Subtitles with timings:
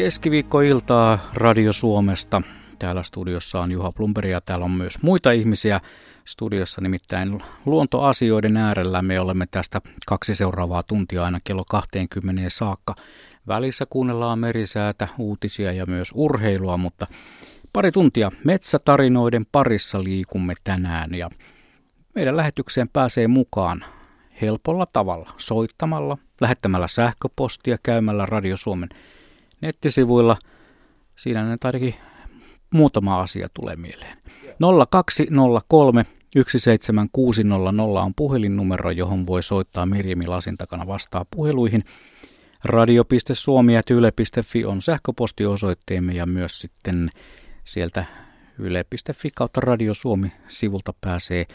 [0.00, 2.42] keskiviikkoiltaa Radio Suomesta.
[2.78, 5.80] Täällä studiossa on Juha Plumperi ja täällä on myös muita ihmisiä
[6.24, 9.02] studiossa, nimittäin luontoasioiden äärellä.
[9.02, 12.94] Me olemme tästä kaksi seuraavaa tuntia aina kello 20 saakka.
[13.48, 17.06] Välissä kuunnellaan merisäätä, uutisia ja myös urheilua, mutta
[17.72, 21.30] pari tuntia metsätarinoiden parissa liikumme tänään ja
[22.14, 23.84] meidän lähetykseen pääsee mukaan
[24.40, 28.88] helpolla tavalla, soittamalla, lähettämällä sähköpostia, käymällä Radio Suomen
[29.60, 30.36] nettisivuilla.
[31.16, 31.94] Siinä nyt ainakin
[32.70, 34.18] muutama asia tulee mieleen.
[34.90, 41.84] 0203 17600 on puhelinnumero, johon voi soittaa Mirjami Lasin takana vastaa puheluihin.
[42.64, 47.10] Radio.suomi.yle.fi on sähköpostiosoitteemme ja myös sitten
[47.64, 48.04] sieltä
[48.58, 51.46] yle.fi kautta Radio Suomi-sivulta pääsee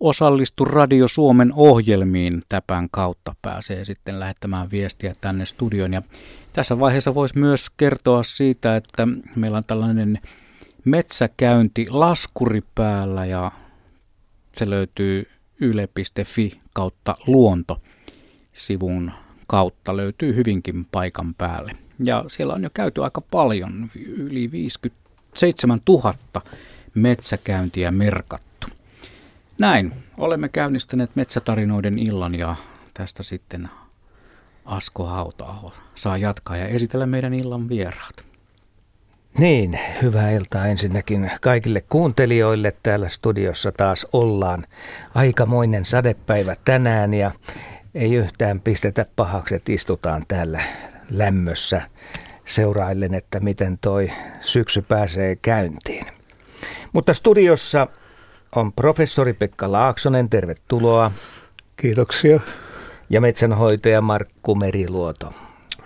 [0.00, 3.34] osallistu Radio Suomen ohjelmiin täpän kautta.
[3.42, 5.92] Pääsee sitten lähettämään viestiä tänne studioon.
[5.92, 6.02] Ja
[6.56, 10.18] tässä vaiheessa voisi myös kertoa siitä, että meillä on tällainen
[10.84, 13.52] metsäkäynti laskuri päällä ja
[14.56, 17.82] se löytyy yle.fi kautta luonto
[18.52, 19.12] sivun
[19.46, 21.72] kautta löytyy hyvinkin paikan päälle.
[22.04, 26.14] Ja siellä on jo käyty aika paljon, yli 57 000
[26.94, 28.66] metsäkäyntiä merkattu.
[29.60, 32.56] Näin, olemme käynnistäneet metsätarinoiden illan ja
[32.94, 33.68] tästä sitten
[34.66, 38.26] Asko Hautaaho saa jatkaa ja esitellä meidän illan vieraat.
[39.38, 42.72] Niin, hyvää iltaa ensinnäkin kaikille kuuntelijoille.
[42.82, 44.62] Täällä studiossa taas ollaan.
[45.14, 47.30] Aikamoinen sadepäivä tänään ja
[47.94, 50.60] ei yhtään pistetä pahaksi, että istutaan täällä
[51.10, 51.82] lämmössä
[52.44, 56.06] seuraillen, että miten toi syksy pääsee käyntiin.
[56.92, 57.86] Mutta studiossa
[58.56, 61.12] on professori Pekka Laaksonen, tervetuloa.
[61.76, 62.40] Kiitoksia.
[63.10, 65.30] Ja metsänhoitaja Markku Meriluoto.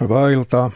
[0.00, 0.70] Hyvää iltaa.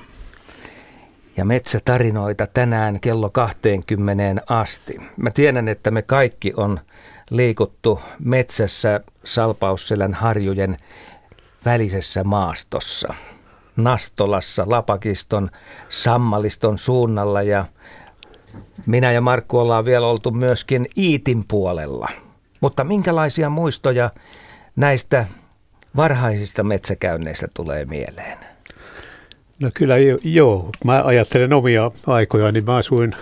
[1.36, 4.96] Ja metsätarinoita tänään kello 20 asti.
[5.16, 6.80] Mä tiedän, että me kaikki on
[7.30, 10.76] liikuttu metsässä Salpausselän harjujen
[11.64, 13.14] välisessä maastossa.
[13.76, 15.50] Nastolassa, Lapakiston,
[15.88, 17.64] Sammaliston suunnalla ja
[18.86, 22.08] minä ja Markku ollaan vielä oltu myöskin Iitin puolella.
[22.60, 24.10] Mutta minkälaisia muistoja
[24.76, 25.26] näistä
[25.96, 28.38] varhaisista metsäkäynneistä tulee mieleen?
[29.60, 29.94] No kyllä
[30.24, 30.70] joo.
[30.84, 33.12] Mä ajattelen omia aikoja, niin mä asuin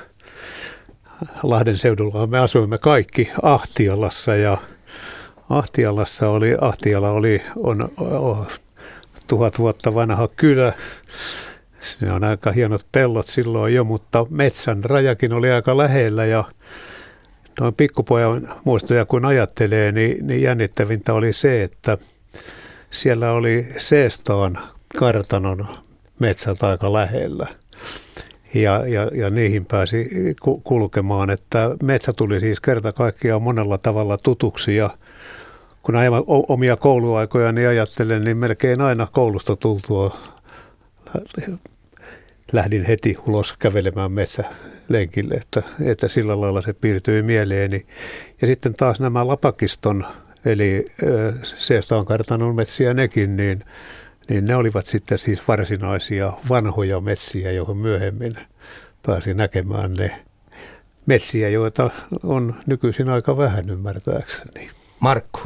[1.43, 2.27] Lahden seudulla.
[2.27, 4.59] Me asuimme kaikki Ahtialassa ja
[5.51, 8.47] Ahtialassa oli, Ahtiala oli, on, on
[9.27, 10.73] tuhat vuotta vanha kylä.
[11.81, 16.45] Se on aika hienot pellot silloin jo, mutta metsän rajakin oli aika lähellä ja
[17.61, 21.99] noin pikkupojan muistoja kun ajattelee, niin, niin jännittävintä oli se, että
[22.93, 24.59] siellä oli Seestaan
[24.99, 25.67] kartanon
[26.19, 27.47] metsät aika lähellä.
[28.55, 30.11] Ja, ja, ja niihin pääsi
[30.65, 34.91] kulkemaan, että metsä tuli siis kerta kaikkiaan monella tavalla tutuksi ja
[35.83, 40.17] kun aivan omia kouluaikoja niin ajattelen, niin melkein aina koulusta tultua
[42.53, 47.87] lähdin heti ulos kävelemään metsälenkille, että, että sillä lailla se piirtyi mieleeni.
[48.41, 50.05] Ja sitten taas nämä Lapakiston,
[50.45, 50.87] eli
[51.43, 53.65] Seestaan kartanon metsiä nekin, niin,
[54.29, 58.33] niin ne olivat sitten siis varsinaisia vanhoja metsiä, joihin myöhemmin
[59.07, 60.25] pääsin näkemään ne
[61.07, 61.91] metsiä, joita
[62.23, 64.71] on nykyisin aika vähän ymmärtääkseni.
[65.01, 65.41] Markku.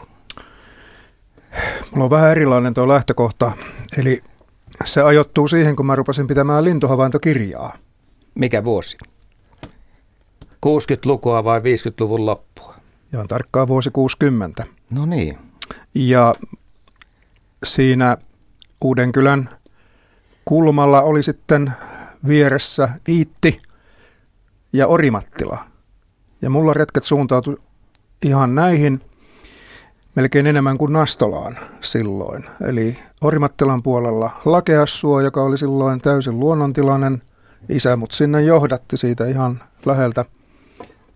[1.90, 3.52] Mulla on vähän erilainen tuo lähtökohta.
[3.98, 4.22] Eli
[4.84, 7.76] se ajoittuu siihen, kun mä rupesin pitämään lintuhavaintokirjaa.
[8.34, 8.96] Mikä vuosi?
[10.66, 12.75] 60-lukua vai 50-luvun loppua?
[13.16, 14.64] Ja on tarkkaan vuosi 60.
[14.90, 15.38] No niin.
[15.94, 16.34] Ja
[17.64, 18.16] siinä
[18.84, 19.50] Uudenkylän
[20.44, 21.72] kulmalla oli sitten
[22.28, 23.62] vieressä Iitti
[24.72, 25.64] ja Orimattila.
[26.42, 27.60] Ja mulla retket suuntautui
[28.22, 29.00] ihan näihin–
[30.16, 32.44] melkein enemmän kuin Nastolaan silloin.
[32.60, 37.22] Eli Orimattilan puolella Lakeassuo, joka oli silloin täysin luonnontilainen.
[37.68, 40.24] Isä mut sinne johdatti siitä ihan läheltä.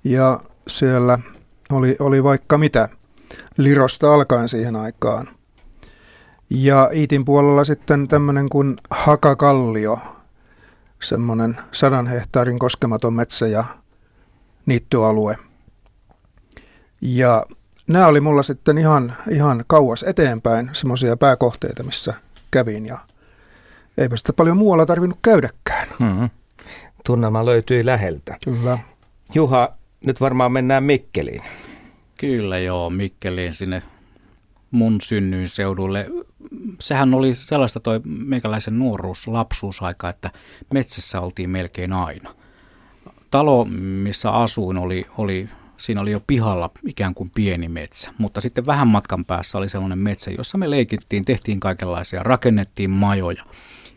[0.05, 1.19] Ja siellä
[1.71, 2.89] oli, oli vaikka mitä
[3.57, 5.29] Lirosta alkaen siihen aikaan.
[6.51, 9.99] Ja Iitin puolella sitten tämmöinen kuin Hakakallio,
[11.03, 13.65] semmoinen sadan hehtaarin koskematon metsä ja
[14.67, 15.39] niittyalue.
[17.01, 17.47] Ja
[17.89, 22.15] nämä oli mulla sitten ihan, ihan kauas eteenpäin semmoisia pääkohteita, missä
[22.51, 22.99] kävin ja
[23.99, 25.89] eipä sitä paljon muualla tarvinnut käydäkään.
[25.99, 26.31] Mm-hmm.
[27.05, 28.37] Tunnelma löytyi läheltä.
[28.45, 28.79] Kyllä.
[29.35, 31.43] Juha, nyt varmaan mennään Mikkeliin.
[32.19, 33.83] Kyllä joo, Mikkeliin sinne
[34.71, 36.07] mun synnyin seudulle.
[36.81, 40.31] Sehän oli sellaista toi meikäläisen nuoruus, lapsuusaika, että
[40.75, 42.35] metsässä oltiin melkein aina.
[43.31, 48.67] Talo, missä asuin, oli, oli siinä oli jo pihalla ikään kuin pieni metsä, mutta sitten
[48.67, 53.45] vähän matkan päässä oli sellainen metsä, jossa me leikittiin, tehtiin kaikenlaisia, rakennettiin majoja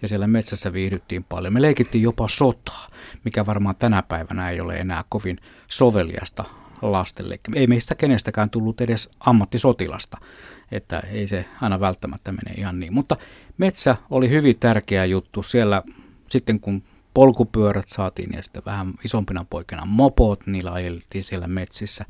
[0.02, 1.54] ja siellä metsässä viihdyttiin paljon.
[1.54, 2.88] Me leikittiin jopa sotaa,
[3.24, 5.38] mikä varmaan tänä päivänä ei ole enää kovin
[5.74, 6.44] soveliasta
[6.82, 7.40] lastelle.
[7.56, 10.18] Ei meistä kenestäkään tullut edes ammattisotilasta,
[10.72, 12.94] että ei se aina välttämättä mene ihan niin.
[12.94, 13.16] Mutta
[13.58, 15.44] metsä oli hyvin tärkeä juttu.
[15.44, 15.82] Siellä
[16.30, 16.84] sitten kun
[17.14, 22.06] polkupyörät saatiin ja sitten vähän isompina poikina mopot, niillä ajeltiin siellä metsissä.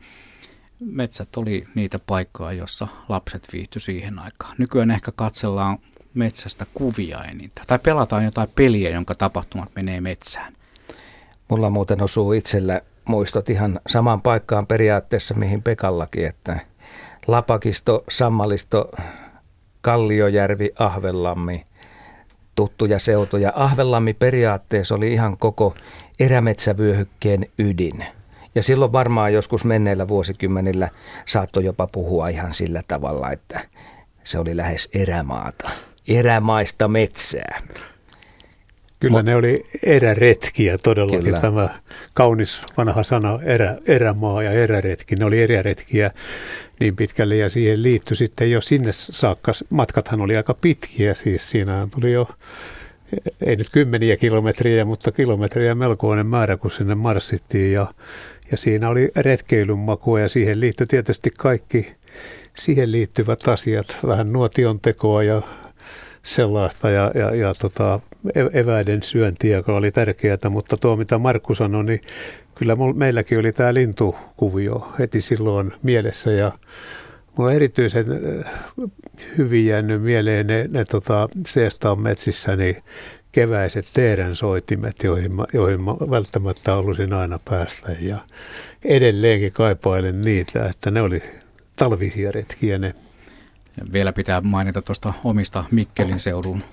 [0.80, 4.56] Metsät oli niitä paikkoja, jossa lapset viihtyi siihen aikaan.
[4.58, 5.78] Nykyään ehkä katsellaan
[6.14, 7.68] metsästä kuvia enintään.
[7.68, 10.54] Tai pelataan jotain peliä, jonka tapahtumat menee metsään.
[11.48, 16.60] Mulla muuten osuu itsellä muistot ihan samaan paikkaan periaatteessa, mihin Pekallakin, että
[17.28, 18.92] Lapakisto, Sammalisto,
[19.82, 21.66] Kalliojärvi, Ahvellammi,
[22.56, 23.54] tuttuja seutuja.
[23.56, 25.76] Ahvellammi periaatteessa oli ihan koko
[26.20, 28.06] erämetsävyöhykkeen ydin.
[28.56, 30.90] Ja silloin varmaan joskus menneillä vuosikymmenillä
[31.26, 33.60] saattoi jopa puhua ihan sillä tavalla, että
[34.24, 35.70] se oli lähes erämaata,
[36.08, 37.62] erämaista metsää.
[39.04, 41.42] Kyllä Mut, ne oli eräretkiä todellakin, kyllä.
[41.42, 41.70] tämä
[42.14, 45.16] kaunis vanha sana erä, erämaa ja eräretki.
[45.16, 46.12] Ne oli eräretkiä
[46.80, 49.52] niin pitkälle ja siihen liittyi sitten jo sinne saakka.
[49.70, 52.28] Matkathan oli aika pitkiä, siis siinä tuli jo
[53.42, 57.88] ei nyt kymmeniä kilometriä, mutta kilometriä melkoinen määrä, kun sinne marssittiin ja,
[58.52, 61.96] ja siinä oli retkeilyn makua ja siihen liittyi tietysti kaikki
[62.58, 65.42] siihen liittyvät asiat, vähän nuotion tekoa ja
[66.24, 68.00] sellaista ja, ja, ja tota,
[68.36, 72.02] e-, eväiden syöntiä, joka oli tärkeää, mutta tuo mitä Markku sanoi, niin
[72.56, 76.52] kyllä meilläkin oli tämä lintukuvio heti silloin mielessä ja
[77.38, 78.06] mulla on erityisen
[79.38, 82.84] hyvin jäänyt mieleen ne, ne tota, Seestaan metsissä niin
[83.32, 88.18] keväiset teerän soitimet, joihin mä, joihin mä välttämättä halusin aina päästä ja
[88.86, 91.24] edelleenkin kaipailen niitä, että ne oli
[91.76, 92.94] talvisia retkiä ne.
[93.94, 96.64] Vielä pitää mainita tuosta omista Mikkelin seudun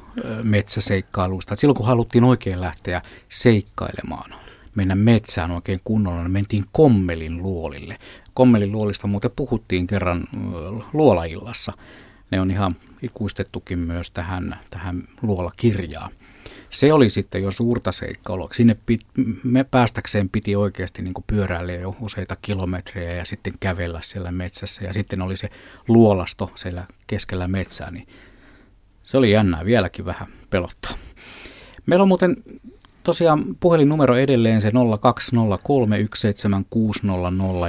[0.43, 1.57] metsäseikkailuista.
[1.57, 4.35] Silloin kun haluttiin oikein lähteä seikkailemaan,
[4.75, 7.99] mennä metsään oikein kunnolla, niin mentiin Kommelin luolille.
[8.35, 10.25] Kommelin luolista muuten puhuttiin kerran
[10.93, 11.73] luolaillassa.
[12.31, 16.11] Ne on ihan ikuistettukin myös tähän, tähän luolakirjaan.
[16.71, 18.49] Se oli sitten jo suurta seikkailua.
[18.53, 19.01] Sinne pit,
[19.45, 24.85] me päästäkseen piti oikeasti niin pyöräillä jo useita kilometrejä ja sitten kävellä siellä metsässä.
[24.85, 25.51] Ja sitten oli se
[25.89, 28.07] luolasto siellä keskellä metsää, niin
[29.03, 30.93] se oli jännää, vieläkin vähän pelottaa.
[31.87, 32.37] Meillä on muuten
[33.03, 34.75] tosiaan puhelinnumero edelleen se 020317600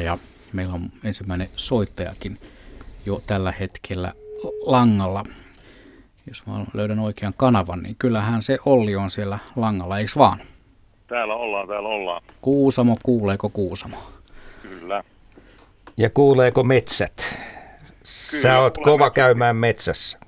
[0.03, 0.17] ja
[0.53, 2.37] meillä on ensimmäinen soittajakin
[3.05, 4.13] jo tällä hetkellä
[4.61, 5.23] langalla.
[6.31, 10.37] Jos mä löydän oikean kanavan, niin kyllähän se Olli on siellä langalla, eikö vaan?
[11.07, 12.21] Täällä ollaan, täällä ollaan.
[12.41, 13.97] Kuusamo, kuuleeko Kuusamo?
[14.61, 15.03] Kyllä.
[15.97, 17.37] Ja kuuleeko metsät?
[18.31, 19.15] Kyllä, Sä oot kova metsät.
[19.15, 20.19] käymään metsässä.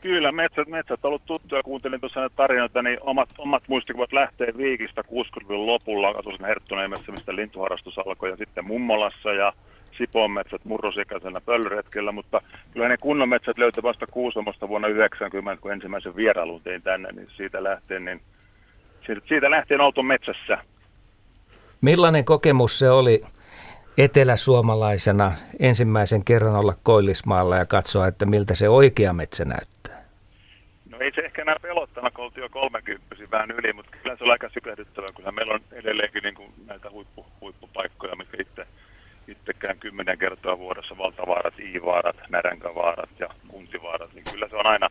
[0.00, 1.62] Kyllä, metsät, metsät on ollut tuttuja.
[1.62, 6.08] Kuuntelin tuossa näitä tarinoita, niin omat, omat muistikuvat lähtee Viikistä 60-luvun lopulla.
[6.08, 9.52] Asusin Herttuneemessä, mistä lintuharrastus alkoi, ja sitten Mummolassa ja
[10.00, 12.42] Siponmetsät murrosikäisenä pöllöretkellä, mutta
[12.72, 17.28] kyllä ne kunnon metsät löytyi vasta Kuusamosta vuonna 90, kun ensimmäisen vierailun tein tänne, niin
[17.36, 18.20] siitä lähtien, niin
[19.06, 20.58] siitä, siitä lähtien oltu metsässä.
[21.80, 23.24] Millainen kokemus se oli
[23.98, 30.04] eteläsuomalaisena ensimmäisen kerran olla Koillismaalla ja katsoa, että miltä se oikea metsä näyttää?
[30.90, 34.24] No ei se ehkä enää pelottana, kun oltiin jo 30 vähän yli, mutta kyllä se
[34.24, 35.08] on aika sykähdyttävää.
[35.16, 38.66] Kyllä meillä on edelleenkin niin kuin näitä huippu, huippupaikkoja, mitkä itse
[39.50, 44.88] itsekään kymmenen kertaa vuodessa valtavaarat, iivaarat, näränkavaarat ja kuntivaarat, niin kyllä se on aina,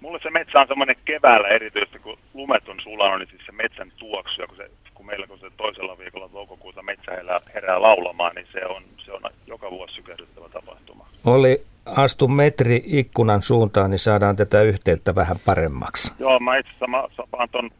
[0.00, 3.92] mulle se metsä on semmoinen keväällä erityisesti, kun lumet on sulanut, niin siis se metsän
[3.98, 8.34] tuoksu, ja kun, se, kun meillä kun se toisella viikolla toukokuuta metsä herää, herää laulamaan,
[8.34, 11.06] niin se on, se on joka vuosi sykähdyttävä tapahtuma.
[11.24, 16.12] Oli astu metri ikkunan suuntaan, niin saadaan tätä yhteyttä vähän paremmaksi.
[16.18, 17.70] Joo, mä itse asiassa mä ton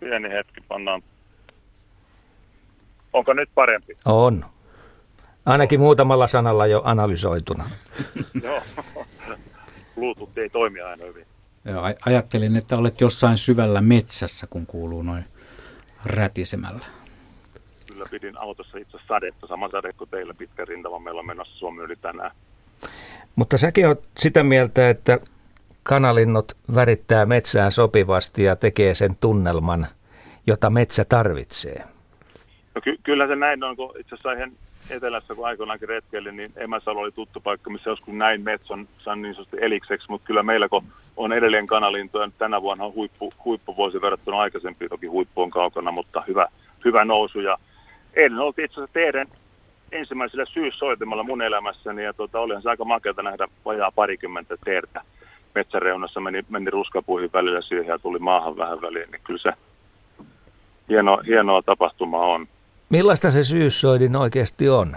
[0.00, 1.02] pieni hetki, pannaan.
[3.12, 3.92] Onko nyt parempi?
[4.04, 4.44] On.
[5.46, 7.64] Ainakin muutamalla sanalla jo analysoituna.
[8.42, 8.62] Joo,
[9.94, 11.26] Bluetooth ei toimi aina hyvin.
[11.64, 15.24] Joo, ajattelin, että olet jossain syvällä metsässä, kun kuuluu noin
[16.04, 16.84] rätisemällä.
[17.86, 21.82] Kyllä pidin autossa itse sadetta, sama sade kuin teillä pitkä rintama meillä on menossa Suomi
[21.82, 22.30] yli tänään.
[23.36, 25.18] Mutta säkin olet sitä mieltä, että
[25.82, 29.86] kanalinnot värittää metsää sopivasti ja tekee sen tunnelman,
[30.46, 31.84] jota metsä tarvitsee.
[32.74, 34.28] No ky- kyllä se näin on, kun itse asiassa
[34.90, 39.34] etelässä, kun aikoinaankin retkeilin, niin Emäsalo oli tuttu paikka, missä joskus näin metson san niin
[39.34, 40.84] sanotusti elikseksi, mutta kyllä meillä kun
[41.16, 45.90] on edelleen kanalintoja, niin tänä vuonna on huippu, huippuvuosi verrattuna aikaisempiin, toki huippu on kaukana,
[45.90, 46.46] mutta hyvä,
[46.84, 47.40] hyvä nousu.
[47.40, 47.58] Ja
[48.14, 49.26] eilen oltiin itse asiassa teidän
[49.92, 55.00] ensimmäisellä syyssoitimalla mun elämässäni, ja tota, olihan se aika makeata nähdä vajaa parikymmentä teertä
[55.54, 59.52] metsäreunassa, meni, meni ruskapuihin välillä siihen ja tuli maahan vähän väliin, niin kyllä se
[60.88, 62.46] hieno, hienoa tapahtuma on.
[62.88, 64.96] Millaista se syyssoidin oikeasti on?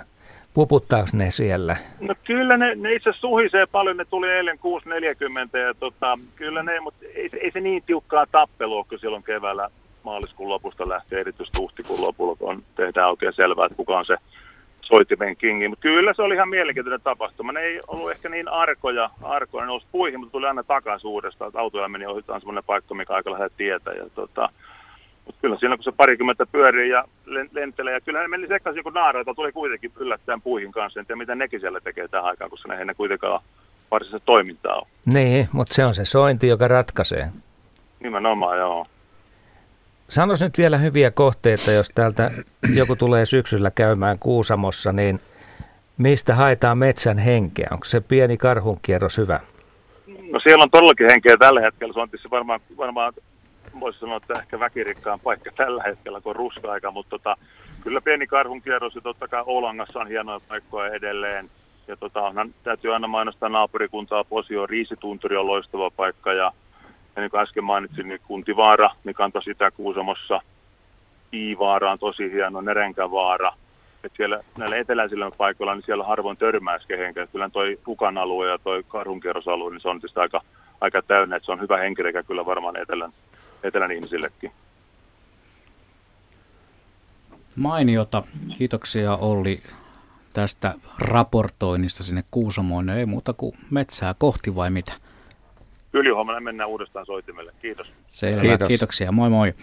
[0.53, 1.75] Puputtaako ne siellä?
[1.99, 6.79] No kyllä ne, ne itse suhisee paljon, ne tuli eilen 6.40 ja tota, kyllä ne,
[6.79, 9.69] mutta ei, ei se niin tiukkaa tappelua kuin silloin keväällä
[10.03, 14.17] maaliskuun lopusta lähtee, erityisesti huhtikuun lopulla, kun tehdään oikein selvää, että kuka on se
[14.81, 15.67] soitimen kingi.
[15.67, 17.51] Mutta kyllä se oli ihan mielenkiintoinen tapahtuma.
[17.51, 21.51] Ne ei ollut ehkä niin arkoja, arkoja ne nousi puihin, mutta tuli aina takaisin uudestaan.
[21.87, 23.91] Meni ohitaan semmoinen paikka, mikä aika lähde tietä.
[23.91, 24.49] Ja tota,
[25.27, 27.03] mutta kyllä siinä kun se parikymmentä pyörii ja
[27.51, 30.99] lentelee, ja kyllä ne meni sekaisin kun naaraita tuli kuitenkin yllättäen puihin kanssa.
[30.99, 33.41] En tiedä mitä nekin siellä tekee tähän aikaan, koska ne ei kuitenkaan
[33.91, 34.87] varsinaista toimintaa ole.
[35.05, 37.29] Niin, mutta se on se sointi, joka ratkaisee.
[37.99, 38.87] Nimenomaan, joo.
[40.09, 42.31] Sanois nyt vielä hyviä kohteita, jos täältä
[42.73, 45.19] joku tulee syksyllä käymään Kuusamossa, niin
[45.97, 47.67] mistä haetaan metsän henkeä?
[47.71, 49.39] Onko se pieni karhunkierros hyvä?
[50.31, 51.93] No siellä on todellakin henkeä tällä hetkellä.
[51.93, 53.13] Se on tietysti varmaan, varmaan
[53.79, 57.37] voisi sanoa, että ehkä väkirikkaan paikka tällä hetkellä, kun on ruska-aika, mutta tota,
[57.83, 61.49] kyllä pieni karhunkierros ja totta kai Oulangassa on hienoja paikkoja edelleen.
[61.87, 62.31] Ja tota,
[62.63, 66.51] täytyy aina mainostaa naapurikuntaa Posio, Riisitunturi on loistava paikka ja,
[67.15, 70.41] ja niin kuin äsken mainitsin, niin Kuntivaara, niin kanta sitä Kuusamossa.
[71.33, 73.51] Iivaara on tosi hieno, Nerenkävaara.
[74.03, 77.27] Et siellä näillä eteläisillä paikoilla, niin siellä harvoin törmää kehenkään.
[77.31, 80.41] Kyllä toi Pukan alue ja toi karhunkierrosalue, niin se on aika,
[80.81, 83.11] aika täynnä, että se on hyvä henkireikä kyllä varmaan etelän,
[83.63, 84.51] etelän ihmisillekin.
[87.55, 88.23] Mainiota.
[88.57, 89.63] Kiitoksia Olli
[90.33, 92.89] tästä raportoinnista sinne Kuusamoon.
[92.89, 94.93] Ei muuta kuin metsää kohti vai mitä?
[95.93, 97.53] Ylihuomenna mennään uudestaan soitimelle.
[97.61, 97.91] Kiitos.
[98.07, 98.41] Selvä.
[98.41, 98.67] Kiitos.
[98.67, 99.11] Kiitoksia.
[99.11, 99.53] Moi moi.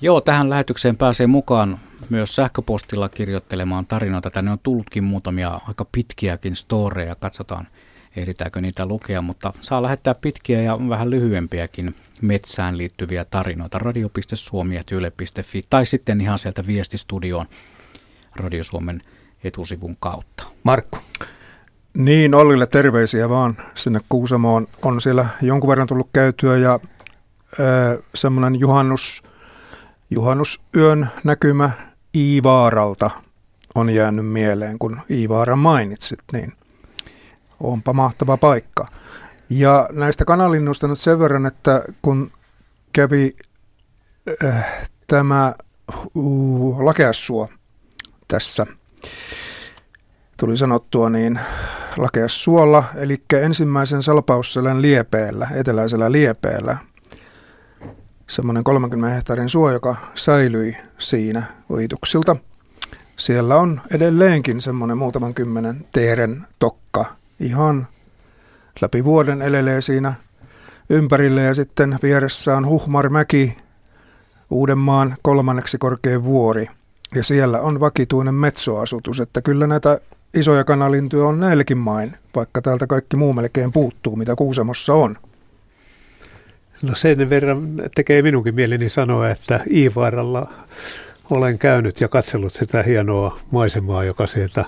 [0.00, 1.78] Joo, tähän lähetykseen pääsee mukaan
[2.10, 4.30] myös sähköpostilla kirjoittelemaan tarinoita.
[4.30, 7.14] Tänne on tullutkin muutamia aika pitkiäkin storeja.
[7.14, 7.68] Katsotaan,
[8.16, 15.86] ehditäänkö niitä lukea, mutta saa lähettää pitkiä ja vähän lyhyempiäkin metsään liittyviä tarinoita radio.suomi.yle.fi tai
[15.86, 17.46] sitten ihan sieltä viestistudioon
[18.36, 19.02] Radio Suomen
[19.44, 20.44] etusivun kautta.
[20.62, 20.98] Markku.
[21.94, 24.68] Niin, Ollille terveisiä vaan sinne Kuusamoon.
[24.84, 26.80] On siellä jonkun verran tullut käytyä ja
[28.14, 29.22] semmoinen juhannus,
[30.10, 31.70] juhannusyön näkymä
[32.14, 33.10] Iivaaralta
[33.74, 36.52] on jäänyt mieleen, kun Iivaara mainitsit, niin
[37.60, 38.86] onpa mahtava paikka.
[39.50, 42.30] Ja näistä kanalinnusta nyt sen verran, että kun
[42.92, 43.36] kävi
[44.44, 45.54] äh, tämä
[46.14, 47.48] uh, lakeassuo
[48.28, 48.66] tässä,
[50.36, 51.40] tuli sanottua niin
[51.96, 56.76] lakeassuolla, eli ensimmäisen salpausselän liepeellä, eteläisellä liepeellä,
[58.26, 62.36] semmoinen 30 hehtaarin suo, joka säilyi siinä ohituksilta.
[63.16, 67.04] Siellä on edelleenkin semmoinen muutaman kymmenen teeren tokka
[67.40, 67.86] ihan
[68.80, 70.14] läpi vuoden elelee siinä
[70.90, 73.56] ympärille ja sitten vieressä on Huhmarmäki,
[74.50, 76.68] Uudenmaan kolmanneksi korkein vuori.
[77.14, 80.00] Ja siellä on vakituinen metsoasutus, että kyllä näitä
[80.34, 85.16] isoja kanalintuja on näilläkin main, vaikka täältä kaikki muu melkein puuttuu, mitä Kuusamossa on.
[86.82, 87.58] No sen verran
[87.94, 90.52] tekee minunkin mieleni sanoa, että Iivaaralla
[91.30, 94.64] olen käynyt ja katsellut sitä hienoa maisemaa, joka sieltä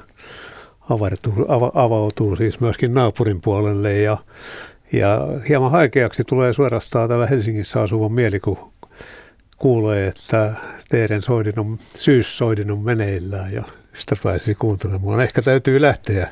[0.91, 4.17] avautuu, avautuu siis myöskin naapurin puolelle ja,
[4.93, 8.73] ja hieman haikeaksi tulee suorastaan tämä Helsingissä asuvan mieli, kun
[9.59, 10.53] kuulee, että
[10.89, 13.63] teidän soidin on, syyssoidin on meneillään ja
[13.99, 15.21] sitä pääsisi kuuntelemaan.
[15.21, 16.29] Ehkä täytyy lähteä.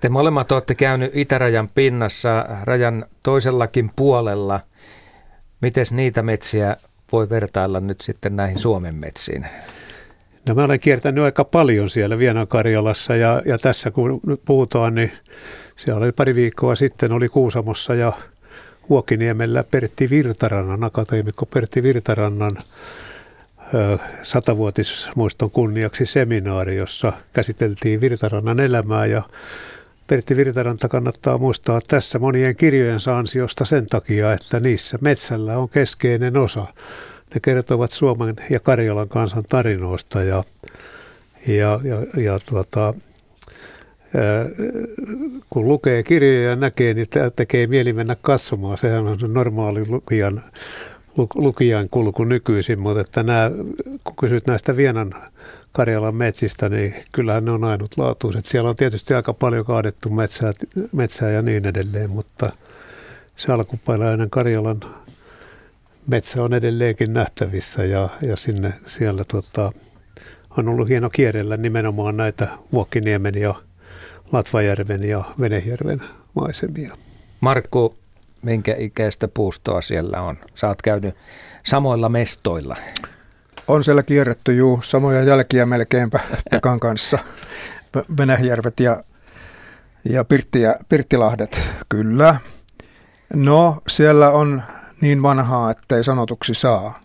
[0.00, 4.60] Te molemmat olette käynyt itärajan pinnassa, rajan toisellakin puolella.
[5.60, 6.76] Miten niitä metsiä
[7.12, 9.46] voi vertailla nyt sitten näihin Suomen metsiin?
[10.48, 15.12] No mä olen kiertänyt aika paljon siellä Vienan-Karjalassa ja, ja tässä kun nyt puhutaan, niin
[15.76, 18.12] siellä oli pari viikkoa sitten oli Kuusamossa ja
[18.88, 22.56] Huokiniemellä Pertti Virtarannan, akateemikko Pertti Virtarannan
[24.22, 29.22] satavuotismuiston kunniaksi seminaari, jossa käsiteltiin Virtarannan elämää ja
[30.06, 36.36] Pertti Virtaranta kannattaa muistaa tässä monien kirjojen ansiosta sen takia, että niissä metsällä on keskeinen
[36.36, 36.66] osa
[37.34, 40.44] ne kertovat Suomen ja Karjalan kansan tarinoista ja,
[41.46, 42.94] ja, ja, ja tuota,
[45.50, 47.06] kun lukee kirjoja ja näkee, niin
[47.36, 48.78] tekee mieli mennä katsomaan.
[48.78, 50.42] Sehän on normaali lukijan,
[51.34, 53.50] lukijan kulku nykyisin, mutta että nämä,
[54.04, 55.14] kun kysyt näistä Vienan
[55.72, 58.46] Karjalan metsistä, niin kyllähän ne on ainutlaatuiset.
[58.46, 60.52] Siellä on tietysti aika paljon kaadettu metsää,
[60.92, 62.52] metsää ja niin edelleen, mutta
[63.36, 64.80] se alkuperäinen Karjalan
[66.08, 69.72] metsä on edelleenkin nähtävissä ja, ja sinne siellä tota,
[70.56, 73.54] on ollut hieno kierrellä nimenomaan näitä Vuokkiniemen ja
[74.32, 76.02] Latvajärven ja Venejärven
[76.34, 76.96] maisemia.
[77.40, 77.96] Markku,
[78.42, 80.36] minkä ikäistä puustoa siellä on?
[80.54, 81.14] Sä oot käynyt
[81.66, 82.76] samoilla mestoilla.
[83.68, 87.18] On siellä kierretty juu, samoja jälkiä melkeinpä Pekan kanssa.
[88.18, 89.02] Venäjärvet ja,
[90.04, 92.36] ja Pirttiä, Pirttilahdet, kyllä.
[93.34, 94.62] No, siellä on
[95.00, 97.00] niin vanhaa, ettei sanotuksi saa.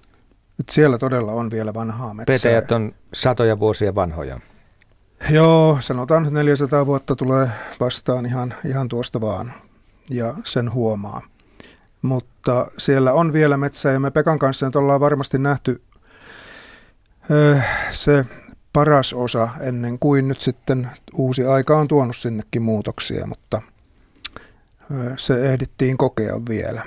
[0.59, 2.35] Et siellä todella on vielä vanhaa metsää.
[2.35, 4.39] Petäjät on satoja vuosia vanhoja.
[5.29, 9.53] Joo, sanotaan, että 400 vuotta tulee vastaan ihan, ihan tuosta vaan
[10.09, 11.21] ja sen huomaa.
[12.01, 15.81] Mutta siellä on vielä metsää ja me Pekan kanssa nyt ollaan varmasti nähty
[17.91, 18.25] se
[18.73, 23.61] paras osa ennen kuin nyt sitten uusi aika on tuonut sinnekin muutoksia, mutta
[25.17, 26.83] se ehdittiin kokea vielä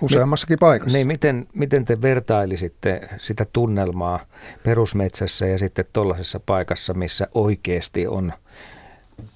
[0.00, 0.98] useammassakin paikassa.
[0.98, 4.20] Niin, miten, miten te vertailisitte sitä tunnelmaa
[4.62, 8.32] perusmetsässä ja sitten tuollaisessa paikassa, missä oikeasti on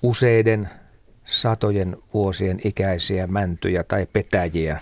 [0.02, 0.68] useiden
[1.24, 4.80] satojen vuosien ikäisiä mäntyjä tai petäjiä?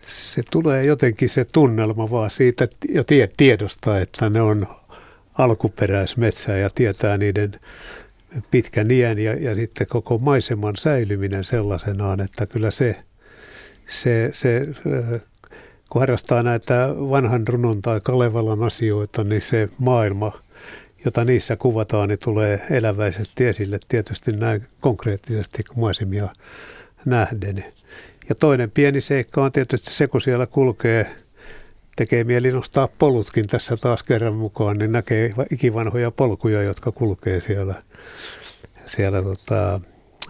[0.00, 4.66] Se tulee jotenkin se tunnelma vaan siitä jo tie, tiedosta, että ne on
[5.38, 7.60] alkuperäismetsää ja tietää niiden
[8.50, 12.96] pitkän iän ja, ja sitten koko maiseman säilyminen sellaisenaan, että kyllä se,
[13.86, 14.62] se, se
[15.90, 20.32] kun harrastaa näitä vanhan runon tai Kalevalan asioita, niin se maailma,
[21.04, 26.28] jota niissä kuvataan, niin tulee eläväisesti esille tietysti näin konkreettisesti maisemia
[27.04, 27.64] nähden.
[28.28, 31.16] Ja toinen pieni seikka on tietysti se, kun siellä kulkee,
[31.96, 37.74] tekee mieli nostaa polutkin tässä taas kerran mukaan, niin näkee ikivanhoja polkuja, jotka kulkee siellä,
[38.84, 39.80] siellä tota,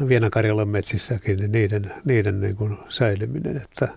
[0.09, 3.57] Vienankarjalan metsissäkin, niin niiden, niiden niin kuin säilyminen.
[3.57, 3.88] Että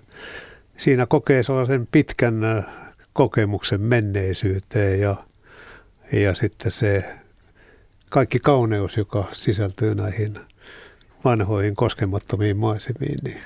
[0.77, 2.65] siinä kokee sellaisen pitkän
[3.13, 5.15] kokemuksen menneisyyteen ja,
[6.12, 7.05] ja sitten se
[8.09, 10.35] kaikki kauneus, joka sisältyy näihin
[11.25, 13.42] vanhoihin koskemattomiin maisemiin, niin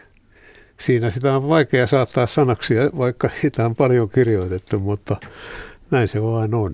[0.79, 5.15] siinä sitä on vaikea saattaa sanaksi, vaikka sitä on paljon kirjoitettu, mutta
[5.91, 6.71] näin se vaan on.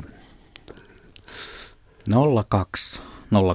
[2.50, 3.02] 02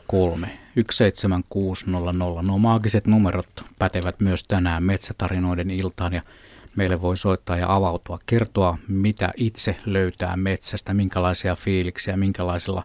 [0.06, 2.42] 03 17600.
[2.42, 3.46] Nuo maagiset numerot
[3.78, 6.22] pätevät myös tänään metsätarinoiden iltaan ja
[6.76, 12.82] meille voi soittaa ja avautua, kertoa mitä itse löytää metsästä, minkälaisia fiiliksiä, minkälaisilla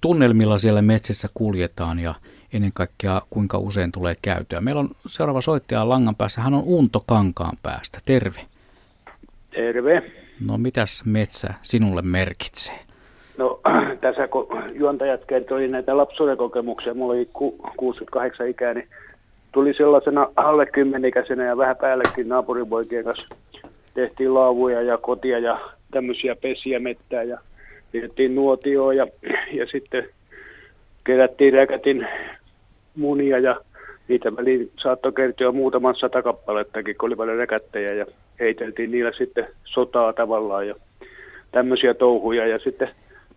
[0.00, 2.14] tunnelmilla siellä metsässä kuljetaan ja
[2.52, 4.60] ennen kaikkea kuinka usein tulee käytyä.
[4.60, 7.98] Meillä on seuraava soittaja langan päässä, hän on Unto Kankaan päästä.
[8.04, 8.40] Terve.
[9.50, 10.12] Terve.
[10.40, 12.78] No mitäs metsä sinulle merkitsee?
[13.38, 13.60] No
[14.00, 17.28] tässä kun juontajat kertoi näitä lapsuuden kokemuksia, mulla oli
[17.76, 18.88] 68 ikää, niin
[19.52, 23.28] tuli sellaisena alle kymmenikäisenä ja vähän päällekin naapuripoikien kanssa.
[23.94, 27.38] Tehtiin laavuja ja kotia ja tämmöisiä pesiä mettää ja
[27.92, 29.06] pidettiin nuotioa ja,
[29.52, 30.02] ja sitten
[31.04, 32.06] kerättiin räkätin
[32.96, 33.60] munia ja
[34.08, 38.06] niitä väliin saattoi kertyä muutaman sata kappalettakin, kun oli paljon räkättejä ja
[38.40, 40.74] heiteltiin niillä sitten sotaa tavallaan ja
[41.52, 42.46] tämmöisiä touhuja.
[42.46, 42.90] Ja sitten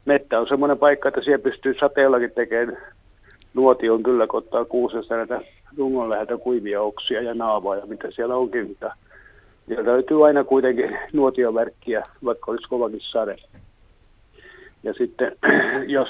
[0.06, 2.78] mettä on semmoinen paikka, että siellä pystyy sateellakin tekemään
[3.54, 5.42] nuotion kyllä, kun ottaa kuusesta näitä
[5.78, 8.68] rungon läheltä kuivia oksia ja naavaa ja mitä siellä onkin.
[8.68, 8.96] Mutta
[9.68, 13.36] sieltä löytyy aina kuitenkin nuotiovärkkiä, vaikka olisi kovakin sade.
[14.84, 15.36] Ja sitten
[15.88, 16.10] jos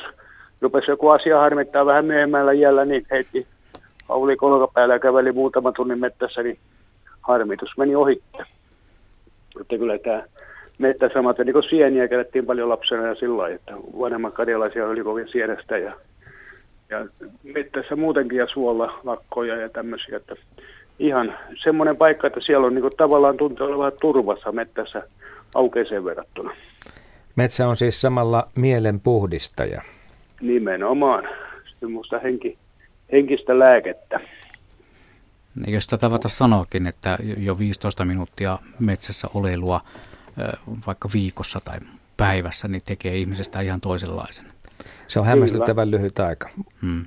[0.62, 3.48] rupesi joku asia harmittaa vähän myöhemmällä iällä, niin heitti
[4.10, 6.60] hauli kolkapäällä ja käveli muutama tunnin mettässä, niin
[7.22, 8.22] harmitus meni ohi.
[9.62, 10.24] Että kyllä tämä
[10.80, 15.04] mettä samaten niin kuin sieniä kerättiin paljon lapsena ja sillä lailla, että vanhemmat karjalaisia oli
[15.04, 15.96] kovin sienestä ja,
[16.90, 17.06] ja
[17.44, 20.36] mettässä muutenkin ja suolla lakkoja ja tämmöisiä, että
[21.00, 25.04] ihan semmoinen paikka, että siellä on niin kuin tavallaan tuntee olevan turvassa mettässä
[25.56, 26.56] aukeeseen verrattuna.
[27.36, 29.82] Metsä on siis samalla mielen puhdistaja.
[30.42, 31.28] Nimenomaan.
[31.64, 32.58] Semmoista henki,
[33.12, 34.20] henkistä lääkettä.
[35.68, 39.82] Jos tätä tavata sanoakin, että jo 15 minuuttia metsässä oleilua
[40.88, 41.80] vaikka viikossa tai
[42.18, 44.46] päivässä, niin tekee ihmisestä ihan toisenlaisen.
[45.06, 46.50] Se on hämmästyttävän lyhyt aika.
[46.82, 47.06] Hmm.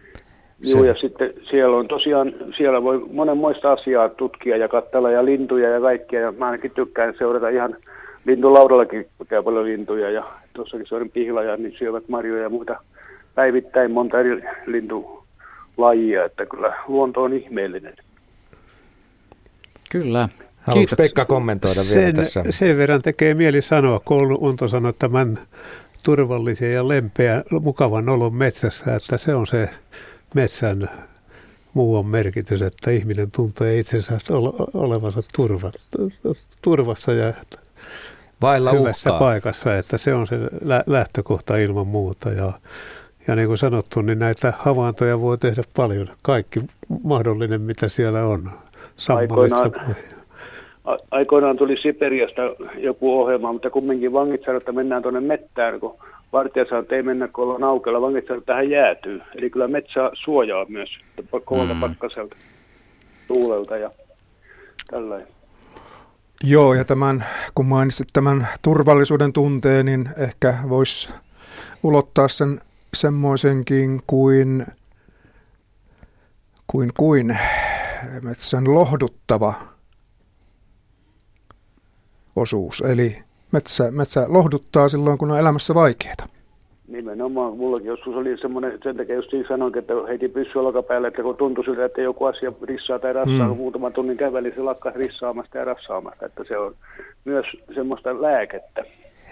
[0.61, 5.71] Joo, ja sitten siellä on tosiaan, siellä voi monenmoista asiaa tutkia ja katsella ja lintuja
[5.71, 6.21] ja kaikkia.
[6.21, 7.77] Ja mä ainakin tykkään seurata ihan
[8.27, 12.81] lintulaudallakin, käy paljon lintuja ja tuossakin se on pihlaja, niin syövät marjoja ja muita
[13.35, 17.95] päivittäin monta eri lintulajia, että kyllä luonto on ihmeellinen.
[19.93, 20.29] Kyllä.
[20.67, 22.45] Haluatko Pekka kommentoida sen, vielä tässä?
[22.51, 25.39] Sen verran tekee mieli sanoa, kun Unto sanoi tämän
[26.03, 29.71] turvallisia ja lempeä, mukavan olon metsässä, että se on se
[30.35, 30.91] metsän
[31.75, 34.19] muuan merkitys, että ihminen tuntee itsensä
[34.75, 35.73] olevansa turva,
[36.63, 37.35] turvassa ja
[38.43, 39.19] Vailla hyvässä uhkaa.
[39.19, 40.37] paikassa, että se on se
[40.87, 42.31] lähtökohta ilman muuta.
[42.31, 42.53] Ja,
[43.27, 46.09] ja niin kuin sanottu, niin näitä havaintoja voi tehdä paljon.
[46.23, 46.61] Kaikki
[47.03, 48.51] mahdollinen, mitä siellä on.
[49.09, 49.73] Aikoinaan,
[51.11, 52.43] aikoinaan tuli Siperiasta
[52.79, 55.99] joku ohjelma, mutta kumminkin vangit sanoivat, että mennään tuonne mettään, kun
[56.33, 58.01] vartija sanoi, että ei mennä, kun ollaan aukella.
[58.01, 59.21] Vangit sanoivat, että tähän jäätyy.
[59.35, 60.91] Eli kyllä metsä suojaa myös
[61.45, 61.81] kovalta mm.
[61.81, 62.37] pakkaselta,
[63.29, 63.91] tuulelta ja
[64.91, 65.29] tällainen.
[66.45, 71.09] Joo, ja tämän, kun mainitsit tämän turvallisuuden tunteen, niin ehkä voisi
[71.83, 72.61] ulottaa sen
[72.95, 74.67] semmoisenkin kuin,
[76.67, 77.39] kuin, kuin
[78.23, 79.55] metsän lohduttava
[82.37, 82.81] osuus.
[82.81, 83.17] Eli
[83.53, 86.27] metsä, metsä lohduttaa silloin, kun on elämässä vaikeaa.
[86.89, 87.57] Nimenomaan.
[87.57, 91.65] Mullakin joskus oli semmoinen, sen takia just sanoin, että heitin pyssy olkapäälle, että kun tuntui
[91.65, 93.49] siltä, että joku asia rissaa tai rassaa, mm.
[93.49, 96.75] kun muutaman tunnin käveli, se lakkas rissaamasta ja rassaamasta, että se on
[97.25, 98.85] myös semmoista lääkettä.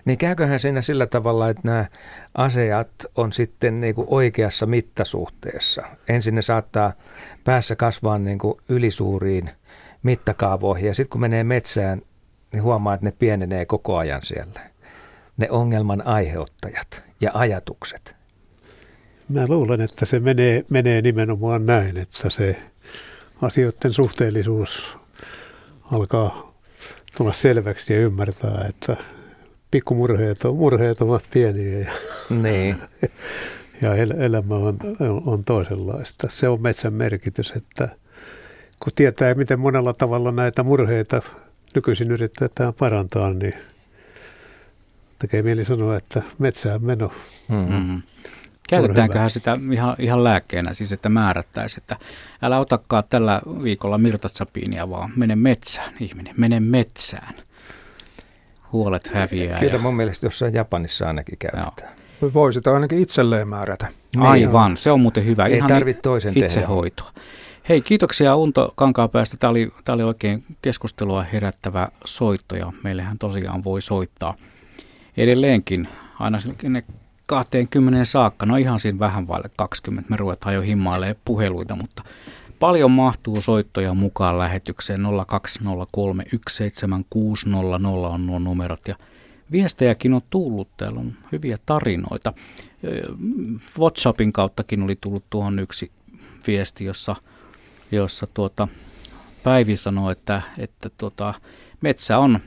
[0.05, 1.87] Niin käyköhän siinä sillä tavalla, että nämä
[2.35, 5.83] aseat on sitten niin kuin oikeassa mittasuhteessa.
[6.09, 6.93] Ensin ne saattaa
[7.45, 9.51] päässä kasvaa niin kuin ylisuuriin
[10.03, 12.03] mittakaavoihin ja sitten kun menee metsään,
[12.55, 14.61] niin huomaa, että ne pienenee koko ajan siellä.
[15.37, 18.15] Ne ongelman aiheuttajat ja ajatukset.
[19.29, 22.57] Mä luulen, että se menee, menee nimenomaan näin, että se
[23.43, 24.97] asioiden suhteellisuus
[25.93, 26.55] alkaa
[27.17, 28.97] tulla selväksi ja ymmärtää, että
[29.71, 31.93] pikkumurheet on, murheet ovat pieniä ja,
[32.43, 32.77] niin.
[33.83, 34.79] ja el, elämä on,
[35.27, 36.27] on toisenlaista.
[36.31, 37.89] Se on metsän merkitys, että
[38.81, 41.23] kun tietää, miten monella tavalla näitä murheita
[41.75, 43.55] nykyisin yritetään parantaa, niin
[45.19, 47.13] tekee mieli sanoa, että metsään meno.
[47.49, 48.03] Mm-hmm.
[48.69, 51.97] Käytetäänköhän sitä ihan, ihan lääkkeenä, siis että määrättäisiin, että
[52.43, 57.35] älä otakaan tällä viikolla mirtatsapiinia, vaan mene metsään, ihminen, mene metsään.
[58.73, 59.61] Huolet häviää.
[59.61, 59.79] Kyllä ja...
[59.79, 61.93] mun mielestä jossain Japanissa ainakin käytetään.
[62.21, 62.33] Joo.
[62.35, 63.87] Voi sitä ainakin itselleen määrätä.
[64.17, 65.47] Aivan, se on muuten hyvä.
[65.47, 67.13] Ei tarvitse toisen itsehoitoa.
[67.69, 69.37] Hei, kiitoksia Unto Kankaapäästä.
[69.41, 74.35] Tämä oli, tämä oli oikein keskustelua herättävä soitto ja meillähän tosiaan voi soittaa
[75.17, 75.89] edelleenkin.
[76.21, 76.85] Aina sinne
[77.27, 82.03] 20 saakka, no ihan siinä vähän vaille 20, me ruvetaan jo himmailemaan puheluita, mutta
[82.61, 85.01] paljon mahtuu soittoja mukaan lähetykseen.
[85.01, 85.07] 020317600
[88.07, 88.97] on nuo numerot ja
[89.53, 92.33] viestejäkin on tullut, täällä on hyviä tarinoita.
[93.79, 95.91] WhatsAppin kauttakin oli tullut tuohon yksi
[96.47, 97.17] viesti, jossa,
[97.95, 98.69] jossa tuota,
[99.45, 101.35] Päivi sanoi, että, että tuota,
[101.81, 102.41] metsä on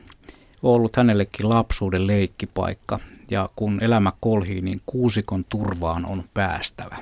[0.63, 2.99] ollut hänellekin lapsuuden leikkipaikka
[3.31, 6.97] ja kun elämä kolhii, niin kuusikon turvaan on päästävä.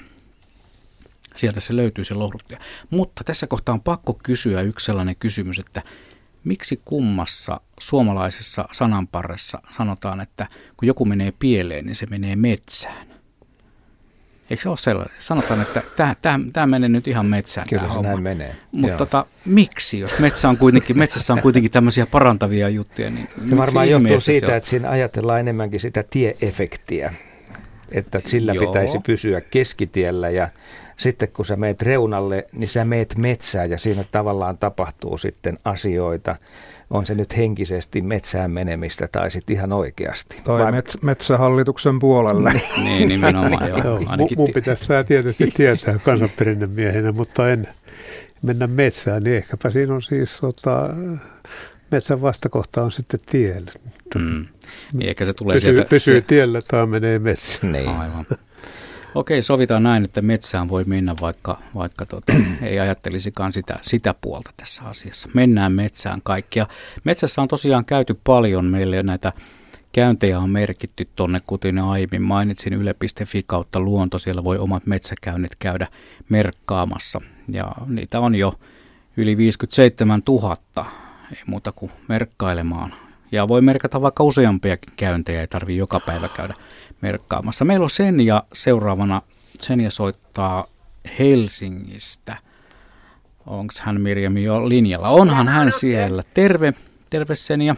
[1.36, 2.60] Sieltä se löytyy se lohduttaja.
[2.90, 5.82] Mutta tässä kohtaa on pakko kysyä yksi sellainen kysymys, että
[6.44, 13.15] miksi kummassa suomalaisessa sananparressa sanotaan, että kun joku menee pieleen, niin se menee metsään?
[14.50, 15.16] Eikö se ole sellainen?
[15.20, 15.82] Sanotaan, että
[16.54, 17.68] tämä menee nyt ihan metsään.
[17.70, 18.02] Kyllä se homma.
[18.02, 18.56] näin menee.
[18.72, 23.10] Mutta tota, miksi, jos metsä on kuitenkin, metsässä on kuitenkin tämmöisiä parantavia juttuja?
[23.10, 27.14] Niin se varmaan johtuu siitä, että siinä ajatellaan enemmänkin sitä tieefektiä.
[27.92, 28.68] Että sillä Joo.
[28.68, 30.50] pitäisi pysyä keskitiellä ja
[30.98, 36.36] sitten kun sä meet reunalle, niin sä meet metsään ja siinä tavallaan tapahtuu sitten asioita
[36.90, 40.38] on se nyt henkisesti metsään menemistä tai sitten ihan oikeasti.
[40.44, 40.72] Tai Vai...
[40.72, 42.62] mets- metsähallituksen puolelle.
[42.84, 43.70] niin, nimenomaan.
[43.70, 43.78] Joo.
[43.84, 44.00] joo.
[44.38, 47.68] Mun pitäisi tämä tietysti tietää kansanperinnönmiehenä, mutta en
[48.42, 50.90] mennä metsään, niin ehkäpä siinä on siis tota,
[51.92, 53.72] metsän vastakohta on sitten tiellä.
[54.16, 54.46] Mm.
[54.94, 55.90] Niin ehkä se tulee pysyy, sieltä.
[55.90, 57.74] Pysyy tiellä tai menee metsään.
[57.74, 57.90] Niin.
[57.90, 58.26] Aivan.
[59.16, 64.52] Okei, sovitaan näin, että metsään voi mennä, vaikka, vaikka tota, ei ajattelisikaan sitä, sitä puolta
[64.58, 65.30] tässä asiassa.
[65.34, 66.60] Mennään metsään kaikki.
[66.60, 66.68] Ja
[67.04, 68.66] metsässä on tosiaan käyty paljon.
[68.66, 69.34] Meille näitä
[69.92, 74.20] käyntejä on merkitty tuonne, kuten aiemmin mainitsin, yle.fi kautta luonto.
[74.20, 75.88] Siellä voi omat metsäkäynnit käydä
[76.30, 77.20] merkkaamassa.
[77.48, 78.54] Ja niitä on jo
[79.18, 80.58] yli 57 000.
[81.32, 82.94] Ei muuta kuin merkkailemaan.
[83.32, 86.54] Ja voi merkata vaikka useampiakin käyntejä, ei tarvitse joka päivä käydä
[87.06, 87.66] merkkaamassa.
[87.66, 89.22] Meillä on Senja seuraavana.
[89.60, 90.66] Senja soittaa
[91.20, 92.36] Helsingistä.
[93.48, 95.10] Onko hän Mirjami jo linjalla?
[95.10, 96.22] Onhan hän siellä.
[96.34, 96.74] Terve,
[97.10, 97.76] terve Senja.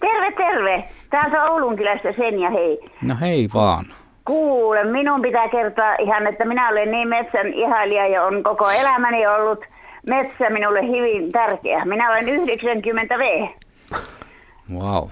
[0.00, 0.84] Terve, terve.
[1.10, 2.78] Täältä Oulun kylästä Senja, hei.
[3.02, 3.84] No hei vaan.
[4.24, 9.26] Kuule, minun pitää kertoa ihan, että minä olen niin metsän ihailija ja on koko elämäni
[9.26, 9.64] ollut
[10.10, 11.84] metsä minulle hyvin tärkeä.
[11.84, 13.46] Minä olen 90 V.
[14.74, 15.08] Wow.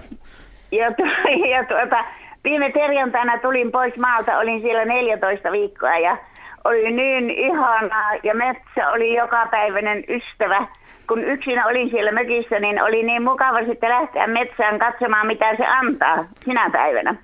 [0.71, 1.03] Ja, tu-
[1.53, 2.05] ja tuota,
[2.45, 6.17] viime perjantaina tulin pois maalta, olin siellä 14 viikkoa ja
[6.65, 10.67] oli niin ihanaa ja metsä oli jokapäiväinen ystävä.
[11.07, 15.65] Kun yksin olin siellä mökissä, niin oli niin mukava sitten lähteä metsään katsomaan, mitä se
[15.65, 17.15] antaa sinä päivänä.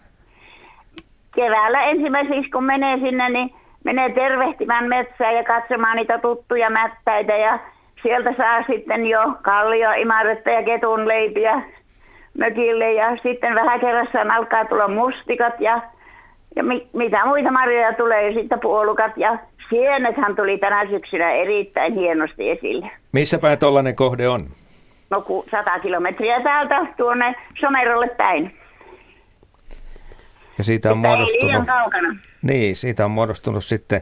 [1.35, 3.53] Keväällä ensimmäiseksi, kun menee sinne, niin
[3.83, 7.59] menee tervehtimään metsää ja katsomaan niitä tuttuja mättäitä ja
[8.03, 11.61] sieltä saa sitten jo kallio, imaretta ja ketun leipiä
[12.37, 15.81] mökille ja sitten vähän kerrassaan alkaa tulla mustikat ja,
[16.55, 19.37] ja mi, mitä muita marjoja tulee ja sitten puolukat ja
[19.69, 22.91] sienethän tuli tänä syksynä erittäin hienosti esille.
[23.11, 24.39] Missä päin tuollainen kohde on?
[25.09, 28.57] No 100 kilometriä täältä tuonne Somerolle päin.
[30.57, 31.63] Ja siitä on muodostunut,
[32.41, 34.01] niin, siitä on muodostunut sitten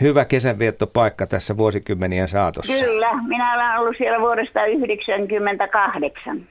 [0.00, 2.84] hyvä kesänviettopaikka tässä vuosikymmenien saatossa.
[2.84, 6.46] Kyllä, minä olen ollut siellä vuodesta 1998.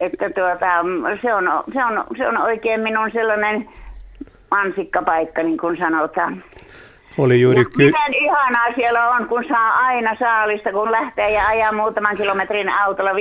[0.00, 0.66] Et, että tuota,
[1.22, 3.68] se, on, se, on, se on oikein minun sellainen
[4.50, 6.44] mansikkapaikka, niin kuin sanotaan.
[7.18, 11.72] Oli juuri ky- miten ihanaa siellä on, kun saa aina saalista, kun lähtee ja ajaa
[11.72, 13.14] muutaman kilometrin autolla, 5-6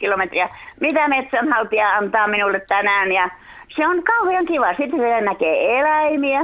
[0.00, 0.48] kilometriä.
[0.80, 3.30] Mitä metsänhaltija antaa minulle tänään ja
[3.76, 4.74] se on kauhean kiva.
[4.74, 6.40] Sitten siellä näkee eläimiä,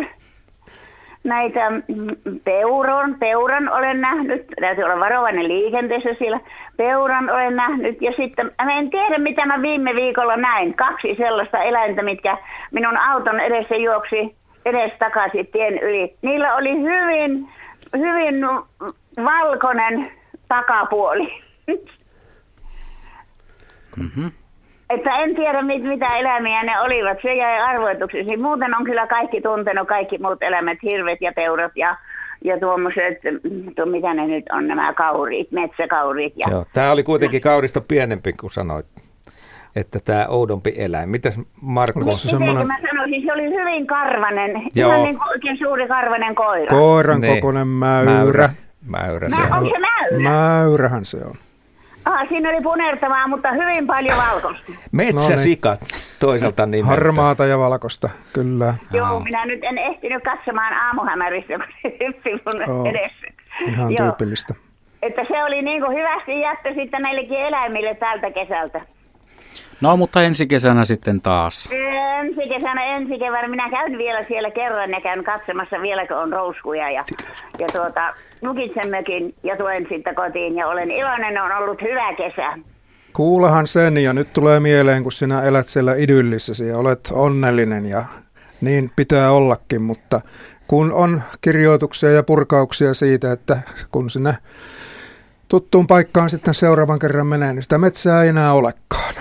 [1.24, 6.40] näitä mm, peuron, peuran olen nähnyt, täytyy olla varovainen liikenteessä siellä,
[6.76, 11.62] peuran olen nähnyt ja sitten, mä en tiedä mitä mä viime viikolla näin, kaksi sellaista
[11.62, 12.38] eläintä, mitkä
[12.70, 16.16] minun auton edessä juoksi edes takaisin tien yli.
[16.22, 17.48] Niillä oli hyvin,
[17.96, 18.46] hyvin
[19.24, 20.10] valkoinen
[20.48, 21.42] takapuoli.
[23.96, 24.32] Mm-hmm.
[24.90, 28.36] Että en tiedä mit, mitä eläimiä ne olivat, se jäi arvoituksesi.
[28.36, 31.96] Muuten on kyllä kaikki tuntenut, kaikki muut eläimet, hirvet ja peurat ja,
[32.44, 33.18] ja tuommoiset,
[33.50, 36.32] mm, tuo, mitä ne nyt on nämä kauriit, metsäkauriit.
[36.36, 38.86] Ja, Joo, tämä oli kuitenkin kaurista pienempi kuin sanoit,
[39.76, 41.08] että tämä oudompi eläin.
[41.08, 42.00] Mitäs Markku?
[42.00, 44.90] Oliko se semmoinen mä sanoisin, se oli hyvin karvanen, Joo.
[44.90, 46.66] ihan niin kuin oikein suuri karvanen koira.
[46.78, 47.34] koiran Niin.
[47.34, 48.10] kokoinen mäyrä?
[48.14, 48.50] Mäyrä.
[48.88, 49.52] Mäyrä se Mä, on.
[49.52, 50.30] onko se mäyrä?
[50.30, 51.34] Mäyrähän se on.
[52.04, 54.72] Ah, siinä oli punertavaa, mutta hyvin paljon valkoista.
[54.92, 55.80] Metsäsikat
[56.18, 56.88] toisaalta nimeltä.
[56.94, 58.74] Harmaata ja valkoista, kyllä.
[58.92, 62.86] Joo, minä nyt en ehtinyt katsomaan aamuhämärissä, kun se hyppi mun Joo.
[62.86, 63.26] edessä.
[63.66, 64.06] Ihan Joo.
[64.06, 64.54] tyypillistä.
[65.02, 68.80] Että se oli niin kuin hyvästi jättö sitten näillekin eläimille tältä kesältä.
[69.82, 71.68] No, mutta ensi kesänä sitten taas.
[71.72, 73.48] Ensi kesänä, ensi keväänä.
[73.48, 77.04] Minä käyn vielä siellä kerran ja käyn katsomassa vieläkö on rouskuja ja,
[77.58, 82.58] ja tuota, nukitsen mökin ja tulen sitten kotiin ja olen iloinen, on ollut hyvä kesä.
[83.12, 88.04] Kuulehan sen ja nyt tulee mieleen, kun sinä elät siellä idyllissäsi ja olet onnellinen ja
[88.60, 90.20] niin pitää ollakin, mutta
[90.68, 93.58] kun on kirjoituksia ja purkauksia siitä, että
[93.90, 94.34] kun sinne
[95.48, 99.14] tuttuun paikkaan sitten seuraavan kerran menee, niin sitä metsää ei enää olekaan.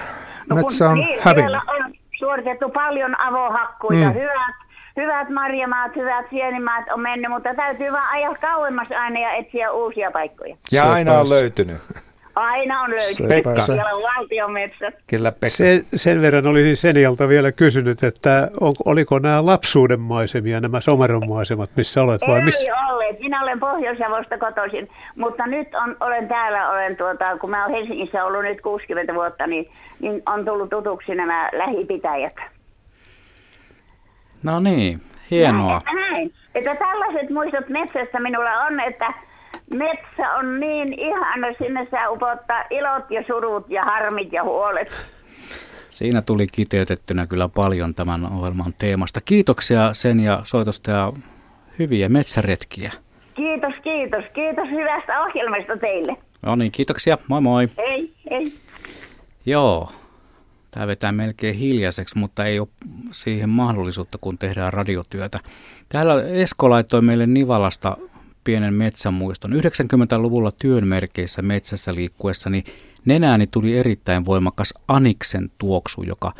[0.55, 1.45] Kun Metsä on niin, hävinnyt.
[1.67, 4.13] Siellä on suoritettu paljon avohakkuita, Mm.
[4.13, 4.55] hyvät,
[4.97, 10.11] hyvät marjamaat, hyvät sienimaat on mennyt, mutta täytyy vaan ajaa kauemmas aina ja etsiä uusia
[10.11, 10.55] paikkoja.
[10.71, 11.77] Ja aina on löytynyt.
[12.35, 13.29] Aina on löytynyt.
[13.29, 13.61] Pekka.
[13.61, 14.95] Siellä on valtiometsät.
[15.07, 15.47] Kyllä Pekka.
[15.47, 21.29] Sen, sen verran olisin Senialta vielä kysynyt, että on, oliko nämä lapsuuden maisemia, nämä someron
[21.29, 22.61] maisemat, missä olet vai missä?
[22.61, 23.19] Ei olleet.
[23.19, 28.25] Minä olen Pohjois-Savosta kotoisin, mutta nyt on, olen täällä, olen tuota, kun mä olen Helsingissä
[28.25, 32.35] ollut nyt 60 vuotta, niin, niin on tullut tutuksi nämä lähipitäjät.
[34.43, 35.65] No niin, hienoa.
[35.65, 36.33] Näin, että näin.
[36.55, 39.13] Että tällaiset muistot metsästä minulla on, että
[39.73, 44.87] metsä on niin ihana, sinne saa upottaa ilot ja surut ja harmit ja huolet.
[45.89, 49.21] Siinä tuli kiteytettynä kyllä paljon tämän ohjelman teemasta.
[49.21, 51.13] Kiitoksia sen ja soitosta ja
[51.79, 52.91] hyviä metsäretkiä.
[53.33, 54.23] Kiitos, kiitos.
[54.33, 56.17] Kiitos hyvästä ohjelmasta teille.
[56.41, 57.17] No niin, kiitoksia.
[57.27, 57.69] Moi moi.
[57.77, 58.53] Ei, ei.
[59.45, 59.91] Joo,
[60.71, 62.67] tämä vetää melkein hiljaiseksi, mutta ei ole
[63.11, 65.39] siihen mahdollisuutta, kun tehdään radiotyötä.
[65.89, 67.97] Täällä Esko laittoi meille Nivalasta
[68.43, 69.51] pienen metsämuiston.
[69.53, 72.63] 90-luvulla työn merkeissä metsässä liikkuessani
[73.05, 76.33] nenääni tuli erittäin voimakas Aniksen tuoksu, joka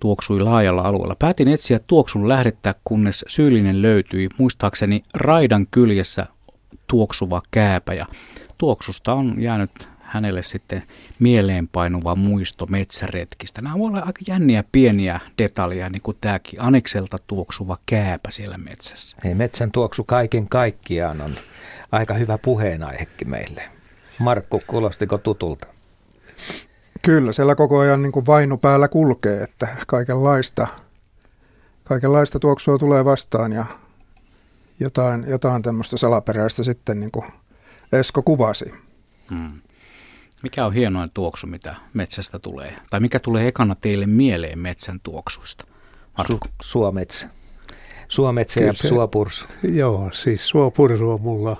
[0.00, 1.16] tuoksui laajalla alueella.
[1.18, 6.26] Päätin etsiä tuoksun lähdettä, kunnes syyllinen löytyi, muistaakseni raidan kyljessä
[6.86, 7.94] tuoksuva kääpä.
[7.94, 8.06] Ja
[8.58, 10.82] tuoksusta on jäänyt hänelle sitten
[11.18, 13.62] mieleenpainuva muisto metsäretkistä.
[13.62, 19.16] Nämä voi olla aika jänniä pieniä detaljeja, niin kuin tämäkin Anikselta tuoksuva kääpä siellä metsässä.
[19.24, 21.34] Hei, metsän tuoksu kaiken kaikkiaan on
[21.92, 23.62] aika hyvä puheenaihekin meille.
[24.20, 25.66] Markku, kuulostiko tutulta?
[27.02, 30.66] Kyllä, siellä koko ajan niin kuin vainu päällä kulkee, että kaikenlaista,
[31.84, 33.64] kaikenlaista tuoksua tulee vastaan ja
[34.80, 37.26] jotain, jotain tämmöistä salaperäistä sitten niin kuin
[37.92, 38.74] Esko kuvasi.
[39.30, 39.60] Hmm.
[40.42, 42.76] Mikä on hienoin tuoksu, mitä metsästä tulee?
[42.90, 45.64] Tai mikä tulee ekana teille mieleen metsän tuoksuista?
[46.30, 47.28] Su, suometsä.
[48.08, 49.44] Suometsä ja se- suopurs.
[49.62, 51.56] Joo, siis suopursu on mulla,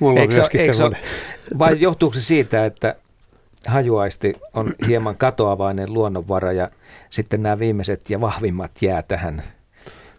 [0.00, 0.82] mulla on Eikö se- myöskin eikö se.
[1.58, 2.94] Vai johtuuko se siitä, että
[3.66, 6.70] hajuaisti on hieman katoavainen luonnonvara ja
[7.10, 9.42] sitten nämä viimeiset ja vahvimmat jää tähän,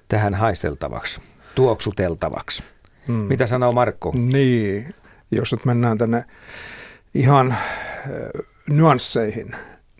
[0.07, 1.21] tähän haisteltavaksi,
[1.55, 2.63] tuoksuteltavaksi?
[3.07, 3.13] Mm.
[3.13, 4.11] Mitä sanoo Markko?
[4.15, 4.95] Niin,
[5.31, 6.25] jos nyt mennään tänne
[7.15, 7.57] ihan äh,
[8.69, 9.51] nyansseihin,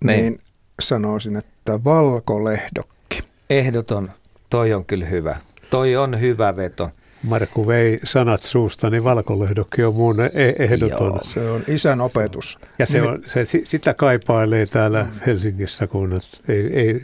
[0.03, 0.21] Niin.
[0.23, 0.39] niin.
[0.81, 3.23] sanoisin, että valkolehdokki.
[3.49, 4.11] Ehdoton,
[4.49, 5.35] toi on kyllä hyvä.
[5.69, 6.89] Toi on hyvä veto.
[7.23, 11.07] Markku vei sanat suusta, niin valkolehdokki on mun e- ehdoton.
[11.07, 11.19] Joo.
[11.23, 12.59] Se on isän opetus.
[12.79, 17.01] Ja se on, se, si- sitä kaipailee täällä Helsingissä, kun et ei, ei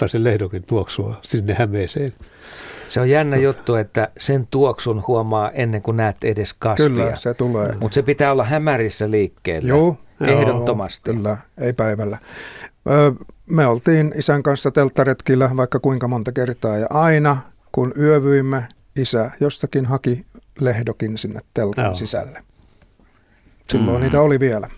[0.00, 2.12] pääse lehdokin tuoksua sinne Hämeeseen.
[2.88, 6.88] Se on jännä juttu, että sen tuoksun huomaa ennen kuin näet edes kasvia.
[6.88, 7.74] Kyllä, se tulee.
[7.80, 9.68] Mutta se pitää olla hämärissä liikkeellä.
[9.68, 11.10] Joo, Ehdottomasti.
[11.10, 12.18] Joo, kyllä, ei päivällä.
[13.46, 17.36] Me oltiin isän kanssa telttaretkillä vaikka kuinka monta kertaa ja aina
[17.72, 20.26] kun yövyimme, isä jostakin haki
[20.60, 21.94] lehdokin sinne teltan Joo.
[21.94, 22.42] sisälle.
[23.70, 24.02] Silloin Mm.
[24.02, 24.68] niitä oli vielä.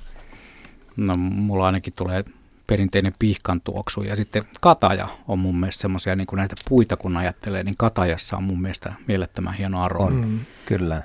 [0.96, 2.24] No mulla ainakin tulee
[2.66, 7.16] perinteinen pihkan tuoksu ja sitten kataja on mun mielestä semmoisia, niin kuin näitä puita kun
[7.16, 10.06] ajattelee, niin katajassa on mun mielestä mielettömän hieno aroma.
[10.06, 11.02] On, kyllä.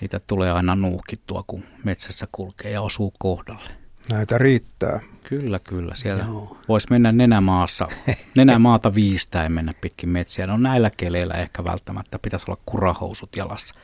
[0.00, 3.70] Niitä tulee aina nuuhkittua, kun metsässä kulkee ja osuu kohdalle.
[4.10, 5.00] Näitä riittää.
[5.24, 5.94] Kyllä, kyllä.
[5.94, 6.56] Siellä Joo.
[6.68, 7.88] voisi mennä nenämaassa,
[8.36, 10.46] nenämaata viistäen mennä pitkin metsiä.
[10.46, 13.74] No näillä keleillä ehkä välttämättä pitäisi olla kurahousut jalassa.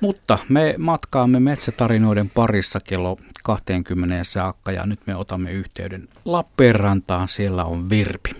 [0.00, 7.28] Mutta me matkaamme metsätarinoiden parissa kello 20 saakka ja nyt me otamme yhteyden Lappeenrantaan.
[7.28, 8.30] Siellä on Virpi.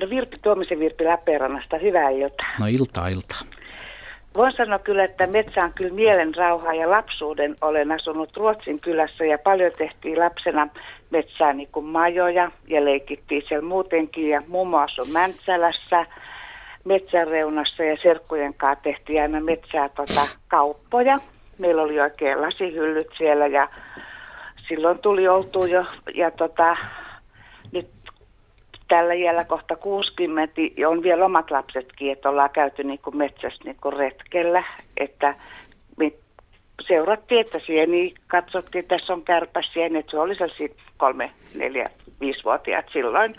[0.00, 2.46] No Virpi, Tuomisen Virpi Lappeenrannasta, hyvää iltaa.
[2.60, 3.36] No ilta ilta.
[4.36, 9.24] Voin sanoa kyllä, että metsä on kyllä mielen rauhaa ja lapsuuden olen asunut Ruotsin kylässä
[9.24, 10.68] ja paljon tehtiin lapsena
[11.10, 16.06] metsää niin kuin majoja ja leikittiin siellä muutenkin ja mummo asui Mäntsälässä
[16.84, 21.18] metsän reunassa ja serkkujen kanssa tehtiin aina metsää tota, kauppoja.
[21.58, 23.68] Meillä oli oikein lasihyllyt siellä ja
[24.68, 26.76] silloin tuli oltu jo ja tota,
[27.72, 27.88] nyt
[28.88, 33.64] tällä iällä kohta 60 ja on vielä omat lapsetkin, että ollaan käyty niin kuin metsässä
[33.64, 34.62] niin kuin retkellä,
[34.96, 35.34] että
[35.96, 36.12] me
[36.88, 42.86] seurattiin, että sieni katsottiin, että tässä on kärpäsieni, että se oli sellaisia kolme, neljä, viisivuotiaat
[42.92, 43.36] silloin.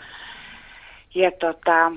[1.14, 1.92] Ja tota,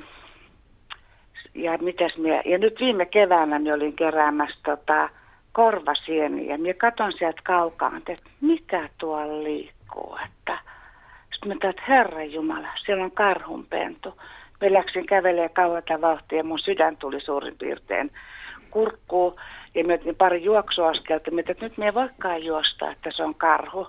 [1.56, 5.10] ja mitäs minä, ja nyt viime keväänä minä olin keräämässä tota,
[5.52, 10.60] korvasieniä ja minä katson sieltä kaukaa, että mikä tuolla liikkuu, että
[11.34, 14.22] sitten mä ajattelin, että herra Jumala, siellä on karhunpentu.
[14.62, 18.12] Me läksin kävelemään kauata vauhtia ja mun sydän tuli suurin piirtein
[18.72, 19.36] kurkkuun.
[19.76, 23.88] Ja mä otin pari juoksuaskelta, mä että nyt ei voikaan juosta, että se on karhu.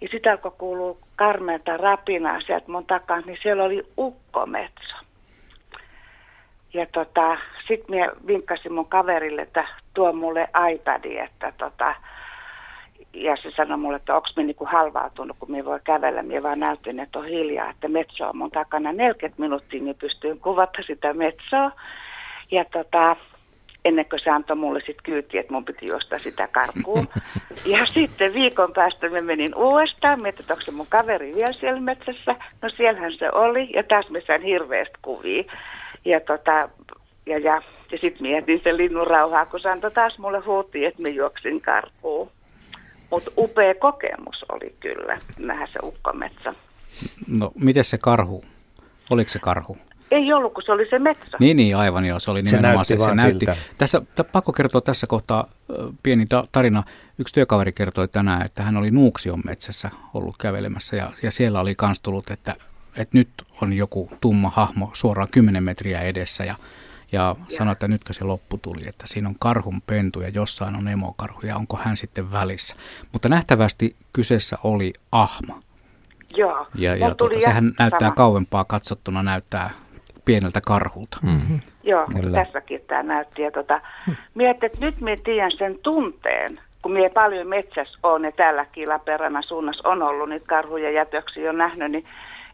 [0.00, 4.96] Ja sitä alkoi kuulua karmeata rapinaa sieltä mun takaa, niin siellä oli ukkometso.
[6.76, 7.36] Ja tota,
[7.68, 11.94] sitten mä vinkkasin mun kaverille, että tuo mulle iPadi, että tota,
[13.14, 16.22] ja se sanoi mulle, että onko me niinku halvautunut, kun me voi kävellä.
[16.22, 20.40] Minä vaan näytin, että on hiljaa, että metso on mun takana 40 minuuttia, niin pystyin
[20.40, 21.72] kuvata sitä metsoa.
[22.50, 23.16] Ja tota,
[23.84, 27.08] ennen kuin se antoi mulle sitten kyyti, että mun piti juosta sitä karkuun.
[27.66, 31.80] Ja sitten viikon päästä me menin uudestaan, mietin, että onko se mun kaveri vielä siellä
[31.80, 32.36] metsässä.
[32.62, 35.44] No siellähän se oli, ja taas me sain hirveästi kuvia.
[36.06, 36.52] Ja, tota,
[37.26, 41.02] ja, ja, ja sitten mietin se linnun rauhaa, kun se antoi taas mulle huutiin, että
[41.02, 42.30] me juoksin karkuun.
[43.10, 46.54] Mutta upea kokemus oli kyllä nähdä se ukkometsä.
[47.38, 48.44] No miten se karhu?
[49.10, 49.78] Oliko se karhu?
[50.10, 51.36] Ei ollut, kun se oli se metsä.
[51.40, 52.18] Niin, niin, aivan joo.
[52.18, 53.08] Se oli Se nimenomaan näytti se.
[53.08, 53.38] Se näytti.
[53.46, 53.56] siltä.
[53.78, 55.48] Tässä, t- pakko kertoa tässä kohtaa
[56.02, 56.82] pieni ta- tarina.
[57.18, 61.74] Yksi työkaveri kertoi tänään, että hän oli Nuuksion metsässä ollut kävelemässä ja, ja siellä oli
[61.74, 62.54] kans tullut, että,
[62.96, 63.28] että nyt
[63.62, 66.54] on joku tumma hahmo suoraan 10 metriä edessä ja,
[67.12, 70.88] ja sanoi, että nytkö se loppu tuli, että siinä on karhun pentu ja jossain on
[70.88, 72.76] emokarhu ja onko hän sitten välissä.
[73.12, 75.60] Mutta nähtävästi kyseessä oli ahma.
[76.36, 76.66] Joo.
[76.74, 78.14] Ja, ja tuli tuota, sehän näyttää sama.
[78.14, 79.70] kauempaa katsottuna, näyttää
[80.24, 81.18] pieneltä karhulta.
[81.22, 81.60] Mm.
[81.82, 82.44] Joo, Kyllä.
[82.44, 83.42] Tässäkin tämä näytti.
[83.42, 83.80] Ja tota,
[84.34, 89.42] mietin, että nyt minä tiedän sen tunteen, kun minä paljon metsässä on ja täälläkin Lappeenrannan
[89.42, 92.04] suunnassa on ollut niitä karhuja jätöksiä on nähnyt, niin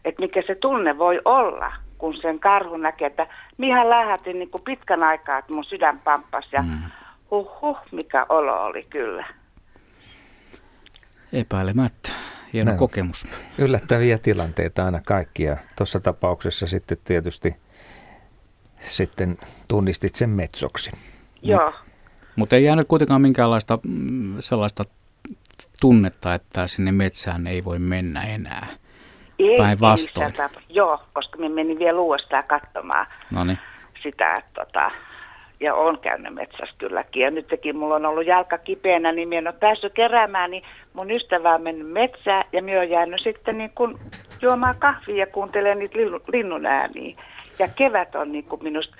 [0.05, 3.27] että mikä se tunne voi olla, kun sen karhun näkee, että
[3.57, 6.79] minä lähätin niin kuin pitkän aikaa, että mun sydän pamppasi ja Mm.
[7.31, 9.25] huh huh, mikä olo oli kyllä.
[11.33, 12.11] Epäilemättä.
[12.53, 12.79] Hieno Näin.
[12.79, 13.27] kokemus.
[13.57, 15.57] Yllättäviä tilanteita aina kaikkia.
[15.77, 17.55] Tuossa tapauksessa sitten tietysti
[18.89, 19.37] sitten
[19.67, 20.91] tunnistit sen metsoksi.
[21.41, 21.73] Joo.
[22.35, 24.85] Mutta ei jäänyt kuitenkaan minkäänlaista mm, sellaista
[25.81, 28.67] tunnetta, että sinne metsään ei voi mennä enää?
[29.51, 30.33] Ei, Päinvastoin.
[30.69, 33.57] Joo, koska me menin vielä uudestaan katsomaan No niin.
[34.03, 34.91] sitä, että tota,
[35.59, 37.21] ja on käynyt metsässä kylläkin.
[37.21, 40.63] Ja nytkin mulla on ollut jalka kipeänä, niin minä en ole päässyt keräämään, niin
[40.93, 43.97] mun ystävä on mennyt metsään ja minä olen jäänyt sitten niin kuin
[44.41, 47.15] juomaan kahvia ja kuuntelemaan niitä linnu- linnun ääniä.
[47.59, 48.95] Ja kevät on niin kuin minusta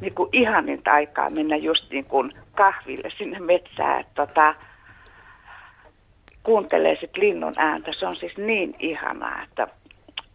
[0.00, 4.54] niin kuin ihaninta aikaa mennä just niin kuin kahville sinne metsään, että tota,
[6.48, 7.92] kuuntelee sit linnun ääntä.
[7.98, 9.68] Se on siis niin ihanaa, että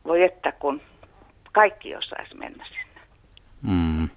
[0.06, 0.82] voi että kun
[1.52, 3.02] kaikki osaisi mennä sinne.
[3.62, 4.10] Mm.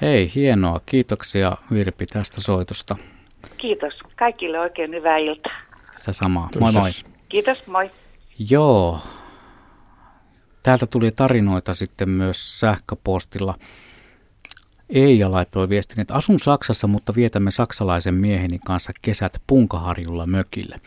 [0.00, 0.80] Hei, hienoa.
[0.86, 2.96] Kiitoksia Virpi tästä soitosta.
[3.56, 3.94] Kiitos.
[4.16, 5.52] Kaikille oikein hyvää iltaa.
[5.96, 6.48] Sitä samaa.
[6.60, 6.90] Moi moi.
[7.28, 7.90] Kiitos, moi.
[8.50, 8.98] Joo.
[10.62, 13.54] Täältä tuli tarinoita sitten myös sähköpostilla.
[14.90, 20.80] Eija laittoi viestin, että asun Saksassa, mutta vietämme saksalaisen mieheni kanssa kesät Punkaharjulla mökille.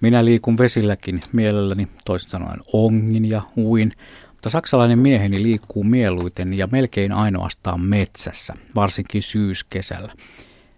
[0.00, 3.92] Minä liikun vesilläkin mielelläni, toisin sanoen ongin ja uin,
[4.30, 10.12] mutta saksalainen mieheni liikkuu mieluiten ja melkein ainoastaan metsässä, varsinkin syyskesällä.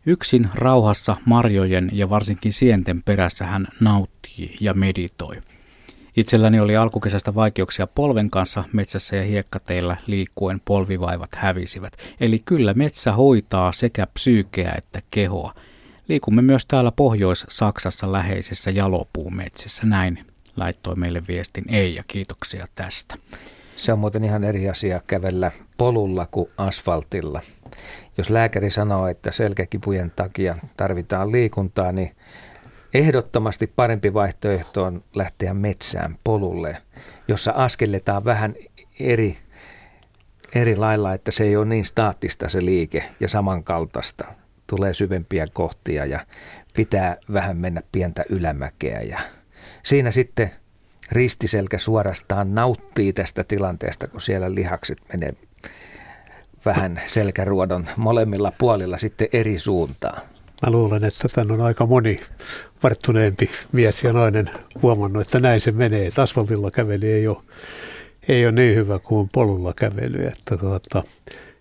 [0.07, 5.37] Yksin rauhassa marjojen ja varsinkin sienten perässä hän nauttii ja meditoi.
[6.17, 11.93] Itselläni oli alkukesästä vaikeuksia polven kanssa metsässä ja hiekkateillä liikkuen polvivaivat hävisivät.
[12.21, 15.55] Eli kyllä metsä hoitaa sekä psyykeä että kehoa.
[16.09, 19.87] Liikumme myös täällä Pohjois-Saksassa läheisessä jalopuumetsissä.
[19.87, 20.25] Näin
[20.57, 22.03] laittoi meille viestin Eija.
[22.07, 23.15] Kiitoksia tästä.
[23.77, 27.41] Se on muuten ihan eri asia kävellä polulla kuin asfaltilla.
[28.19, 32.17] Jos lääkäri sanoo, että selkäkipujen takia tarvitaan liikuntaa, niin
[32.95, 36.77] ehdottomasti parempi vaihtoehto on lähteä metsään polulle,
[37.29, 38.55] jossa askelletaan vähän
[39.01, 39.37] eri,
[40.55, 44.25] eri lailla, että se ei ole niin staattista se liike ja samankaltaista.
[44.67, 46.27] Tulee syvempiä kohtia ja
[46.77, 49.21] pitää vähän mennä pientä ylämäkeä ja
[49.83, 50.51] siinä sitten
[51.13, 55.35] ristiselkä suorastaan nauttii tästä tilanteesta, kun siellä lihakset menee
[56.65, 60.23] vähän selkäruodon molemmilla puolilla sitten eri suuntaan.
[60.63, 62.21] Mä luulen, että tämän on aika moni
[62.83, 64.51] varttuneempi mies ja nainen
[64.83, 66.07] huomannut, että näin se menee.
[66.07, 67.37] Että asfaltilla kävely ei ole,
[68.29, 70.27] ei ole niin hyvä kuin polulla kävely.
[70.27, 71.03] Että tuota,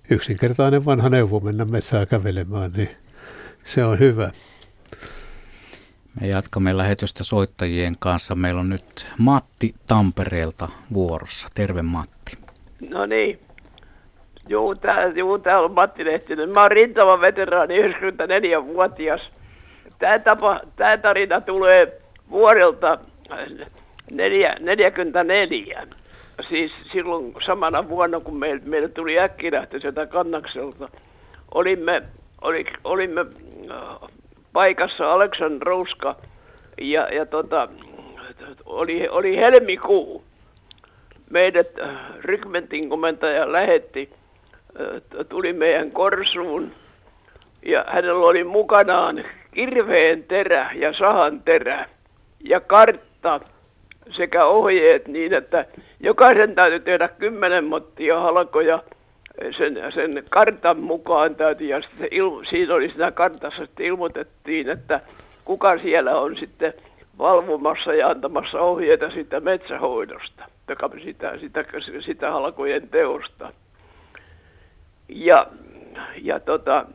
[0.09, 2.89] yksinkertainen vanha neuvo mennä metsään kävelemään, niin
[3.63, 4.32] se on hyvä.
[6.22, 8.36] Me jatkamme lähetystä soittajien kanssa.
[8.36, 11.47] Meillä on nyt Matti Tampereelta vuorossa.
[11.55, 12.38] Terve Matti.
[12.89, 13.39] No niin.
[14.49, 16.49] Juu, tää, juu, täällä on Matti Lehtinen.
[16.49, 19.32] Mä oon rintama veteraani, 94-vuotias.
[20.00, 22.97] Tämä, tapa, tämä tarina tulee vuodelta
[24.12, 25.88] neljä, 44.
[26.50, 30.89] Siis silloin samana vuonna, kun meille, meille tuli äkkilähtö sieltä kannakselta,
[31.54, 32.02] olimme,
[32.41, 34.10] oli, olimme äh,
[34.54, 36.16] paikassa Aleksandrouska
[36.82, 37.68] ja, ja tota,
[38.66, 40.24] oli, oli helmikuu.
[41.30, 41.89] Meidät äh,
[42.20, 44.10] rykmentin komentaja lähetti,
[44.82, 46.72] äh, tuli meidän korsuun
[47.66, 49.24] ja hänellä oli mukanaan
[49.54, 51.89] kirveen terä ja sahan terä
[52.43, 53.39] ja kartta
[54.18, 55.66] sekä ohjeet niin, että
[56.00, 58.84] jokaisen täytyy tehdä kymmenen mottia halkoja
[59.58, 65.02] sen, sen kartan mukaan täytyy, ja sitten il, siinä oli siinä kartassa sitten ilmoitettiin, että
[65.45, 66.74] kuka siellä on sitten
[67.18, 70.45] valvomassa ja antamassa ohjeita siitä metsähoidosta,
[71.04, 71.66] sitä, sitä,
[72.06, 73.54] sitä halkojen teosta.
[75.10, 75.47] Ja,
[76.22, 76.86] ja tota,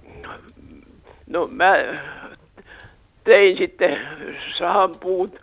[1.26, 1.74] no mä
[3.24, 4.00] tein sitten
[4.58, 5.40] sahanpuut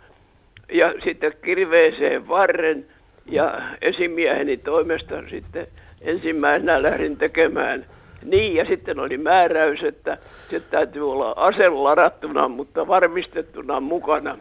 [0.72, 2.86] ja sitten kirveeseen varren
[3.26, 5.66] ja esimieheni toimesta sitten
[6.00, 7.86] ensimmäisenä lähdin tekemään
[8.24, 10.18] niin, ja sitten oli määräys, että
[10.50, 14.38] se täytyy olla ase ladattuna, mutta varmistettuna mukana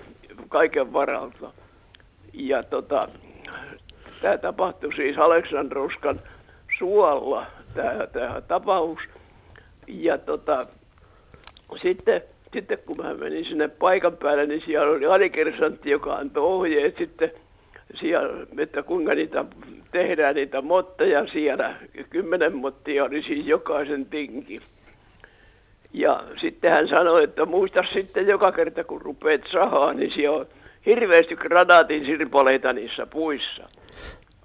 [0.50, 1.52] kaiken varalta.
[2.34, 3.08] Ja tota,
[4.22, 6.20] tämä tapahtui siis Aleksandroskan
[6.80, 9.00] suolla, tämä tapaus.
[9.88, 10.66] Ja tota,
[11.82, 12.22] sitten,
[12.54, 17.32] sitten kun mä menin sinne paikan päälle, niin siellä oli alikersantti, joka antoi ohjeet sitten
[18.00, 19.46] siellä, että kuinka niitä
[19.92, 21.76] tehdään niitä motteja siellä.
[22.10, 24.62] Kymmenen mottia oli siis jokaisen tinki.
[25.94, 30.48] Ja sitten hän sanoi, että muista sitten joka kerta kun rupeat sahaa, niin siellä on
[30.86, 33.70] hirveästi granaatin sirpaleita niissä puissa.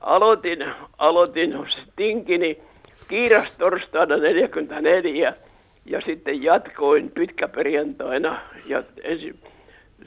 [0.00, 0.64] Aloitin,
[0.98, 1.54] aloitin
[1.96, 2.58] tinkini
[3.08, 5.34] kiiras torstaina 44
[5.86, 9.36] ja sitten jatkoin pitkäperjantaina ja ensi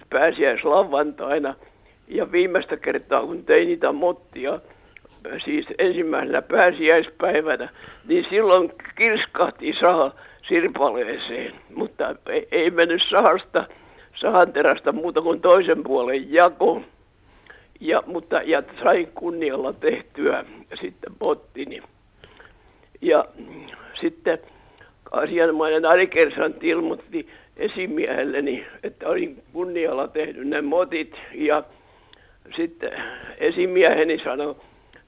[0.10, 1.56] pääsiäislavantaina–
[2.10, 4.60] ja viimeistä kertaa, kun tein niitä mottia,
[5.46, 7.70] siis ensimmäisenä pääsiäispäivänä,
[8.08, 10.12] niin silloin kirskahti saha
[10.48, 12.16] sirpaleeseen, mutta
[12.52, 13.68] ei, mennyt sahasta
[14.16, 16.82] sahanterästä muuta kuin toisen puolen jako.
[17.82, 20.46] Ja, mutta ja sain kunnialla tehtyä
[20.82, 21.82] sitten pottini.
[23.02, 23.26] Ja
[24.02, 24.40] sitten
[25.12, 31.64] asianomainen alikersantti ilmoitti esimiehelleni, että olin kunnialla tehnyt ne motit ja
[32.56, 32.92] sitten
[33.38, 34.56] esimieheni sanoi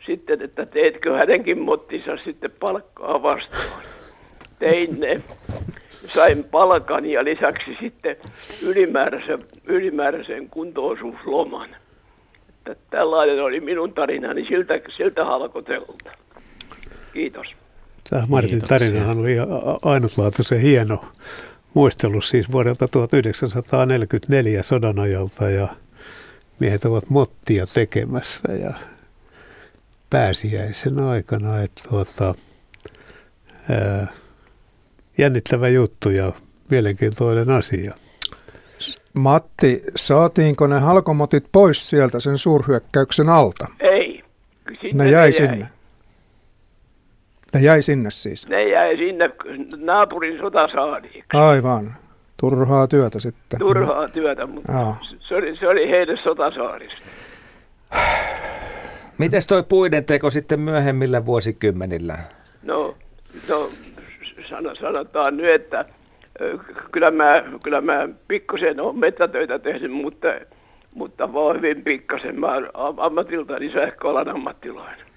[0.06, 3.84] sitten, että teetkö hänenkin mottinsa sitten palkkaa vastaan.
[4.60, 5.22] Tein ne,
[6.06, 8.16] sain palkan ja lisäksi sitten
[8.62, 11.76] ylimääräisen, ylimääräisen kuntoutusloman.
[12.50, 16.12] Että tällainen oli minun tarinani siltä, siltä halkotelta.
[17.14, 17.61] Kiitos.
[18.10, 18.80] Tämä Martin Kiitoksia.
[18.80, 19.36] tarinahan oli
[19.82, 21.06] ainutlaatuisen hieno
[21.74, 25.68] muistelu siis vuodelta 1944 sodan ajalta ja
[26.60, 28.74] miehet ovat mottia tekemässä ja
[30.10, 31.62] pääsiäisen aikana.
[31.62, 32.36] Että tuota,
[33.70, 34.08] ää,
[35.18, 36.32] jännittävä juttu ja
[36.70, 37.94] mielenkiintoinen asia.
[39.14, 43.68] Matti, saatiinko ne halkomotit pois sieltä sen suurhyökkäyksen alta?
[43.80, 44.24] Ei.
[44.82, 45.70] Sinne ne jäi, jäi sinne.
[47.54, 48.50] Ne jäi sinne siis?
[48.50, 49.30] Ne jäi sinne
[49.78, 51.24] naapurin sotasaariiksi.
[51.34, 51.94] Aivan.
[52.40, 53.60] Turhaa työtä sitten.
[53.60, 56.98] Turhaa työtä, mutta se oli, se oli heidän sotasaarissa.
[59.18, 62.18] Miten toi puiden teko sitten myöhemmillä vuosikymmenillä?
[62.64, 62.96] No,
[63.50, 63.70] no
[64.82, 65.86] sanotaan nyt, että
[66.92, 70.28] kyllä mä, kyllä mä pikkusen olen mettätöitä tehnyt, mutta,
[70.96, 72.40] mutta vaan hyvin pikkasen.
[72.40, 75.11] Mä olen ammatiltani sähköalan ammattilainen.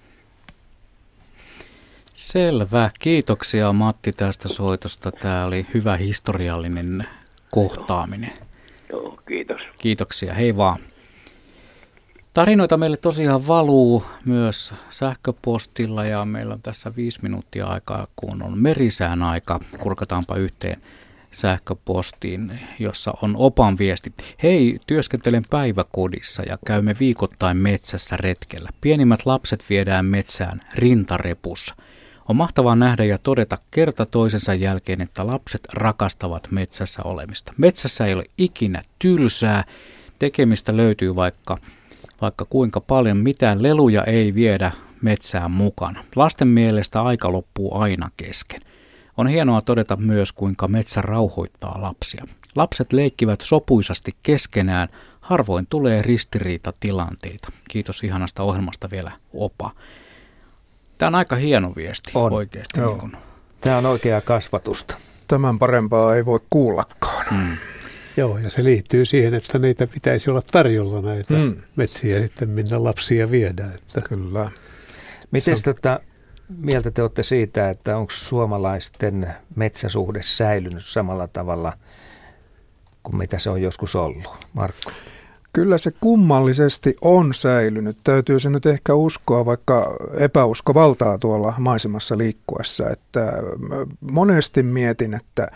[2.15, 2.91] Selvä.
[2.99, 5.13] Kiitoksia Matti tästä soitosta.
[5.13, 7.07] Tämä oli hyvä historiallinen
[7.51, 8.33] kohtaaminen.
[8.91, 9.61] Joo, kiitos.
[9.79, 10.35] Kiitoksia.
[10.35, 10.79] Hei vaan.
[12.35, 18.59] Tarinoita meille tosiaan valuu myös sähköpostilla ja meillä on tässä viisi minuuttia aikaa, kun on
[18.59, 19.61] merisään aika.
[19.79, 20.83] Kurkataanpa yhteen
[21.33, 24.15] sähköpostiin, jossa on opan viesti.
[24.43, 28.69] Hei, työskentelen päiväkodissa ja käymme viikoittain metsässä retkellä.
[28.81, 31.75] Pienimmät lapset viedään metsään rintarepussa.
[32.29, 37.53] On mahtavaa nähdä ja todeta kerta toisensa jälkeen, että lapset rakastavat metsässä olemista.
[37.59, 39.65] Metsässä ei ole ikinä tylsää,
[40.19, 41.59] tekemistä löytyy vaikka,
[42.21, 44.73] vaikka kuinka paljon, mitään leluja ei viedä
[45.03, 46.05] metsään mukana.
[46.17, 48.61] Lasten mielestä aika loppuu aina kesken.
[49.17, 52.25] On hienoa todeta myös, kuinka metsä rauhoittaa lapsia.
[52.57, 54.89] Lapset leikkivät sopuisasti keskenään,
[55.21, 57.49] harvoin tulee ristiriitatilanteita.
[57.71, 59.71] Kiitos ihanasta ohjelmasta vielä Opa.
[61.05, 62.33] Tämä on aika hieno viesti on.
[62.33, 62.81] oikeasti.
[62.81, 62.91] Joo.
[62.91, 63.17] Niin kun...
[63.61, 64.97] Tämä on oikeaa kasvatusta.
[65.29, 67.27] Tämän parempaa ei voi kuullakaan.
[67.31, 67.57] Mm.
[68.17, 71.57] Joo, ja se liittyy siihen, että niitä pitäisi olla tarjolla näitä mm.
[71.77, 73.75] metsiä sitten, minne lapsia viedään.
[73.75, 74.51] Että Kyllä.
[75.31, 75.63] Miten on...
[75.63, 76.01] tota,
[76.59, 81.73] mieltä te olette siitä, että onko suomalaisten metsäsuhde säilynyt samalla tavalla
[83.03, 84.47] kuin mitä se on joskus ollut?
[84.53, 84.91] Markku?
[85.55, 87.99] Kyllä se kummallisesti on säilynyt.
[88.05, 92.91] Täytyy se nyt ehkä uskoa, vaikka epäusko valtaa tuolla maisemassa liikkuessa.
[92.91, 93.33] Että
[94.13, 95.49] monesti mietin, että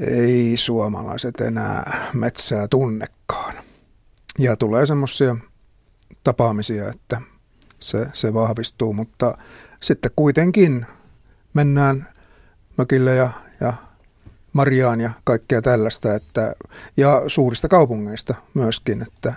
[0.00, 3.54] ei suomalaiset enää metsää tunnekaan.
[4.38, 5.36] Ja tulee semmoisia
[6.24, 7.20] tapaamisia, että
[7.80, 9.38] se, se vahvistuu, mutta
[9.80, 10.86] sitten kuitenkin
[11.54, 12.08] mennään
[12.76, 13.30] mökille ja,
[13.60, 13.72] ja
[14.52, 16.54] Mariaan ja kaikkea tällaista, että,
[16.96, 19.32] ja suurista kaupungeista myöskin, että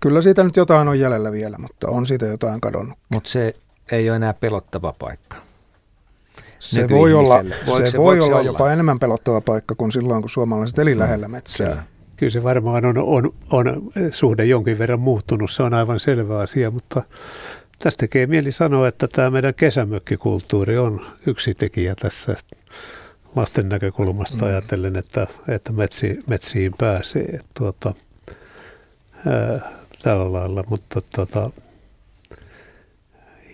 [0.00, 2.98] kyllä siitä nyt jotain on jäljellä vielä, mutta on siitä jotain kadonnut.
[3.08, 3.54] Mutta se
[3.92, 5.36] ei ole enää pelottava paikka.
[6.58, 7.44] Se voi olla,
[7.76, 11.28] se, se voi olla, olla jopa enemmän pelottava paikka kuin silloin, kun suomalaiset eli lähellä
[11.28, 11.68] metsää.
[11.68, 11.82] Kyllä.
[12.16, 16.70] Kyllä se varmaan on, on, on suhde jonkin verran muuttunut, se on aivan selvä asia,
[16.70, 17.02] mutta
[17.78, 22.34] tästä tekee mieli sanoa, että tämä meidän kesämökkikulttuuri on yksi tekijä tässä
[23.36, 24.48] lasten näkökulmasta mm.
[24.48, 27.22] ajatellen, että, että metsi, metsiin pääsee.
[27.22, 27.94] Että tuota,
[29.26, 29.72] ää,
[30.02, 31.50] tällä lailla, mutta tuota,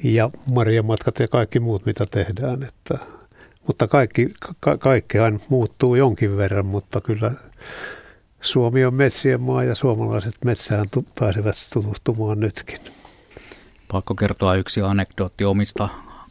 [0.05, 0.31] ja
[0.83, 2.63] matkat ja kaikki muut, mitä tehdään.
[2.63, 2.99] Että,
[3.67, 7.33] mutta kaikki, ka, kaikkehan muuttuu jonkin verran, mutta kyllä
[8.41, 12.79] Suomi on metsien maa ja suomalaiset metsään tu, pääsevät tutustumaan nytkin.
[13.93, 15.89] Pakko kertoa yksi anekdootti omista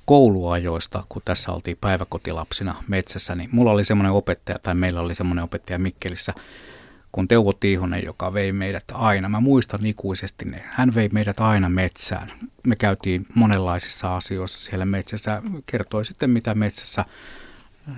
[0.07, 5.43] kouluajoista, kun tässä oltiin päiväkotilapsina metsässä, niin mulla oli semmoinen opettaja, tai meillä oli semmoinen
[5.43, 6.33] opettaja Mikkelissä,
[7.11, 11.69] kun Teuvo Tiihonen, joka vei meidät aina, mä muistan ikuisesti ne, hän vei meidät aina
[11.69, 12.31] metsään.
[12.67, 17.05] Me käytiin monenlaisissa asioissa siellä metsässä, kertoi sitten mitä metsässä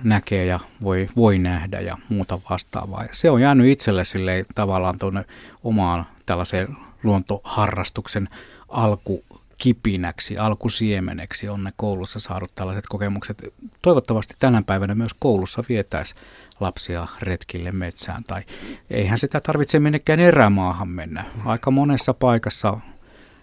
[0.04, 3.02] näkee ja voi, voi nähdä ja muuta vastaavaa.
[3.02, 5.24] Ja se on jäänyt itselle sille tavallaan tuonne
[5.64, 8.28] omaan tällaiseen luontoharrastuksen
[8.68, 9.24] alku
[9.60, 13.54] alkukipinäksi, alkusiemeneksi on ne koulussa saadut tällaiset kokemukset.
[13.82, 16.14] Toivottavasti tänä päivänä myös koulussa vietäisi
[16.60, 18.24] lapsia retkille metsään.
[18.24, 18.42] Tai
[18.90, 21.24] eihän sitä tarvitse minnekään erämaahan mennä.
[21.44, 22.80] Aika monessa paikassa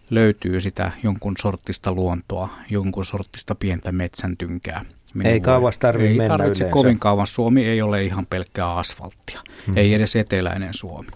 [0.09, 4.85] löytyy sitä jonkun sortista luontoa, jonkun sortista pientä metsäntynkää.
[5.13, 6.73] Minun ei kauas tarvitse ei mennä tarvitse yleensä.
[6.73, 7.27] kovin kauan.
[7.27, 9.39] Suomi ei ole ihan pelkkää asfalttia.
[9.67, 9.77] Hmm.
[9.77, 11.09] Ei edes eteläinen Suomi.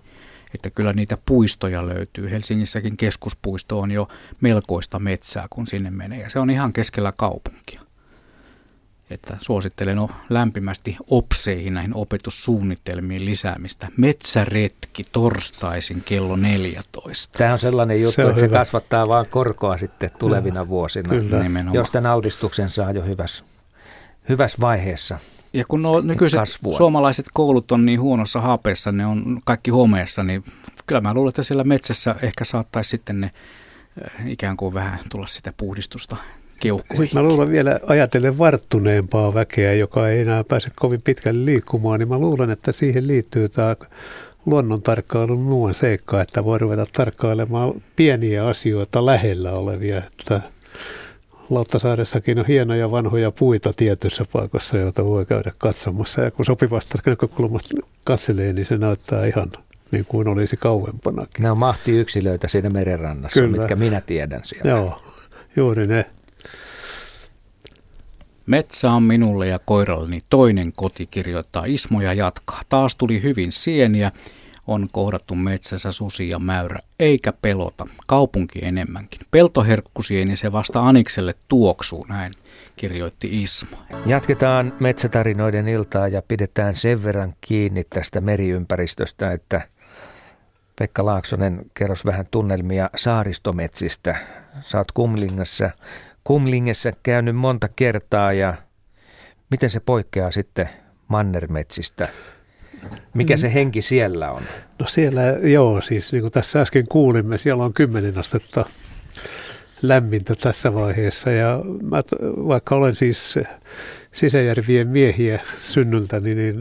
[0.55, 2.31] Että kyllä niitä puistoja löytyy.
[2.31, 4.07] Helsingissäkin keskuspuisto on jo
[4.41, 6.19] melkoista metsää, kun sinne menee.
[6.19, 7.81] Ja se on ihan keskellä kaupunkia.
[9.09, 9.97] Että suosittelen
[10.29, 13.87] lämpimästi OPSeihin näihin opetussuunnitelmiin lisäämistä.
[13.97, 17.37] Metsäretki torstaisin kello 14.
[17.37, 18.53] Tämä on sellainen juttu, se on että hyvä.
[18.53, 21.45] se kasvattaa vaan korkoa sitten tulevina vuosina, Kyllä.
[21.73, 23.43] jos tämän altistuksen saa jo hyvässä,
[24.29, 25.19] hyvässä vaiheessa.
[25.53, 26.77] Ja kun nuo nykyiset kasvua.
[26.77, 30.43] suomalaiset koulut on niin huonossa haapeessa, ne on kaikki homeessa, niin
[30.85, 33.31] kyllä mä luulen, että siellä metsässä ehkä saattaisi sitten ne
[34.25, 36.17] ikään kuin vähän tulla sitä puhdistusta
[36.59, 37.09] keuhkoihin.
[37.13, 42.19] Mä luulen vielä ajatellen varttuneempaa väkeä, joka ei enää pääse kovin pitkälle liikkumaan, niin mä
[42.19, 43.75] luulen, että siihen liittyy tämä
[44.45, 50.41] luonnon tarkkailun muun seikka, että voi ruveta tarkkailemaan pieniä asioita lähellä olevia, että
[51.51, 56.21] Lauttasaaressakin on hienoja vanhoja puita tietyssä paikassa, joita voi käydä katsomassa.
[56.21, 59.51] Ja kun sopivasta näkökulmasta katselee, niin se näyttää ihan
[59.91, 61.43] niin kuin olisi kauempanakin.
[61.43, 63.57] Ne on mahtiyksilöitä siinä merenrannassa, Kyllä.
[63.57, 64.69] mitkä minä tiedän sieltä.
[64.69, 65.01] Joo,
[65.55, 66.05] juuri ne.
[68.45, 72.61] Metsä on minulle ja koiralleni toinen koti, kirjoittaa Ismo ja jatkaa.
[72.69, 74.11] Taas tuli hyvin sieniä,
[74.67, 79.21] on kohdattu metsässä susi ja mäyrä, eikä pelota, kaupunki enemmänkin.
[79.31, 82.33] Peltoherkkusieni se vasta Anikselle tuoksuu, näin
[82.75, 83.77] kirjoitti Ismo.
[84.05, 89.61] Jatketaan metsätarinoiden iltaa ja pidetään sen verran kiinni tästä meriympäristöstä, että
[90.79, 94.15] Pekka Laaksonen kerros vähän tunnelmia saaristometsistä.
[94.61, 95.69] Saat Kumlingassa,
[96.23, 98.53] Kumlingessa käynyt monta kertaa ja
[99.49, 100.69] miten se poikkeaa sitten
[101.07, 102.07] mannermetsistä?
[103.13, 104.41] Mikä se henki siellä on?
[104.79, 108.65] No siellä, joo, siis niin kuin tässä äsken kuulimme, siellä on kymmenen astetta
[109.81, 111.31] lämmintä tässä vaiheessa.
[111.31, 112.03] Ja mä,
[112.47, 113.35] vaikka olen siis
[114.11, 116.57] sisäjärvien miehiä synnyltäni, niin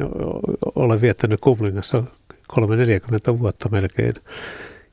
[0.75, 2.05] olen viettänyt Kumlingassa
[2.53, 4.15] 3-40 vuotta melkein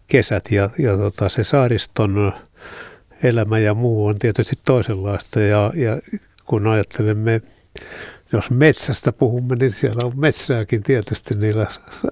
[0.07, 0.51] kesät.
[0.51, 2.33] Ja, ja tota, se saariston
[3.23, 5.39] elämä ja muu on tietysti toisenlaista.
[5.39, 6.01] Ja, ja
[6.45, 7.41] kun ajattelemme
[8.33, 11.65] jos metsästä puhumme, niin siellä on metsääkin tietysti niillä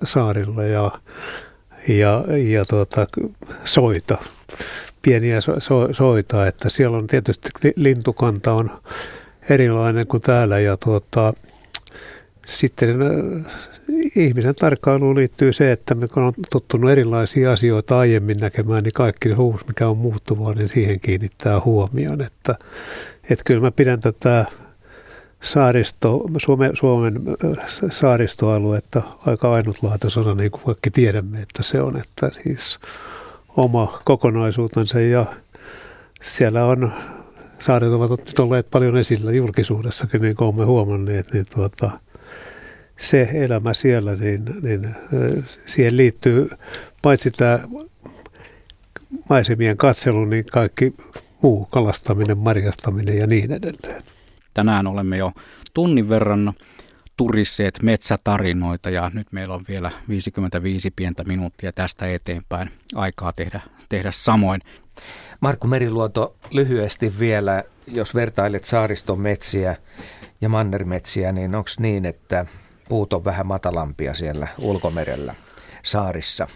[0.03, 0.91] saarilla ja,
[1.87, 3.07] ja, ja tuota,
[3.63, 4.17] soita,
[5.01, 8.71] pieniä so, so, soita, että siellä on tietysti lintukanta on
[9.49, 11.33] erilainen kuin täällä ja tuota,
[12.45, 13.53] sitten äh,
[14.15, 19.29] ihmisen tarkkailuun liittyy se, että me kun on tottunut erilaisia asioita aiemmin näkemään, niin kaikki
[19.29, 22.21] se uusi, mikä on muuttuvaa, niin siihen kiinnittää huomioon.
[22.21, 22.55] Että,
[23.29, 24.45] että kyllä mä pidän tätä
[25.45, 27.21] saaristo, Suomen, Suomen
[27.59, 32.79] äh, saaristoaluetta aika ainutlaatuisena, niin kuin kaikki tiedämme, että se on, että siis
[33.57, 35.25] oma kokonaisuutensa ja
[36.21, 36.91] siellä on
[37.59, 41.91] saaret ovat nyt olleet paljon esillä julkisuudessakin, niin kuin olemme huomanneet, niin tuota,
[42.97, 46.49] se elämä siellä, niin, niin äh, siihen liittyy
[47.01, 47.59] paitsi tämä
[49.29, 50.93] maisemien katselu, niin kaikki
[51.41, 54.14] muu kalastaminen, marjastaminen ja niin edelleen.
[54.55, 55.31] Tänään olemme jo
[55.73, 56.53] tunnin verran
[57.17, 64.11] turisseet metsätarinoita ja nyt meillä on vielä 55 pientä minuuttia tästä eteenpäin aikaa tehdä, tehdä
[64.11, 64.61] samoin.
[65.39, 69.75] Markku Meriluoto, lyhyesti vielä, jos vertailet saariston metsiä
[70.41, 72.45] ja mannermetsiä, niin onko niin, että
[72.89, 75.35] puut on vähän matalampia siellä ulkomerellä
[75.83, 76.47] saarissa?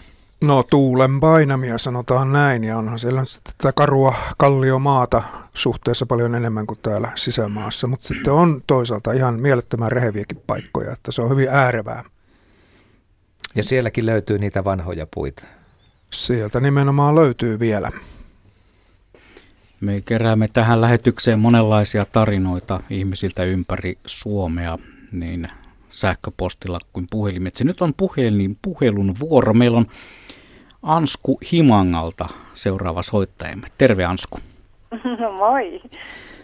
[0.41, 3.23] No tuulen painamia sanotaan näin ja onhan siellä
[3.57, 5.23] tätä karua kalliomaata
[5.53, 11.11] suhteessa paljon enemmän kuin täällä sisämaassa, mutta sitten on toisaalta ihan mielettömän reheviäkin paikkoja, että
[11.11, 12.03] se on hyvin äärevää.
[13.55, 15.43] Ja sielläkin löytyy niitä vanhoja puita.
[16.09, 17.91] Sieltä nimenomaan löytyy vielä.
[19.81, 24.77] Me keräämme tähän lähetykseen monenlaisia tarinoita ihmisiltä ympäri Suomea,
[25.11, 25.43] niin
[25.89, 27.63] sähköpostilla kuin puhelimitse.
[27.63, 29.53] Nyt on puhelin, puhelun vuoro.
[29.53, 29.85] Meillä on
[30.83, 33.67] Ansku Himangalta seuraava soittajamme.
[33.77, 34.39] Terve Ansku.
[35.19, 35.81] No moi.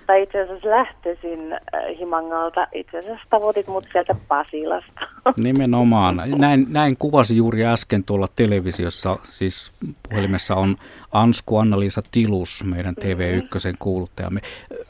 [0.08, 1.60] Tai itse asiassa lähtöisin äh,
[2.00, 2.68] Himangalta.
[2.74, 5.02] Itse asiassa tavoitit mut sieltä Pasilasta.
[5.44, 6.22] Nimenomaan.
[6.36, 9.16] Näin, näin kuvasi juuri äsken tuolla televisiossa.
[9.24, 9.72] Siis
[10.10, 10.76] puhelimessa on
[11.12, 14.42] Ansku Anna-Liisa Tilus, meidän TV1 kuuluttajamme.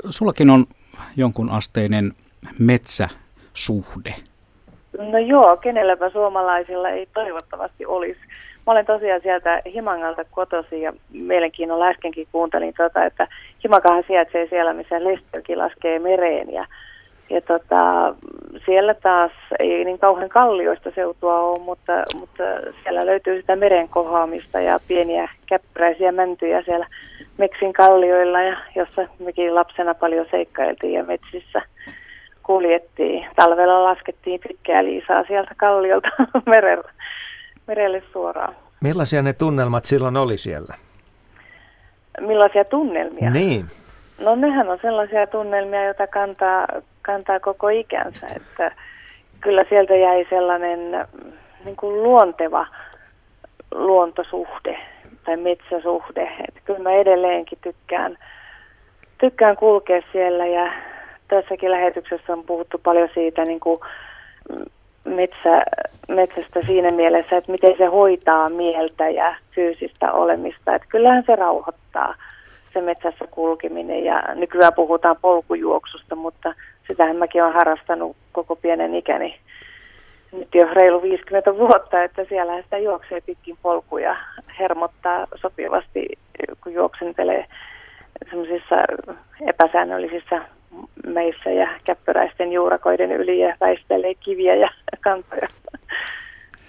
[0.09, 0.65] Sullakin on
[1.17, 2.13] jonkun asteinen
[2.59, 4.15] metsäsuhde.
[4.97, 8.19] No joo, kenelläpä suomalaisilla ei toivottavasti olisi.
[8.67, 13.27] mä olen tosiaan sieltä Himangalta kotosi ja mielenkiinnolla äskenkin kuuntelin, tota, että
[13.63, 16.65] Himakahan sijaitsee siellä, missä Lestökin laskee mereen ja
[17.29, 18.15] ja tota,
[18.65, 22.43] siellä taas ei niin kauhean kallioista seutua ole, mutta, mutta
[22.83, 26.87] siellä löytyy sitä meren kohoamista ja pieniä käppräisiä mäntyjä siellä
[27.37, 31.61] Meksin kallioilla, ja jossa mekin lapsena paljon seikkailtiin ja metsissä
[32.45, 33.27] kuljettiin.
[33.35, 36.07] Talvella laskettiin pitkää liisaa sieltä kalliolta
[36.45, 36.91] merelle,
[37.67, 38.55] merelle suoraan.
[38.81, 40.75] Millaisia ne tunnelmat silloin oli siellä?
[42.19, 43.29] Millaisia tunnelmia?
[43.29, 43.65] Niin.
[44.19, 46.67] No nehän on sellaisia tunnelmia, joita kantaa,
[47.01, 48.71] kantaa koko ikänsä, että
[49.41, 51.07] kyllä sieltä jäi sellainen
[51.65, 52.67] niin kuin luonteva
[53.71, 54.77] luontosuhde
[55.25, 56.31] tai metsäsuhde.
[56.47, 58.17] Että kyllä mä edelleenkin tykkään,
[59.17, 60.73] tykkään kulkea siellä ja
[61.27, 63.77] tässäkin lähetyksessä on puhuttu paljon siitä niin kuin
[65.05, 65.63] metsä,
[66.07, 70.75] metsästä siinä mielessä, että miten se hoitaa mieltä ja fyysistä olemista.
[70.75, 72.15] Että kyllähän se rauhoittaa
[72.73, 76.53] se metsässä kulkeminen ja nykyään puhutaan polkujuoksusta, mutta
[76.87, 79.39] sitähän mäkin olen harrastanut koko pienen ikäni
[80.35, 84.15] nyt jo reilu 50 vuotta, että siellä sitä juoksee pitkin polkuja,
[84.59, 86.05] hermottaa sopivasti,
[86.63, 87.45] kun juoksentelee
[88.29, 88.75] semmoisissa
[89.47, 90.41] epäsäännöllisissä
[91.05, 94.69] meissä ja käppöräisten juurakoiden yli ja väistelee kiviä ja
[95.01, 95.47] kantoja.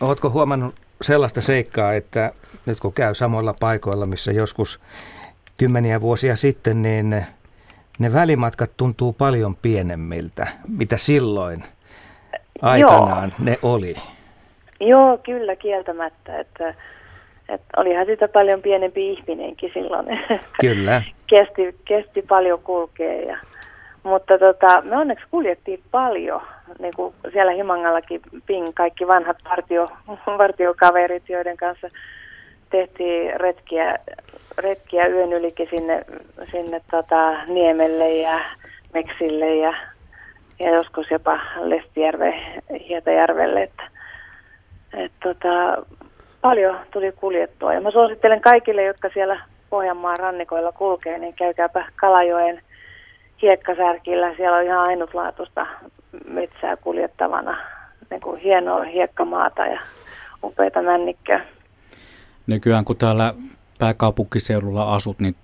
[0.01, 2.33] Oletko huomannut sellaista seikkaa, että
[2.67, 4.81] nyt kun käy samoilla paikoilla, missä joskus
[5.59, 7.27] kymmeniä vuosia sitten, niin
[7.99, 10.47] ne välimatkat tuntuu paljon pienemmiltä,
[10.79, 11.65] mitä silloin
[12.63, 13.45] aikanaan Joo.
[13.45, 13.95] ne oli.
[14.81, 16.69] Joo, kyllä kieltämättä, että,
[17.49, 20.07] että olihan sitä paljon pienempi ihminenkin silloin.
[20.61, 21.03] Kyllä.
[21.37, 23.39] kesti, kesti paljon kulkea ja
[24.07, 26.43] mutta tota, me onneksi kuljettiin paljon,
[26.79, 29.91] niin kuin siellä Himangallakin ping, kaikki vanhat partio,
[30.37, 31.89] partiokaverit, joiden kanssa
[32.71, 33.99] tehtiin retkiä,
[34.59, 36.03] retkiä yön ylikin sinne,
[36.51, 38.41] sinne tota, Niemelle ja
[38.95, 39.75] Meksille ja,
[40.59, 42.35] ja joskus jopa Lestijärve,
[42.89, 43.63] Hietajärvelle.
[43.63, 43.83] Että,
[44.97, 45.83] et, tota,
[46.41, 49.41] paljon tuli kuljettua ja mä suosittelen kaikille, jotka siellä
[49.71, 52.63] Pohjanmaan rannikoilla kulkee, niin käykääpä Kalajoen
[53.43, 54.35] hiekkasärkillä.
[54.37, 55.67] Siellä on ihan ainutlaatuista
[56.29, 57.59] metsää kuljettavana,
[58.11, 59.81] niin kuin hienoa hiekkamaata ja
[60.45, 61.41] upeita männikköä.
[62.47, 63.35] Nykyään kun täällä
[63.79, 65.37] pääkaupunkiseudulla asut, niin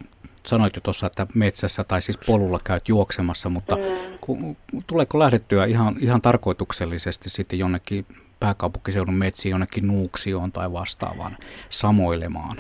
[0.47, 3.83] sanoit jo tuossa, että metsässä tai siis polulla käyt juoksemassa, mutta mm.
[4.21, 8.07] ku, tuleeko lähdettyä ihan, ihan tarkoituksellisesti sitten jonnekin
[8.41, 11.37] pääkaupunkiseudun metsiin, jonnekin nuuksioon tai vastaavaan
[11.69, 12.57] samoilemaan?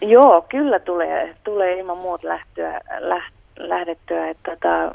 [0.00, 4.28] Joo, kyllä tulee, tulee ilman muuta lähtöä, läht, lähdettyä.
[4.28, 4.92] Että tota,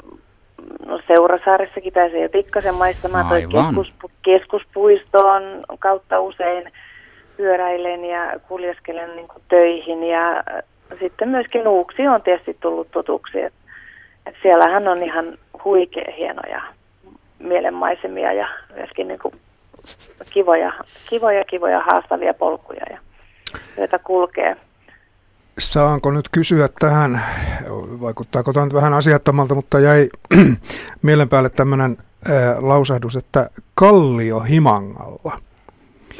[0.86, 5.42] no Seurasaaressakin pääsee jo pikkasen maistamaan toi keskuspu, keskuspuistoon
[5.78, 6.72] kautta usein
[7.36, 10.44] pyöräilen ja kuljeskelen niin töihin ja
[10.98, 13.40] sitten myöskin Nuuksi on tietysti tullut tutuksi.
[13.40, 13.54] Et,
[14.26, 16.62] et siellähän on ihan huikea hienoja
[17.38, 19.34] mielenmaisemia ja myöskin niin kuin
[20.30, 20.72] kivoja,
[21.10, 22.98] kivoja, kivoja haastavia polkuja, ja,
[23.76, 24.56] joita kulkee.
[25.60, 27.22] Saanko nyt kysyä tähän,
[28.00, 30.08] vaikuttaako tämä nyt vähän asiattomalta, mutta jäi
[31.02, 31.98] mielen päälle tämmöinen
[32.58, 35.40] lausahdus, että Kallio Himangalla.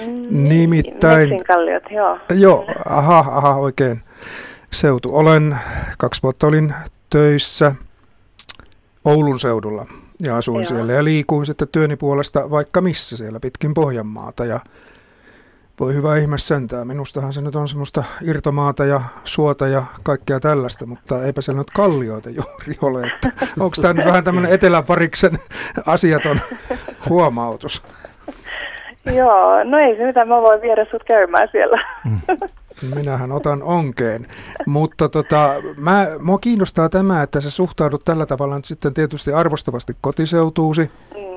[0.06, 1.44] Mm, Nimittäin...
[1.44, 2.18] kalliot, joo.
[2.34, 4.02] Joo, aha, aha, oikein
[4.72, 5.16] seutu.
[5.16, 5.56] Olen,
[5.98, 6.74] kaksi vuotta olin
[7.10, 7.74] töissä
[9.04, 9.86] Oulun seudulla
[10.22, 10.64] ja asuin joo.
[10.64, 14.60] siellä ja liikuin sitten työni puolesta vaikka missä siellä pitkin Pohjanmaata ja
[15.80, 16.84] voi hyvä ihme sentää.
[16.84, 21.70] Minustahan se nyt on semmoista irtomaata ja suota ja kaikkea tällaista, mutta eipä siellä nyt
[21.70, 23.12] kallioita juuri ole.
[23.60, 25.38] Onko tämä nyt vähän tämmöinen eteläpariksen
[25.86, 26.40] asiaton
[27.08, 27.82] huomautus?
[29.04, 31.84] Joo, no ei se mitään, mä voin viedä sut käymään siellä.
[32.94, 34.26] Minähän otan onkeen.
[34.66, 39.96] Mutta tota, mä, mua kiinnostaa tämä, että sä suhtaudut tällä tavalla nyt sitten tietysti arvostavasti
[40.00, 40.90] kotiseutuusi.
[41.14, 41.29] Mm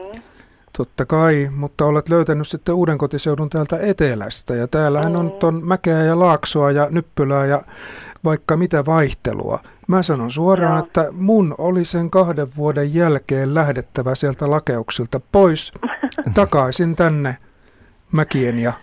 [0.78, 6.03] Totta kai, mutta olet löytänyt sitten uuden kotiseudun täältä etelästä ja täällähän on ton mäkeä
[6.03, 7.61] ja laaksoa ja nyppylää ja
[8.24, 9.59] vaikka mitä vaihtelua.
[9.88, 10.86] Mä sanon suoraan, Joo.
[10.86, 15.71] että mun oli sen kahden vuoden jälkeen lähdettävä sieltä lakeuksilta pois
[16.34, 17.38] takaisin tänne
[18.11, 18.74] mäkien ja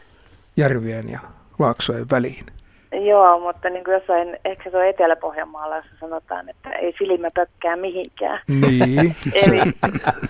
[0.57, 1.21] järvien ja
[1.59, 2.47] laaksojen väliin.
[2.93, 7.77] Joo, mutta niin kuin jossain, ehkä se on Etelä-Pohjanmaalla, jossa sanotaan, että ei silmä pökkää
[7.77, 8.41] mihinkään.
[8.49, 9.17] Niin.
[9.47, 9.61] Eli,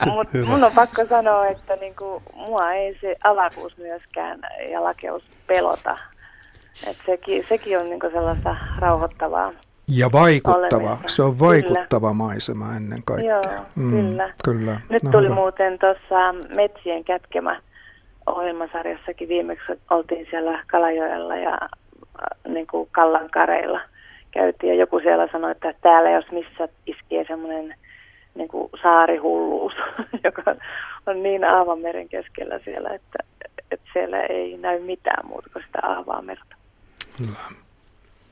[0.06, 4.40] mutta mun on pakko sanoa, että niin kuin, mua ei se alakuus myöskään
[4.70, 5.96] ja lakeus pelota.
[6.86, 9.52] Että sekin, sekin on niin kuin sellaista rauhoittavaa.
[9.88, 10.88] Ja vaikuttava.
[10.88, 11.08] Olemista.
[11.08, 12.12] Se on vaikuttava kyllä.
[12.12, 13.34] maisema ennen kaikkea.
[13.34, 14.34] Joo, mm, kyllä.
[14.44, 14.80] kyllä.
[14.88, 15.34] Nyt no, tuli hyvä.
[15.34, 17.60] muuten tuossa metsien kätkemä
[18.26, 21.58] ohjelmasarjassakin viimeksi oltiin siellä Kalajoella ja
[22.48, 23.80] niin kuin Kallankareilla
[24.30, 24.70] käytiin.
[24.72, 27.74] Ja joku siellä sanoi, että täällä jos missä iskee semmoinen
[28.34, 29.72] niin kuin saarihulluus,
[30.24, 30.42] joka
[31.06, 33.18] on niin aavameren keskellä siellä, että,
[33.70, 36.56] että siellä ei näy mitään muuta kuin sitä aavaa merta.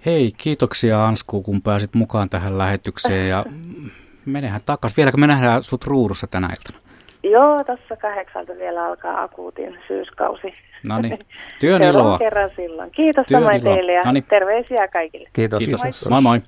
[0.07, 3.45] Hei, kiitoksia Ansku, kun pääsit mukaan tähän lähetykseen ja
[4.25, 4.97] menehän takas.
[4.97, 6.88] Vieläkö me nähdään sut ruudussa tänä iltana?
[7.23, 10.55] Joo, tuossa kahdeksalta vielä alkaa akuutin syyskausi.
[10.89, 11.19] No niin,
[11.61, 12.19] työn iloa.
[12.19, 12.91] kerran silloin.
[12.91, 13.75] Kiitos työn samoin iloa.
[13.75, 14.25] teille ja Noniin.
[14.25, 15.29] terveisiä kaikille.
[15.33, 15.59] Kiitos.
[15.59, 15.81] Kiitos.
[15.83, 16.23] Moi moi.
[16.23, 16.41] moi.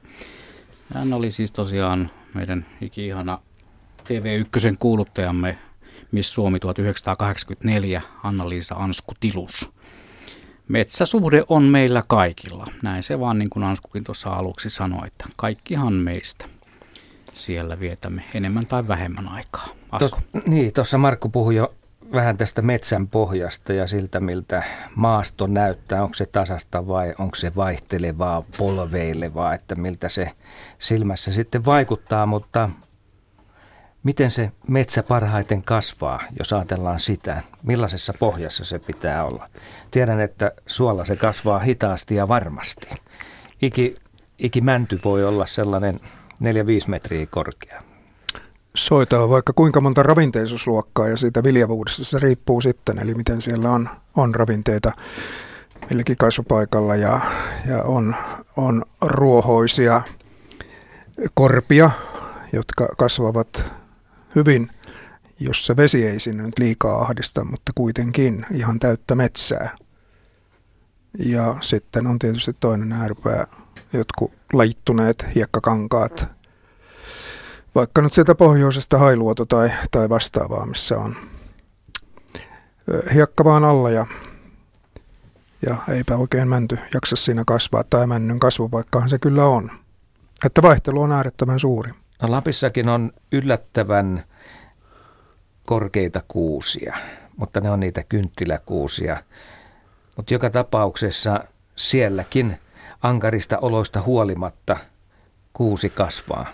[0.94, 3.38] Hän oli siis tosiaan meidän iki-ihana
[4.04, 5.58] TV1 kuuluttajamme
[6.12, 9.72] Miss Suomi 1984, Anna-Liisa Ansku Tilus.
[10.68, 12.64] Metsäsuhde on meillä kaikilla.
[12.82, 16.46] Näin se vaan niin kuin Anskukin tuossa aluksi sanoi, että kaikkihan meistä
[17.34, 19.66] siellä vietämme enemmän tai vähemmän aikaa.
[19.98, 20.16] Tos,
[20.46, 21.74] niin, tuossa Markku puhui jo
[22.12, 24.62] vähän tästä metsän pohjasta ja siltä, miltä
[24.94, 26.02] maasto näyttää.
[26.02, 30.30] Onko se tasasta vai onko se vaihtelevaa, polveilevaa, että miltä se
[30.78, 32.70] silmässä sitten vaikuttaa, mutta
[34.02, 39.48] miten se metsä parhaiten kasvaa, jos ajatellaan sitä, millaisessa pohjassa se pitää olla.
[39.90, 42.88] Tiedän, että suolla se kasvaa hitaasti ja varmasti.
[43.62, 43.96] Iki,
[44.38, 46.00] ikimänty voi olla sellainen
[46.42, 46.44] 4-5
[46.86, 47.82] metriä korkea.
[48.74, 53.70] Soita on vaikka kuinka monta ravinteisuusluokkaa ja siitä viljavuudesta se riippuu sitten, eli miten siellä
[53.70, 54.92] on, on ravinteita
[55.90, 57.20] milläkin kasvupaikalla ja,
[57.68, 58.16] ja on,
[58.56, 60.02] on ruohoisia
[61.34, 61.90] korpia,
[62.52, 63.64] jotka kasvavat
[64.34, 64.70] hyvin,
[65.40, 69.76] jossa vesi ei sinne nyt liikaa ahdista, mutta kuitenkin ihan täyttä metsää.
[71.18, 73.46] Ja sitten on tietysti toinen ääripää,
[73.92, 76.26] jotkut lajittuneet hiekkakankaat,
[77.74, 81.16] vaikka nyt sieltä pohjoisesta hailuoto tai, tai vastaavaa, missä on
[83.14, 84.06] hiekka vaan alla ja,
[85.66, 89.70] ja eipä oikein mänty jaksa siinä kasvaa, tai männyn kasvupaikkahan se kyllä on.
[90.44, 91.90] Että vaihtelu on äärettömän suuri.
[92.22, 94.24] No Lapissakin on yllättävän
[95.64, 96.96] korkeita kuusia,
[97.36, 99.22] mutta ne on niitä kynttiläkuusia.
[100.16, 101.44] Mutta joka tapauksessa
[101.76, 102.58] sielläkin
[103.02, 104.76] ankarista oloista huolimatta
[105.52, 106.46] kuusi kasvaa.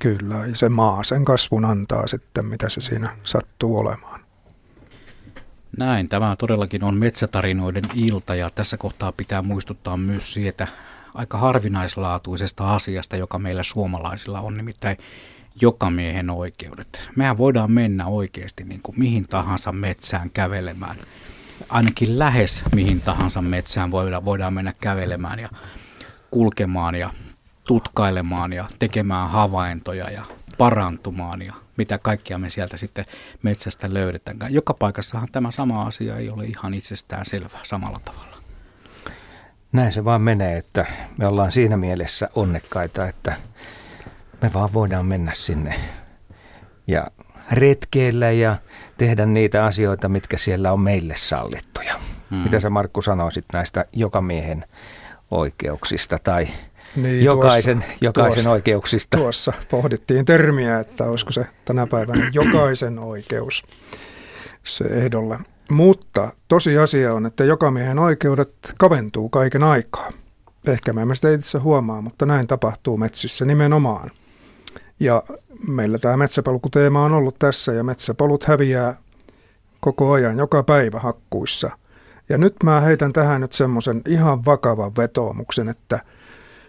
[0.00, 4.20] Kyllä, ja se maa sen kasvun antaa sitten, mitä se siinä sattuu olemaan.
[5.78, 10.68] Näin, tämä todellakin on metsätarinoiden ilta ja tässä kohtaa pitää muistuttaa myös siitä
[11.14, 14.98] aika harvinaislaatuisesta asiasta, joka meillä suomalaisilla on, nimittäin
[15.60, 17.02] jokamiehen oikeudet.
[17.16, 20.96] Mehän voidaan mennä oikeasti niin kuin mihin tahansa metsään kävelemään.
[21.74, 25.48] Ainakin lähes mihin tahansa metsään voidaan, voidaan mennä kävelemään ja
[26.30, 27.10] kulkemaan ja
[27.66, 30.24] tutkailemaan ja tekemään havaintoja ja
[30.58, 33.04] parantumaan ja mitä kaikkia me sieltä sitten
[33.42, 34.36] metsästä löydetään.
[34.48, 38.36] Joka paikassahan tämä sama asia ei ole ihan itsestään selvä samalla tavalla.
[39.72, 40.86] Näin se vaan menee, että
[41.18, 43.36] me ollaan siinä mielessä onnekkaita, että
[44.42, 45.80] me vaan voidaan mennä sinne
[46.86, 47.06] ja
[47.52, 48.56] retkeillä ja
[48.98, 51.94] tehdä niitä asioita, mitkä siellä on meille sallittuja.
[52.30, 52.38] Hmm.
[52.38, 54.64] Mitä sä Markku sanoisit näistä jokamiehen
[55.30, 56.48] oikeuksista tai
[56.96, 59.16] niin, jokaisen, tuossa, jokaisen tuossa, oikeuksista?
[59.16, 63.62] Tuossa pohdittiin termiä, että olisiko se tänä päivänä jokaisen oikeus
[64.64, 65.38] se ehdolle.
[65.70, 70.12] Mutta tosiasia on, että jokamiehen oikeudet kaventuu kaiken aikaa.
[70.66, 74.10] Ehkä me emme sitä itse huomaa, mutta näin tapahtuu metsissä nimenomaan.
[75.00, 75.22] Ja
[75.68, 78.96] meillä tämä metsäpolkuteema on ollut tässä ja metsäpolut häviää
[79.80, 81.70] koko ajan, joka päivä hakkuissa.
[82.28, 86.00] Ja nyt mä heitän tähän nyt semmoisen ihan vakavan vetoomuksen, että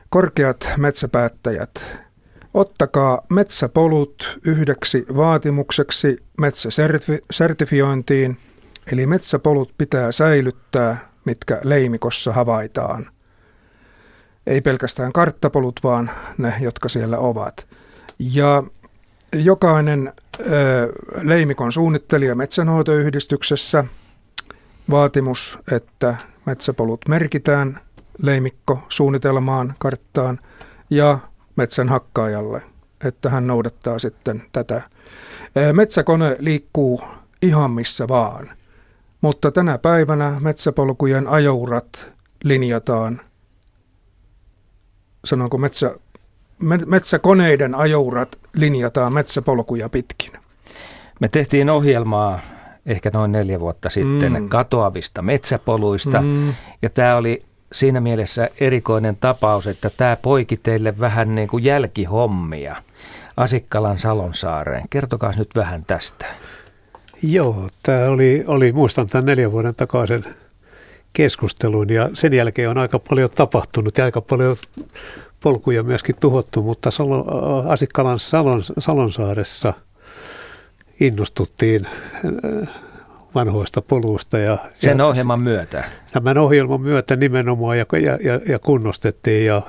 [0.09, 1.99] korkeat metsäpäättäjät,
[2.53, 8.37] ottakaa metsäpolut yhdeksi vaatimukseksi metsäsertifiointiin,
[8.91, 13.09] eli metsäpolut pitää säilyttää, mitkä leimikossa havaitaan.
[14.47, 17.67] Ei pelkästään karttapolut, vaan ne, jotka siellä ovat.
[18.19, 18.63] Ja
[19.33, 23.83] jokainen ö, leimikon suunnittelija metsänhoitoyhdistyksessä
[24.89, 27.79] vaatimus, että metsäpolut merkitään
[28.21, 30.39] leimikko suunnitelmaan, karttaan
[30.89, 31.19] ja
[31.55, 32.61] metsän hakkaajalle,
[33.03, 34.81] että hän noudattaa sitten tätä.
[35.73, 37.01] Metsäkone liikkuu
[37.41, 38.51] ihan missä vaan,
[39.21, 42.11] mutta tänä päivänä metsäpolkujen ajourat
[42.43, 43.21] linjataan,
[45.25, 45.95] sanonko metsä,
[46.85, 50.31] metsäkoneiden ajourat linjataan metsäpolkuja pitkin.
[51.19, 52.39] Me tehtiin ohjelmaa
[52.85, 54.49] ehkä noin neljä vuotta sitten mm.
[54.49, 56.21] katoavista metsäpoluista.
[56.21, 56.53] Mm.
[56.81, 62.75] Ja tämä oli siinä mielessä erikoinen tapaus, että tämä poiki teille vähän niin kuin jälkihommia
[63.37, 64.89] Asikkalan Salonsaareen.
[64.89, 66.25] Kertokaa nyt vähän tästä.
[67.21, 70.25] Joo, tämä oli, oli, muistan tämän neljän vuoden takaisen
[71.13, 74.55] keskustelun ja sen jälkeen on aika paljon tapahtunut ja aika paljon
[75.39, 77.25] polkuja myöskin tuhottu, mutta Salo,
[77.67, 79.73] Asikkalan Salon, Salonsaaressa
[80.99, 82.69] innostuttiin äh,
[83.35, 84.37] vanhoista poluista.
[84.37, 85.83] Ja, Sen ja ohjelman myötä?
[86.11, 89.61] Tämän ohjelman myötä nimenomaan ja, ja, ja, ja kunnostettiin ja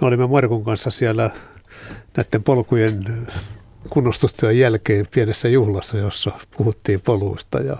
[0.00, 1.30] me olimme Markun kanssa siellä
[2.16, 3.26] näiden polkujen
[3.90, 7.76] kunnostustyön jälkeen pienessä juhlassa, jossa puhuttiin poluista ja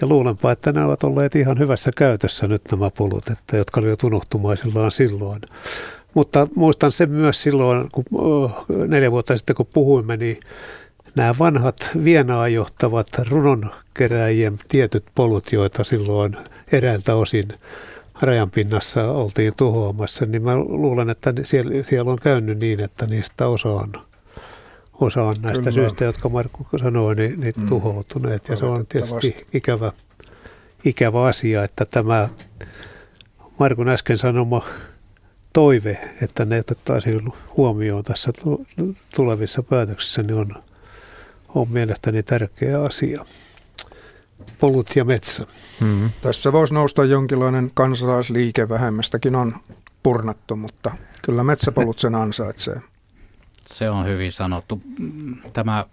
[0.00, 4.04] ja luulenpa, että nämä ovat olleet ihan hyvässä käytössä nyt nämä polut, että, jotka olivat
[4.04, 5.40] unohtumaisillaan silloin.
[6.14, 8.04] Mutta muistan sen myös silloin, kun
[8.88, 10.40] neljä vuotta sitten kun puhuimme, niin
[11.14, 16.36] nämä vanhat Vienaa johtavat runonkeräjien tietyt polut, joita silloin
[16.72, 17.48] eräältä osin
[18.22, 23.68] rajanpinnassa oltiin tuhoamassa, niin mä luulen, että siellä, siellä on käynyt niin, että niistä osa
[23.68, 23.92] on,
[25.00, 25.88] osa on näistä Kyllä.
[25.88, 27.68] syistä, jotka Markku sanoi, niin, niin mm.
[27.68, 28.48] tuhoutuneet.
[28.48, 29.92] Ja se on tietysti ikävä,
[30.84, 32.28] ikävä asia, että tämä
[33.58, 34.64] Markun äsken sanoma
[35.52, 38.32] toive, että ne otettaisiin huomioon tässä
[39.14, 40.54] tulevissa päätöksissä, niin on,
[41.54, 43.24] on mielestäni tärkeä asia.
[44.58, 45.44] Polut ja metsä.
[45.80, 46.10] Hmm.
[46.22, 49.54] Tässä voisi nousta jonkinlainen kansalaisliike, vähemmästäkin on
[50.02, 50.90] purnattu, mutta
[51.22, 52.80] kyllä metsäpolut sen ansaitsee.
[53.66, 54.80] Se on hyvin sanottu.
[55.52, 55.86] Tämä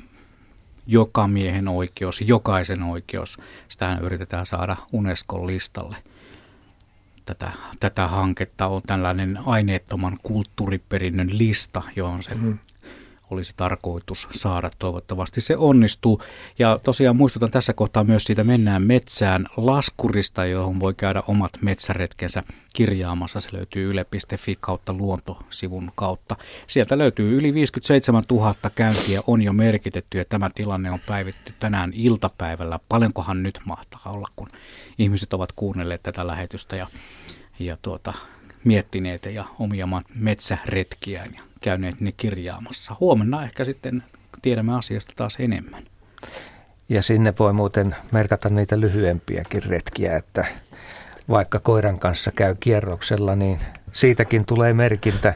[0.88, 3.38] joka miehen oikeus, jokaisen oikeus,
[3.70, 5.96] sitähän yritetään saada Unescon listalle–
[7.28, 12.60] tätä, tätä hanketta on tällainen aineettoman kulttuuriperinnön lista, johon se mm.
[13.30, 14.72] Olisi tarkoitus saada.
[14.80, 16.22] Toivottavasti se onnistuu.
[16.60, 22.44] Ja tosiaan muistutan tässä kohtaa myös siitä Mennään metsään laskurista, johon voi käydä omat metsäretkensä
[22.74, 23.40] kirjaamassa.
[23.40, 26.36] Se löytyy yle.fi kautta luontosivun kautta.
[26.68, 31.92] Sieltä löytyy yli 57 000 käyntiä on jo merkitetty ja tämä tilanne on päivitty tänään
[31.94, 32.80] iltapäivällä.
[32.90, 34.48] Paljonkohan nyt mahtaa olla, kun
[34.98, 36.88] ihmiset ovat kuunnelleet tätä lähetystä ja,
[37.60, 38.14] ja tuota,
[38.64, 42.96] miettineet ja omia metsäretkiään ja käyneet ne kirjaamassa.
[43.00, 44.04] Huomenna ehkä sitten
[44.42, 45.84] tiedämme asiasta taas enemmän.
[46.90, 50.46] Ja sinne voi muuten merkata niitä lyhyempiäkin retkiä, että
[51.30, 53.60] vaikka koiran kanssa käy kierroksella, niin
[53.94, 55.34] siitäkin tulee merkintä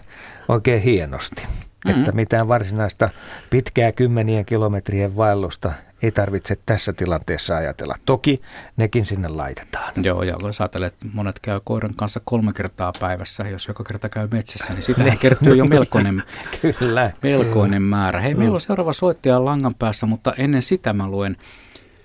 [0.47, 1.43] oikein hienosti.
[1.85, 1.99] Mm-hmm.
[1.99, 3.09] Että mitään varsinaista
[3.49, 5.71] pitkää kymmenien kilometrien vaellusta
[6.01, 7.95] ei tarvitse tässä tilanteessa ajatella.
[8.05, 8.41] Toki
[8.77, 9.93] nekin sinne laitetaan.
[9.97, 14.09] Joo, ja jos ajattelet, että monet käy koiran kanssa kolme kertaa päivässä, jos joka kerta
[14.09, 16.23] käy metsässä, niin siitä kertyy jo melkoinen,
[16.79, 17.11] Kyllä.
[17.21, 18.21] melkoinen määrä.
[18.21, 21.37] Hei, meillä on seuraava soittaja langan päässä, mutta ennen sitä mä luen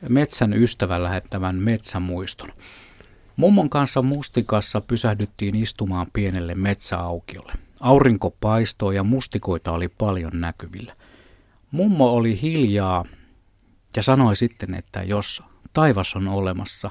[0.09, 2.49] metsän ystävän lähettävän metsämuiston.
[3.37, 7.53] Mummon kanssa mustikassa pysähdyttiin istumaan pienelle metsäaukiolle.
[7.81, 10.95] Aurinko paistoi ja mustikoita oli paljon näkyvillä.
[11.71, 13.05] Mummo oli hiljaa
[13.97, 16.91] ja sanoi sitten, että jos taivas on olemassa,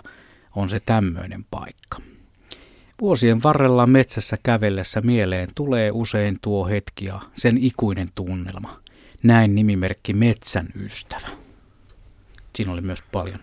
[0.56, 1.98] on se tämmöinen paikka.
[3.02, 8.80] Vuosien varrella metsässä kävellessä mieleen tulee usein tuo hetki ja sen ikuinen tunnelma.
[9.24, 11.28] Näin nimimerkki Metsän ystävä.
[12.56, 13.40] Siinä oli myös paljon,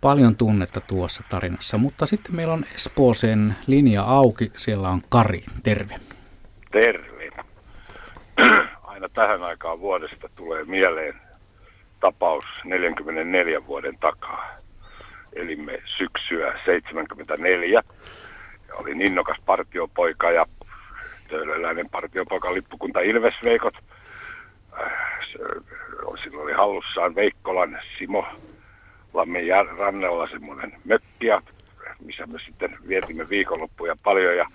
[0.00, 4.52] paljon tunnetta tuossa tarinassa, mutta sitten meillä on Espooseen linja auki.
[4.56, 6.00] Siellä on Kari, terve.
[6.72, 7.30] Terve.
[8.92, 11.14] Aina tähän aikaan vuodesta tulee mieleen
[12.00, 14.56] tapaus 44 vuoden takaa.
[15.32, 17.82] Elimme syksyä 74
[18.68, 20.46] ja olin innokas partiopoika ja
[21.28, 23.74] töölöläinen partiopoika lippukunta Ilvesveikot.
[24.82, 24.92] Äh,
[26.22, 28.26] silloin oli hallussaan Veikkolan Simo
[29.14, 29.44] Lammen
[29.78, 31.42] rannella semmoinen mökkiä,
[32.04, 34.46] missä me sitten vietimme viikonloppuja paljon ja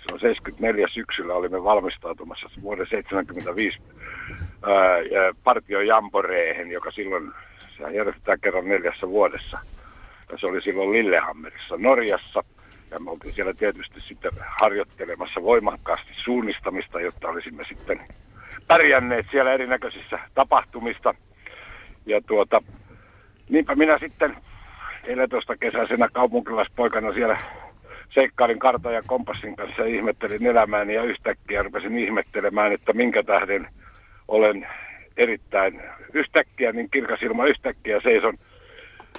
[0.00, 3.78] silloin 74 syksyllä olimme valmistautumassa vuoden 75
[5.44, 7.32] partio Jamboreehen, joka silloin
[7.76, 9.58] se järjestetään kerran neljässä vuodessa.
[10.32, 12.44] Ja se oli silloin Lillehammerissa Norjassa.
[12.90, 14.30] Ja me oltiin siellä tietysti sitten
[14.60, 18.00] harjoittelemassa voimakkaasti suunnistamista, jotta olisimme sitten
[18.66, 21.14] pärjänneet siellä erinäköisissä tapahtumista.
[22.06, 22.62] Ja tuota,
[23.48, 24.36] niinpä minä sitten
[25.06, 27.38] 14 kesäisenä kaupunkilaispoikana siellä
[28.14, 33.68] seikkailin kartan ja kompassin kanssa ja ihmettelin elämääni ja yhtäkkiä rupesin ihmettelemään, että minkä tähden
[34.28, 34.66] olen
[35.16, 35.82] erittäin
[36.12, 38.38] yhtäkkiä, niin kirkas ilma yhtäkkiä seison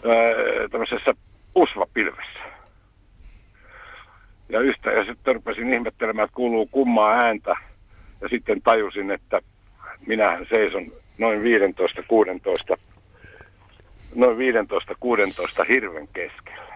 [0.06, 1.14] öö, tämmöisessä
[1.56, 2.40] usvapilvessä.
[4.50, 7.56] Ja, yhtä, ja sitten rupesin ihmettelemään, että kuuluu kummaa ääntä.
[8.22, 9.42] Ja sitten tajusin, että
[10.08, 10.86] minähän seison
[11.18, 12.78] noin 15-16
[14.16, 16.71] noin 15-16 hirven keskellä.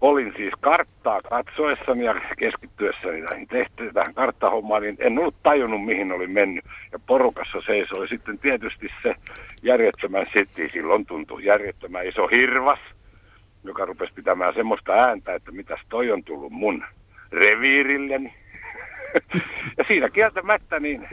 [0.00, 6.12] Olin siis karttaa katsoessani ja keskittyessäni näihin tehtyyn tähän karttahommaan, niin en ollut tajunnut mihin
[6.12, 6.64] olin mennyt.
[6.92, 9.14] Ja porukassa seisoi sitten tietysti se
[9.62, 12.78] järjettömän setti, silloin tuntui järjettömän iso hirvas,
[13.64, 16.84] joka rupesi pitämään semmoista ääntä, että mitäs toi on tullut mun
[17.32, 18.34] reviirilleni.
[19.78, 21.08] ja siinä kieltämättä niin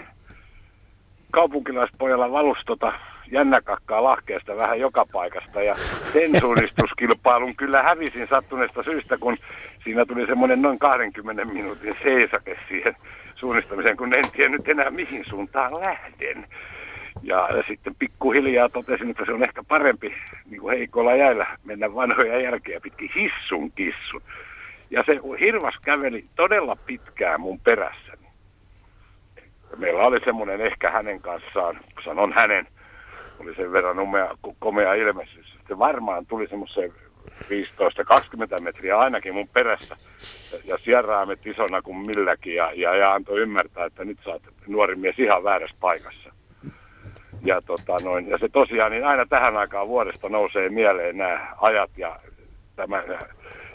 [1.31, 2.93] kaupunkilaispojalla valustota
[3.31, 5.75] jännäkakkaa lahkeesta vähän joka paikasta ja
[6.13, 9.37] sen suunnistuskilpailun kyllä hävisin sattuneesta syystä, kun
[9.83, 12.95] siinä tuli semmoinen noin 20 minuutin seisake siihen
[13.35, 16.47] suunnistamiseen, kun en tiennyt enää mihin suuntaan lähden.
[17.23, 20.15] Ja sitten pikkuhiljaa totesin, että se on ehkä parempi
[20.49, 24.21] niin kuin heikolla jäillä mennä vanhoja jälkeä pitkin hissun kissun.
[24.89, 28.27] Ja se hirvas käveli todella pitkään mun perässäni.
[29.77, 32.67] Meillä oli semmoinen ehkä hänen kanssaan, sanon hänen,
[33.39, 35.55] oli sen verran umea, komea ilmestys.
[35.67, 36.93] Se varmaan tuli semmoiseen
[38.57, 39.95] 15-20 metriä ainakin mun perässä
[40.65, 45.19] ja sierraamet isona kuin milläkin ja, ja, ja antoi ymmärtää, että nyt saat nuori mies
[45.19, 46.29] ihan väärässä paikassa.
[47.45, 51.91] Ja, tota noin, ja se tosiaan, niin aina tähän aikaan vuodesta nousee mieleen nämä ajat
[51.97, 52.19] ja
[52.75, 53.01] tämä,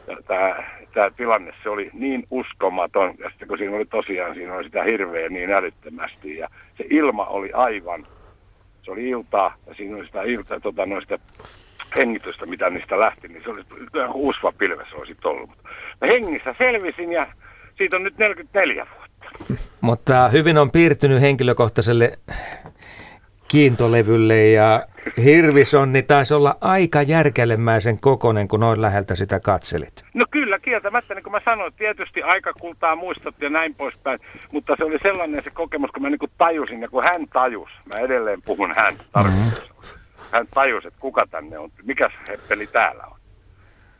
[0.06, 0.56] ja tämä,
[0.94, 3.14] tämä tilanne, se oli niin uskomaton.
[3.18, 6.48] Ja sitten kun siinä oli tosiaan, siinä oli sitä hirveä niin älyttömästi ja
[6.78, 8.00] se ilma oli aivan
[8.84, 11.18] se oli iltaa ja siinä oli sitä iltaa, tota, noista
[11.96, 13.62] hengitystä, mitä niistä lähti, niin se oli
[14.14, 15.50] usva pilves olisi ollut.
[16.00, 17.26] Mä hengissä selvisin ja
[17.78, 19.54] siitä on nyt 44 vuotta.
[19.80, 22.18] Mutta hyvin on piirtynyt henkilökohtaiselle
[23.50, 24.86] kiintolevylle ja
[25.24, 30.04] Hirvisonni taisi olla aika järkelemäisen kokonen, kun noin läheltä sitä katselit.
[30.14, 34.20] No kyllä, kieltämättä, niin kuin mä sanoin, tietysti aika kultaa muistot ja näin poispäin,
[34.52, 37.70] mutta se oli sellainen se kokemus, kun mä niin kuin tajusin, ja kun hän tajus,
[37.94, 39.50] mä edelleen puhun hän mm-hmm.
[40.32, 43.16] hän tajusi, että kuka tänne on, mikä heppeli täällä on.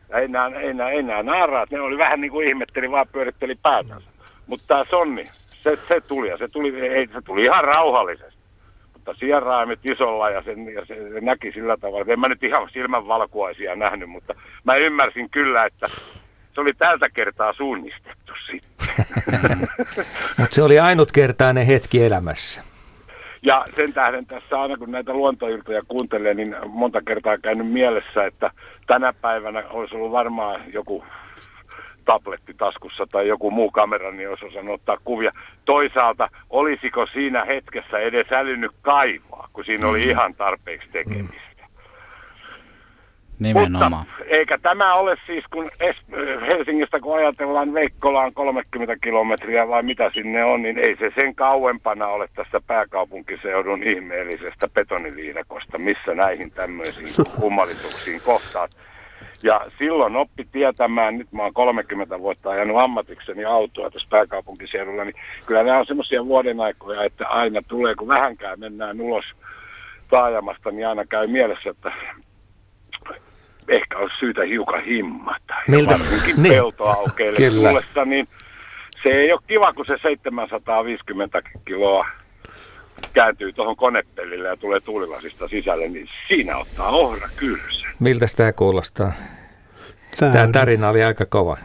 [0.09, 3.07] Ja ei nämä, ei nämä, ei nämä naaraat, ne oli vähän niin kuin ihmetteli, vaan
[3.11, 4.11] pyöritteli päätänsä.
[4.47, 8.30] Mutta tämä Sonni, se, se tuli ja se tuli, ei, se tuli ihan rauhallisesti
[9.01, 12.13] mutta sieraimet isolla ja, sen, ja se, se näki sillä tavalla.
[12.13, 14.33] En mä nyt ihan silmän valkuaisia nähnyt, mutta
[14.63, 15.87] mä ymmärsin kyllä, että
[16.53, 18.87] se oli tältä kertaa suunnistettu sitten.
[20.39, 22.61] mutta se oli ainutkertainen hetki elämässä.
[23.43, 28.51] Ja sen tähden tässä aina kun näitä luontoiltoja kuuntelee, niin monta kertaa käynyt mielessä, että
[28.87, 31.03] tänä päivänä olisi ollut varmaan joku
[32.05, 35.31] tabletti taskussa tai joku muu kamera, niin olisi osannut ottaa kuvia.
[35.65, 40.09] Toisaalta, olisiko siinä hetkessä edes älynyt kaivaa, kun siinä oli mm.
[40.09, 41.51] ihan tarpeeksi tekemistä.
[43.41, 44.05] Nimenomaan.
[44.07, 50.11] Mutta eikä tämä ole siis, kun es- Helsingistä kun ajatellaan Veikkolaan 30 kilometriä vai mitä
[50.13, 57.25] sinne on, niin ei se sen kauempana ole tästä pääkaupunkiseudun ihmeellisestä betoniviidakosta, missä näihin tämmöisiin
[57.41, 58.71] kummallisuuksiin kohtaat.
[59.43, 65.15] Ja silloin oppi tietämään, nyt mä oon 30 vuotta ajanut ammatikseni autoa tässä pääkaupunkiseudulla, niin
[65.45, 69.25] kyllä nämä on semmoisia vuoden aikoja, että aina tulee, kun vähänkään mennään ulos
[70.09, 71.91] taajamasta, niin aina käy mielessä, että
[73.67, 75.55] ehkä olisi syytä hiukan himmata.
[75.67, 75.89] Miltä?
[75.89, 76.53] Varsinkin niin.
[76.53, 78.27] peltoaukeille tullessa, niin
[79.03, 82.05] se ei ole kiva, kun se 750 kiloa
[83.13, 87.91] kääntyy tuohon konepellille ja tulee tuulilasista sisälle, niin siinä ottaa ohra kyrsän.
[87.99, 89.13] Miltä tämä kuulostaa?
[90.17, 91.57] Tämä, tämä tarina oli aika kova.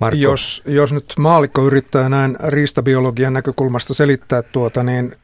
[0.00, 0.16] Marko.
[0.16, 5.16] Jos, jos nyt maalikko yrittää näin riistabiologian näkökulmasta selittää tuota, niin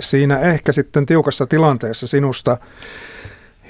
[0.00, 2.56] siinä ehkä sitten tiukassa tilanteessa sinusta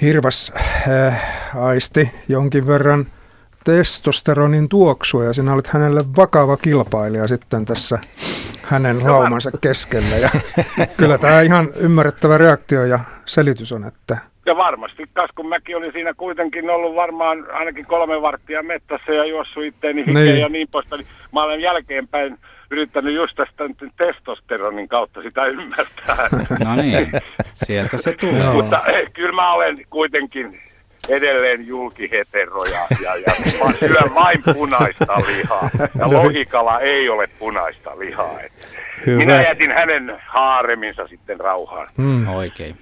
[0.02, 0.52] hirvas
[0.88, 1.12] ö,
[1.54, 3.06] aisti jonkin verran
[3.64, 7.98] testosteronin tuoksua ja sinä olet hänelle vakava kilpailija sitten tässä
[8.62, 10.16] hänen laumansa keskellä.
[10.16, 10.30] Ja
[10.96, 15.92] kyllä tämä ihan ymmärrettävä reaktio ja selitys on, että ja varmasti, kas kun mäkin olin
[15.92, 20.40] siinä kuitenkin ollut varmaan ainakin kolme varttia mettässä ja juossut itteeni niin.
[20.40, 22.38] ja niin poista, niin mä olen jälkeenpäin
[22.70, 23.64] yrittänyt just tästä
[23.96, 26.28] testosteronin kautta sitä ymmärtää.
[26.64, 27.12] No niin,
[27.54, 28.52] sieltä se tulee.
[28.52, 30.60] Mutta eh, kyllä mä olen kuitenkin
[31.08, 33.34] edelleen julkihetero ja, ja, ja
[33.64, 35.70] mä syön vain punaista lihaa.
[35.78, 38.38] Ja no lohikala ei ole punaista lihaa.
[39.06, 39.18] Hyvä.
[39.18, 41.86] Minä jätin hänen haareminsa sitten rauhaan.
[41.96, 42.28] Mm.
[42.28, 42.76] Oikein.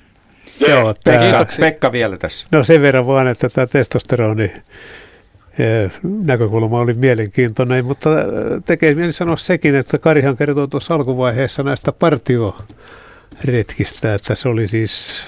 [0.68, 2.46] Joo, Pekka, Pekka vielä tässä.
[2.52, 4.52] No sen verran vaan, että tämä testosteroni eh,
[6.02, 8.26] näkökulma oli mielenkiintoinen, mutta eh,
[8.66, 15.24] tekee mieli sanoa sekin, että Karihan kertoo tuossa alkuvaiheessa näistä partioretkistä, että se oli siis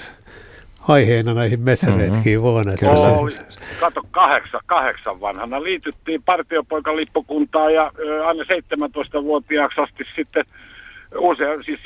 [0.87, 2.53] aiheena näihin metsäretkiin mm-hmm.
[2.53, 2.69] vaan.
[2.69, 2.85] Että
[3.29, 3.79] se...
[3.79, 7.91] Kato, kahdeksan, kahdeksan vanhana liityttiin partiopoikalippukuntaan ja
[8.25, 10.45] aina 17-vuotiaaksi asti sitten
[11.17, 11.79] usea, siis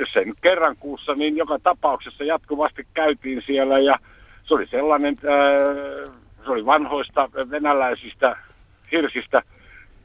[0.00, 3.98] jos ei nyt kerran kuussa, niin joka tapauksessa jatkuvasti käytiin siellä ja
[4.44, 5.16] se oli sellainen,
[6.44, 8.36] se oli vanhoista venäläisistä
[8.92, 9.42] hirsistä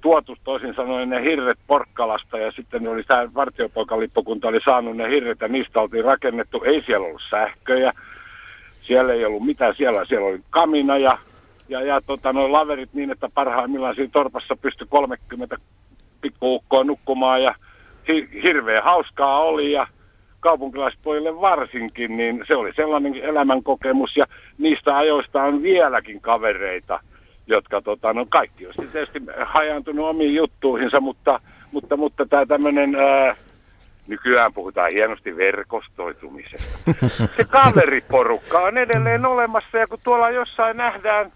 [0.01, 5.41] tuotu toisin sanoen ne hirret Porkkalasta ja sitten oli tämä vartiopoikalippukunta oli saanut ne hirret
[5.41, 6.63] ja niistä oltiin rakennettu.
[6.63, 7.93] Ei siellä ollut sähköjä,
[8.81, 11.17] siellä ei ollut mitään, siellä, siellä oli kamina ja,
[11.69, 15.57] ja, ja tota, noin laverit niin, että parhaimmillaan siinä torpassa pystyi 30
[16.21, 17.55] pikkuukkoa nukkumaan ja
[18.07, 19.87] hi, hirveän hauskaa oli ja
[20.39, 24.25] kaupunkilaispojille varsinkin, niin se oli sellainen elämänkokemus ja
[24.57, 26.99] niistä ajoista on vieläkin kavereita,
[27.47, 31.39] jotka tota, no kaikki on tietysti hajantunut omiin juttuihinsa, mutta,
[31.71, 32.95] mutta, mutta tämä tämmöinen,
[34.11, 36.91] nykyään puhutaan hienosti verkostoitumisesta.
[37.37, 41.31] Se kaveriporukka on edelleen olemassa ja kun tuolla jossain nähdään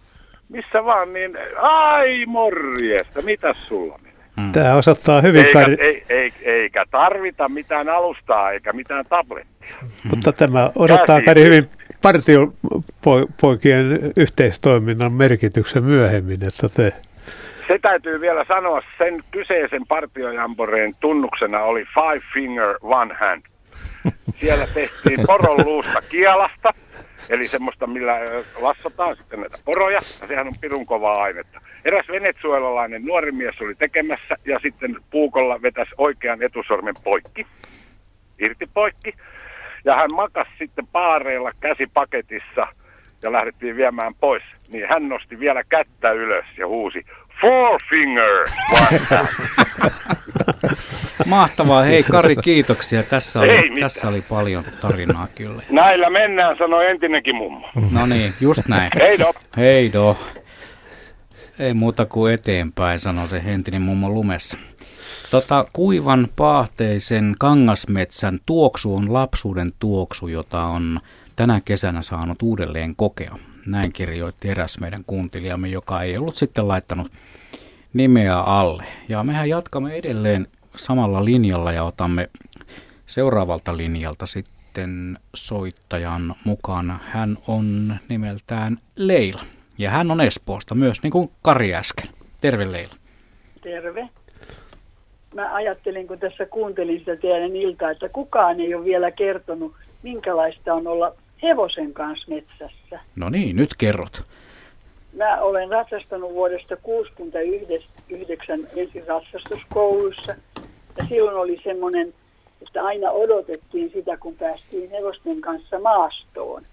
[0.50, 4.00] missä vaan, niin ai morjesta, mitäs sulla
[4.38, 4.52] Mm.
[4.52, 5.46] Tämä osoittaa hyvin...
[5.46, 5.70] Eikä, kar...
[5.80, 9.76] ei, ei, eikä tarvita mitään alustaa eikä mitään tablettia.
[10.04, 11.70] Mutta tämä odottaa Kari hyvin
[12.02, 16.94] partiopoikien yhteistoiminnan merkityksen myöhemmin, että te...
[17.68, 23.42] Se täytyy vielä sanoa, sen kyseisen partiojamboreen tunnuksena oli five finger one hand.
[24.40, 26.74] Siellä tehtiin poron luusta kielasta,
[27.30, 28.20] eli semmoista, millä
[28.62, 31.62] lassataan sitten näitä poroja, ja sehän on pirun kovaa ainetta.
[31.86, 37.48] Eräs venezuelalainen nuori mies oli tekemässä, ja sitten puukolla vetäisi oikean etusormen poikki,
[38.40, 39.14] irti poikki,
[39.86, 42.68] ja hän makas sitten paareilla käsipaketissa,
[43.22, 47.06] ja lähdettiin viemään pois, niin hän nosti vielä kättä ylös ja huusi,
[47.42, 48.46] Four finger!
[51.26, 51.84] Mahtavaa.
[51.84, 53.04] Hei Kari, kiitoksia.
[53.04, 55.64] Tässä oli, tässä oli paljon tarinaa kyllä.
[55.70, 57.68] Näillä mennään, sanoi entinenkin mummo.
[57.92, 58.92] No niin, just näin.
[59.00, 59.34] Heido.
[59.58, 60.18] Heido.
[61.60, 64.58] Ei muuta kuin eteenpäin, sanoi se entinen mummo lumessa.
[65.32, 71.00] Tota, kuivan paahteisen kangasmetsän tuoksu on lapsuuden tuoksu, jota on
[71.36, 73.36] tänä kesänä saanut uudelleen kokea.
[73.68, 77.12] Näin kirjoitti eräs meidän kuuntelijamme, joka ei ollut sitten laittanut
[77.94, 78.84] nimeä alle.
[79.10, 82.30] Ja mehän jatkamme edelleen samalla linjalla ja otamme
[83.06, 87.00] seuraavalta linjalta sitten soittajan mukaan.
[87.06, 89.42] Hän on nimeltään Leila
[89.78, 92.10] ja hän on Espoosta myös, niin kuin Kari äsken.
[92.42, 92.94] Terve Leila.
[93.62, 94.10] Terve.
[95.36, 99.74] Mä ajattelin, kun tässä kuuntelin sitä teidän iltaa, että kukaan ei ole vielä kertonut,
[100.04, 101.16] minkälaista on olla
[101.46, 103.00] hevosen kanssa metsässä.
[103.16, 104.24] No niin, nyt kerrot.
[105.14, 110.36] Mä olen ratsastanut vuodesta 1969 ensin ratsastuskoulussa.
[110.98, 112.14] Ja silloin oli semmoinen,
[112.62, 116.64] että aina odotettiin sitä, kun päästiin hevosten kanssa maastoon.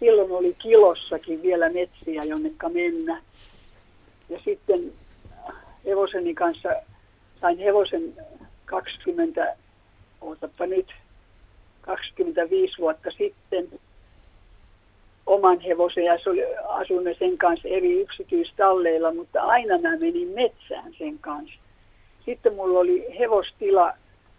[0.00, 3.22] Silloin oli kilossakin vielä metsiä, jonnekka mennä.
[4.28, 4.92] Ja sitten
[5.86, 6.68] hevoseni kanssa
[7.40, 8.14] sain hevosen
[8.64, 9.56] 20,
[10.20, 10.92] ootappa nyt,
[11.80, 13.68] 25 vuotta sitten
[15.26, 16.14] oman hevosen ja
[16.68, 21.56] asuimme sen kanssa eri yksityistalleilla, mutta aina mä menin metsään sen kanssa.
[22.24, 23.92] Sitten mulla oli hevostila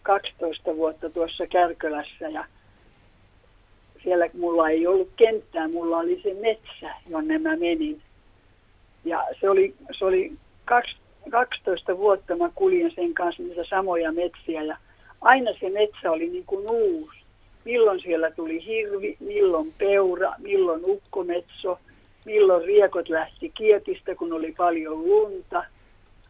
[0.04, 2.46] 12 vuotta tuossa Kärkölässä ja
[4.04, 8.02] siellä mulla ei ollut kenttää, mulla oli se metsä, jonne mä menin.
[9.06, 10.34] Ja se oli, se oli
[11.30, 14.78] 12 vuotta mä kuljen sen kanssa niitä samoja metsiä ja
[15.22, 17.25] aina se metsä oli niin kuin uusi
[17.66, 21.80] milloin siellä tuli hirvi, milloin peura, milloin ukkometso,
[22.26, 25.64] milloin riekot lähti kietistä, kun oli paljon lunta.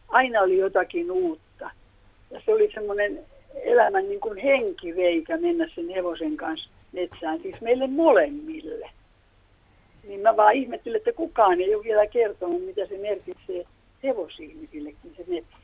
[0.08, 1.70] Aina oli jotakin uutta.
[2.30, 3.18] Ja se oli semmoinen
[3.54, 8.90] elämän niin kuin henkiveikä mennä sen hevosen kanssa metsään, siis meille molemmille.
[10.08, 13.64] Niin mä vaan ihmettelin, että kukaan ei ole vielä kertonut, mitä se merkitsee
[14.02, 15.56] hevosihmisillekin se metsä.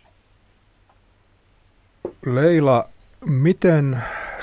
[2.26, 2.88] Leila,
[3.26, 3.98] miten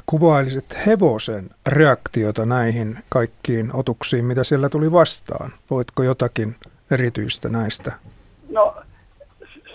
[0.06, 5.52] kuvailisit hevosen reaktiota näihin kaikkiin otuksiin, mitä siellä tuli vastaan?
[5.70, 6.56] Voitko jotakin
[6.92, 7.92] erityistä näistä?
[8.50, 8.76] No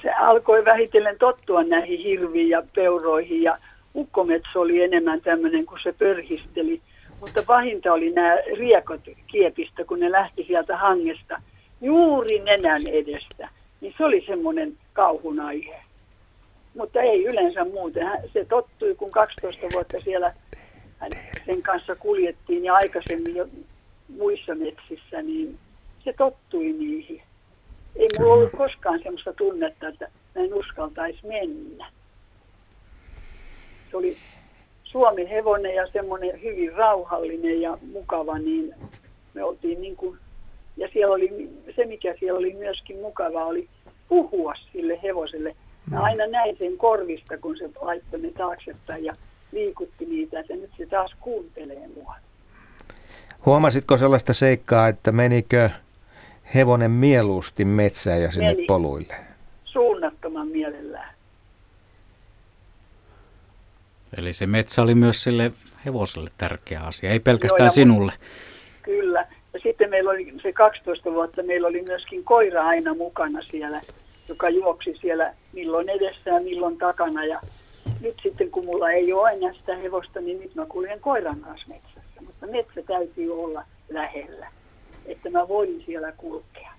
[0.03, 3.59] se alkoi vähitellen tottua näihin hirviin ja peuroihin ja
[3.95, 6.81] ukkometso oli enemmän tämmöinen, kun se pörhisteli.
[7.21, 11.43] Mutta pahinta oli nämä riekot kiepistä, kun ne lähti sieltä hangesta
[11.81, 13.49] juuri nenän edestä.
[13.81, 15.84] Niin se oli semmoinen kauhun aihe
[16.75, 18.07] mutta ei yleensä muuten.
[18.33, 20.35] Se tottui, kun 12 vuotta siellä
[21.47, 23.49] sen kanssa kuljettiin ja aikaisemmin jo
[24.09, 25.59] muissa metsissä, niin
[26.05, 27.23] se tottui niihin.
[27.97, 31.87] Ei mulla ollut koskaan sellaista tunnetta, että mä en uskaltaisi mennä.
[33.91, 34.17] Se oli
[34.85, 38.75] Suomen hevonen ja semmoinen hyvin rauhallinen ja mukava, niin
[39.35, 40.19] me oltiin niin kuin,
[40.77, 43.69] ja siellä oli, se mikä siellä oli myöskin mukava, oli
[44.09, 45.57] puhua sille hevoselle.
[45.91, 49.15] Mä aina näin sen korvista, kun se laittoi ne taaksepäin ja
[49.53, 52.15] liikutti niitä, että nyt se taas kuuntelee mua.
[53.47, 55.71] Huomasitko sellaista seikkaa, että menikö
[56.55, 58.67] hevonen mieluusti metsään ja sinne Meni.
[58.67, 59.17] poluille?
[59.65, 61.15] Suunnattoman mielellään.
[64.19, 65.53] Eli se metsä oli myös sille
[65.87, 68.13] hevoselle tärkeä asia, ei pelkästään Joo, ja sinulle.
[68.83, 69.27] Kyllä.
[69.55, 73.81] Ja sitten meillä oli se 12 vuotta, meillä oli myöskin koira aina mukana siellä,
[74.29, 77.25] joka juoksi siellä milloin edessä ja milloin takana.
[77.25, 77.41] Ja
[78.01, 81.69] nyt sitten kun mulla ei ole enää sitä hevosta, niin nyt mä kuljen koiran kanssa
[81.69, 82.21] metsässä.
[82.21, 84.49] Mutta metsä täytyy olla lähellä,
[85.07, 86.71] että mä voin siellä kulkea.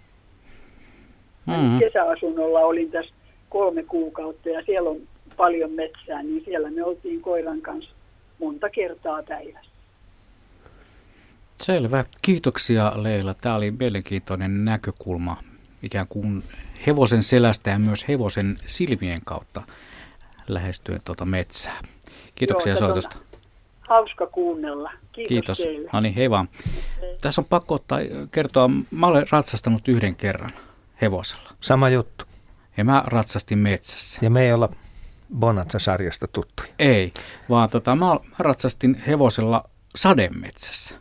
[1.46, 1.80] Mm.
[1.80, 3.16] Kesäasunnolla olin tässä
[3.50, 5.02] kolme kuukautta ja siellä on
[5.38, 7.92] paljon metsää, niin siellä me oltiin koiran kanssa
[8.40, 9.72] monta kertaa päivässä.
[11.62, 12.06] Selvä.
[12.22, 13.34] Kiitoksia Leila.
[13.34, 15.38] Tämä oli mielenkiintoinen näkökulma
[15.84, 16.44] ikään kuin
[16.88, 19.62] hevosen selästä ja myös hevosen silmien kautta
[20.48, 21.82] lähestyen tuota metsää.
[22.36, 23.18] Kiitoksia Joo, soitosta.
[23.80, 24.91] Hauska kuunnella.
[25.12, 25.57] Kiitos, Kiitos.
[25.57, 25.90] teille.
[25.94, 26.49] No niin, hei vaan.
[27.22, 27.99] Tässä on pakko ottaa,
[28.32, 30.52] kertoa, mä olen ratsastanut yhden kerran
[31.02, 31.49] hevosella.
[31.62, 32.26] Sama juttu.
[32.78, 34.20] Ja mä ratsastin metsässä.
[34.22, 34.70] Ja me ei olla
[35.40, 36.70] Bonanza-sarjasta tuttuja.
[36.80, 37.14] Ei,
[37.49, 39.64] vaan tota, mä, mä ratsastin hevosella
[39.95, 40.95] sademetsässä.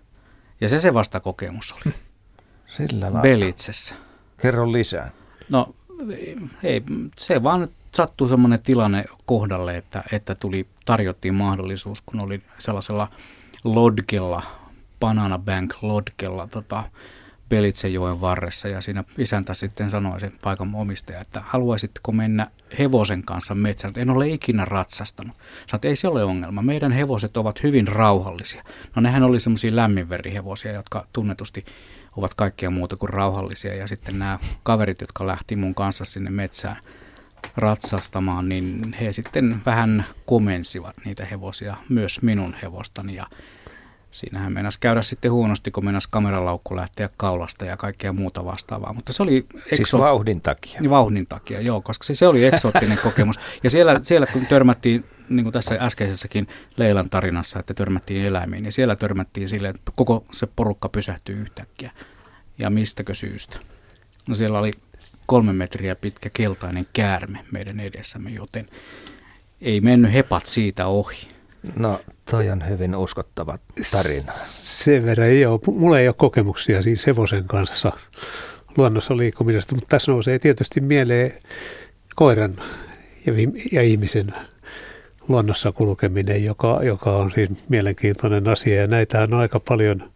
[0.61, 1.94] Ja se se vasta kokemus oli.
[2.77, 3.20] Sillä lailla.
[3.20, 3.94] Belitsessä.
[4.36, 5.11] Kerro lisää.
[5.49, 5.75] No
[6.62, 6.83] ei-
[7.19, 13.09] se vaan sattui semmoinen tilanne kohdalle, että, että tuli, tarjottiin mahdollisuus, kun oli sellaisella
[13.65, 14.43] lodgella,
[15.01, 16.85] Banana Bank lodgella tota,
[17.49, 23.55] Belitsenjoen varressa ja siinä isäntä sitten sanoi sen paikan omistaja, että haluaisitteko mennä hevosen kanssa
[23.55, 23.95] metsään.
[23.97, 25.37] En ole ikinä ratsastanut.
[25.37, 26.62] Sanoin, että ei se ole ongelma.
[26.62, 28.65] Meidän hevoset ovat hyvin rauhallisia.
[28.97, 31.65] No nehän oli semmoisia lämminverihevosia, jotka tunnetusti
[32.16, 33.74] ovat kaikkea muuta kuin rauhallisia.
[33.74, 36.77] Ja sitten nämä kaverit, jotka lähti mun kanssa sinne metsään
[37.57, 43.15] ratsastamaan, niin he sitten vähän komensivat niitä hevosia, myös minun hevostani.
[43.15, 43.27] Ja
[44.15, 48.93] siinähän meinasi käydä sitten huonosti, kun meinasi kameralaukku lähteä kaulasta ja kaikkea muuta vastaavaa.
[48.93, 49.47] Mutta se oli
[49.77, 50.81] Siis vauhdin takia.
[50.81, 53.41] Niin, vauhdin takia, joo, koska se, se oli eksoottinen kokemus.
[53.62, 58.73] Ja siellä, siellä kun törmättiin, niin kuin tässä äskeisessäkin Leilan tarinassa, että törmättiin eläimiin, niin
[58.73, 61.91] siellä törmättiin sille, että koko se porukka pysähtyi yhtäkkiä.
[62.59, 63.57] Ja mistäkö syystä?
[64.28, 64.73] No siellä oli
[65.27, 68.66] kolme metriä pitkä keltainen käärme meidän edessämme, joten
[69.61, 71.34] ei mennyt hepat siitä ohi.
[71.77, 72.01] No,
[72.31, 73.59] toi on hyvin uskottava
[73.93, 74.32] tarina.
[74.45, 75.61] Sen verran ei ole.
[75.66, 77.93] Mulla ei ole kokemuksia siis hevosen kanssa
[78.77, 81.32] luonnossa liikkumisesta, mutta tässä nousee tietysti mieleen
[82.15, 82.57] koiran
[83.27, 83.32] ja,
[83.73, 84.35] ja ihmisen
[85.28, 88.81] luonnossa kulkeminen, joka, joka on siis mielenkiintoinen asia.
[88.81, 90.11] Ja näitä on aika paljon,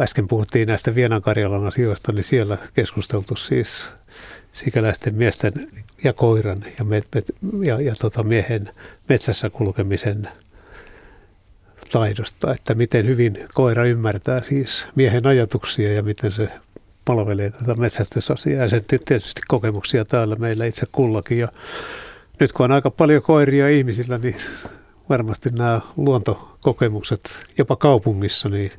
[0.00, 3.88] äsken puhuttiin näistä Vienankarjalan asioista, niin siellä keskusteltu siis
[4.58, 5.52] sikäläisten miesten
[6.04, 7.26] ja koiran ja, met, met,
[7.62, 8.70] ja, ja tota miehen
[9.08, 10.28] metsässä kulkemisen
[11.92, 16.48] taidosta, että miten hyvin koira ymmärtää siis miehen ajatuksia ja miten se
[17.04, 18.62] palvelee tätä metsästysasiaa.
[18.62, 21.38] Ja sen tietysti kokemuksia täällä meillä itse kullakin.
[21.38, 21.48] Ja
[22.40, 24.36] nyt kun on aika paljon koiria ihmisillä, niin
[25.08, 27.20] varmasti nämä luontokokemukset
[27.58, 28.72] jopa kaupungissa, niin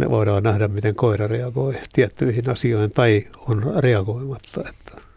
[0.00, 4.60] ne voidaan nähdä, miten koira reagoi tiettyihin asioihin tai on reagoimatta.
[4.68, 5.10] Että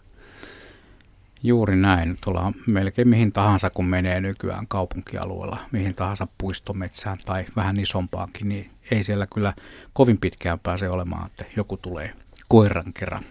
[1.43, 2.17] Juuri näin.
[2.23, 8.69] Tuolla melkein mihin tahansa, kun menee nykyään kaupunkialueella, mihin tahansa puistometsään tai vähän isompaankin, niin
[8.91, 9.53] ei siellä kyllä
[9.93, 12.13] kovin pitkään pääse olemaan, että joku tulee
[12.47, 13.23] koiran kerran.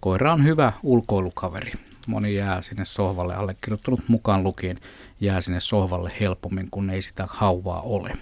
[0.00, 1.72] Koira on hyvä ulkoilukaveri.
[2.06, 4.80] Moni jää sinne sohvalle, allekirjoittanut mukaan lukien,
[5.20, 8.12] jää sinne sohvalle helpommin, kun ei sitä hauvaa ole.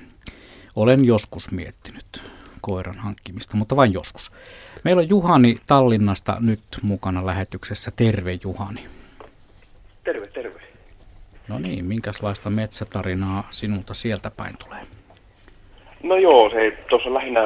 [0.76, 2.31] Olen joskus miettinyt
[2.62, 4.32] koiran hankkimista, mutta vain joskus.
[4.84, 7.90] Meillä on Juhani Tallinnasta nyt mukana lähetyksessä.
[7.96, 8.80] Terve Juhani.
[10.04, 10.60] Terve, terve.
[11.48, 14.80] No niin, minkälaista metsätarinaa sinulta sieltä päin tulee?
[16.02, 17.40] No joo, se tuossa lähinnä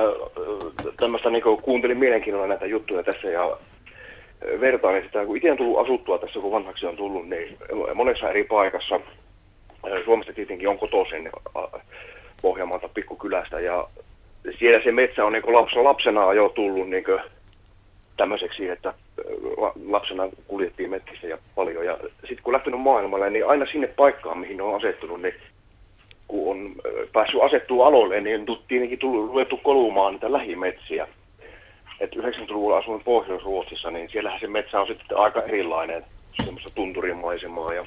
[0.96, 3.58] tämmöistä niin kuuntelin mielenkiinnolla näitä juttuja tässä ja
[4.44, 7.58] ö, vertailin sitä, kun itse on tullut asuttua tässä, kun vanhaksi on tullut, niin
[7.94, 9.00] monessa eri paikassa,
[10.04, 11.30] Suomesta tietenkin on kotoisin
[12.42, 13.88] Pohjanmaalta pikkukylästä ja
[14.58, 17.04] siellä se metsä on niin lapsena, lapsena jo tullut niin
[18.16, 18.94] tämmöiseksi, että
[19.56, 24.38] la- lapsena kuljettiin metsissä ja paljon ja sitten kun lähtenyt maailmalle, niin aina sinne paikkaan,
[24.38, 25.34] mihin on asettunut, niin
[26.28, 31.08] kun on ö, päässyt asettua aloille, niin tietenkin ruvettu kolumaan niitä lähimetsiä.
[32.00, 36.04] Et 90-luvulla asuin Pohjois-Ruotsissa, niin siellähän se metsä on sitten aika erilainen,
[36.44, 37.86] semmoista tunturimaisemaa ja,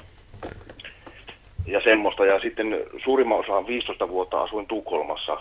[1.66, 2.26] ja semmoista.
[2.26, 5.40] Ja sitten suurimman osan 15 vuotta asuin Tukholmassa,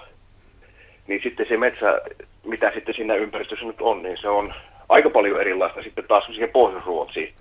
[1.09, 2.01] niin sitten se metsä,
[2.43, 4.53] mitä sitten siinä ympäristössä nyt on, niin se on
[4.89, 7.33] aika paljon erilaista sitten taas siihen Pohjois-Ruotsiin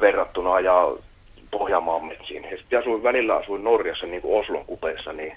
[0.00, 0.88] verrattuna ja
[1.50, 2.44] Pohjanmaan metsiin.
[2.50, 5.32] Ja sitten asuin, välillä asuin Norjassa niin kuin Oslon kupeessa, niin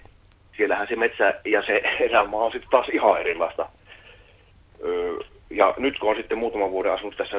[0.58, 3.70] siellähän se metsä ja se elämä on sitten taas ihan erilaista.
[5.50, 7.38] Ja nyt kun on sitten muutaman vuoden asunut tässä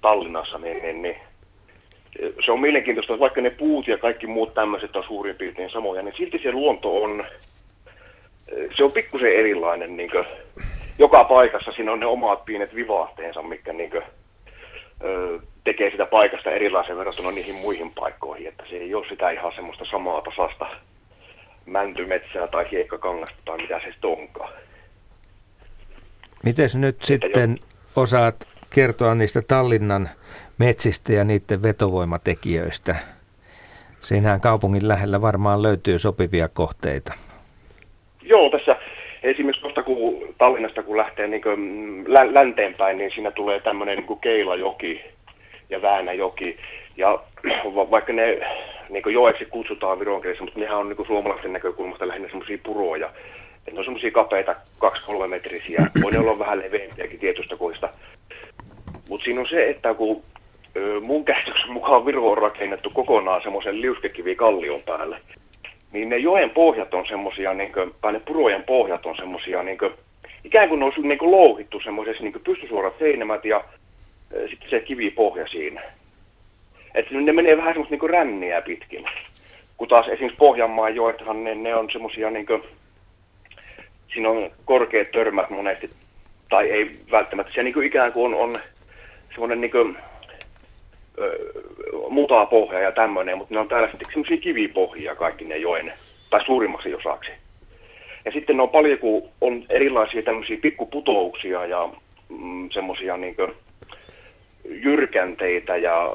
[0.00, 1.16] Tallinnassa, niin, niin, niin
[2.44, 6.02] se on mielenkiintoista, että vaikka ne puut ja kaikki muut tämmöiset on suurin piirtein samoja,
[6.02, 7.24] niin silti se luonto on,
[8.76, 9.96] se on pikkusen erilainen.
[9.96, 10.24] Niin kuin,
[10.98, 14.02] joka paikassa siinä on ne omat pienet vivaahteensa, mikä niin kuin,
[15.64, 19.84] tekee sitä paikasta erilaisen verrattuna niihin muihin paikkoihin, että se ei ole sitä ihan semmoista
[19.90, 20.66] samaa tasasta
[21.66, 24.52] mäntymetsää tai hiekkakangasta tai mitä se sitten onkaan.
[26.42, 27.58] Miten nyt sitten
[27.96, 30.10] osaat kertoa niistä Tallinnan
[30.58, 32.96] metsistä ja niiden vetovoimatekijöistä?
[34.00, 37.14] Siinähän kaupungin lähellä varmaan löytyy sopivia kohteita.
[38.30, 38.76] Joo, tässä
[39.22, 44.20] esimerkiksi tuosta kun Tallinnasta kun lähtee niin kuin länteenpäin, niin siinä tulee tämmöinen niin kuin
[44.20, 45.00] Keilajoki
[45.70, 46.56] ja Väänäjoki.
[46.96, 47.18] Ja
[47.90, 48.40] vaikka ne
[48.88, 53.06] niin kuin joeksi kutsutaan viron mutta nehän on niin kuin suomalaisten näkökulmasta lähinnä semmoisia puroja.
[53.56, 54.54] Että ne on semmoisia kapeita
[54.84, 55.86] 2-3 metrisiä.
[56.02, 57.88] Voi ne olla vähän leveämpiäkin tietystä koista.
[59.08, 60.22] Mutta siinä on se, että kun
[61.00, 65.20] mun käsityksen mukaan Viro on rakennettu kokonaan semmoisen liuskekivikallion päälle,
[65.92, 69.78] niin ne joen pohjat on semmoisia, niin tai ne purojen pohjat on semmoisia, niin
[70.44, 73.64] ikään kuin ne olisi niin louhittu semmoisessa niin pystysuorat seinämät ja
[74.32, 75.82] e, sitten se kivipohja siinä.
[76.94, 79.04] Että ne menee vähän semmoista niin ränniä pitkin.
[79.76, 82.62] Kun taas esimerkiksi Pohjanmaan joethan ne, ne on semmoisia, niin kuin,
[84.12, 85.90] siinä on korkeat törmät monesti,
[86.48, 88.56] tai ei välttämättä, se niin kuin ikään kuin on, on
[89.30, 89.96] semmoinen niin kuin,
[92.10, 95.92] mutaa pohja ja tämmöinen, mutta ne on täällä sitten semmoisia kivipohjia kaikki ne joen,
[96.30, 97.30] tai suurimmaksi osaksi.
[98.24, 101.88] Ja sitten ne on paljon, kun on erilaisia tämmöisiä pikkuputouksia ja
[102.28, 103.36] mm, semmoisia niin
[104.64, 106.12] jyrkänteitä ja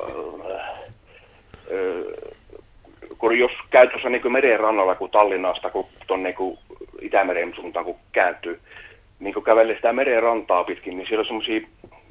[3.17, 6.57] kun jos käy tuossa niin meren rannalla, kun Tallinnasta, kun tuonne niin
[7.01, 8.59] Itämeren suuntaan kun kääntyy,
[9.19, 11.61] niin kun kävelee sitä meren rantaa pitkin, niin siellä on semmoisia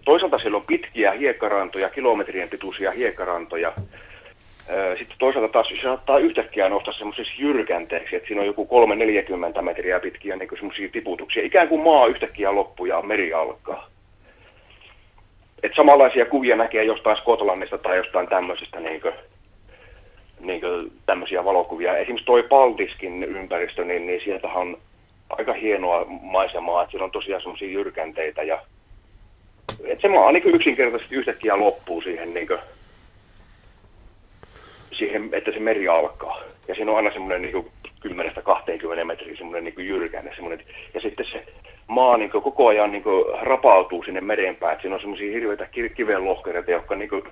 [0.04, 3.72] toisaalta siellä on pitkiä hiekkarantoja, kilometrien pituisia hiekkarantoja.
[4.98, 8.68] Sitten toisaalta taas se saattaa yhtäkkiä nostaa semmoisessa jyrkänteeksi, että siinä on joku
[9.58, 11.46] 3-40 metriä pitkiä niin semmoisia tiputuksia.
[11.46, 13.90] Ikään kuin maa yhtäkkiä loppuu ja meri alkaa.
[15.62, 19.14] Et samanlaisia kuvia näkee jostain Skotlannista tai jostain tämmöisestä niin kuin,
[20.40, 21.96] niin kuin tämmöisiä valokuvia.
[21.96, 24.78] Esimerkiksi toi Paltiskin ympäristö, niin, niin sieltähän on
[25.28, 28.62] aika hienoa maisemaa, että siellä on tosiaan semmoisia jyrkänteitä ja
[29.84, 32.58] että se maa niin yksinkertaisesti yhtäkkiä loppuu siihen, niin kuin,
[34.92, 36.40] siihen, että se meri alkaa.
[36.68, 37.70] Ja siinä on aina semmoinen niin
[38.08, 40.34] 10-20 metriä semmoinen niin jyrkänne.
[40.34, 41.44] Semmoinen, ja sitten se
[41.86, 44.80] maa niin kuin, koko ajan niin kuin, rapautuu sinne meren päin.
[44.80, 47.22] Siinä on semmoisia hirveitä kiven lohkereita, jotka niin kuin,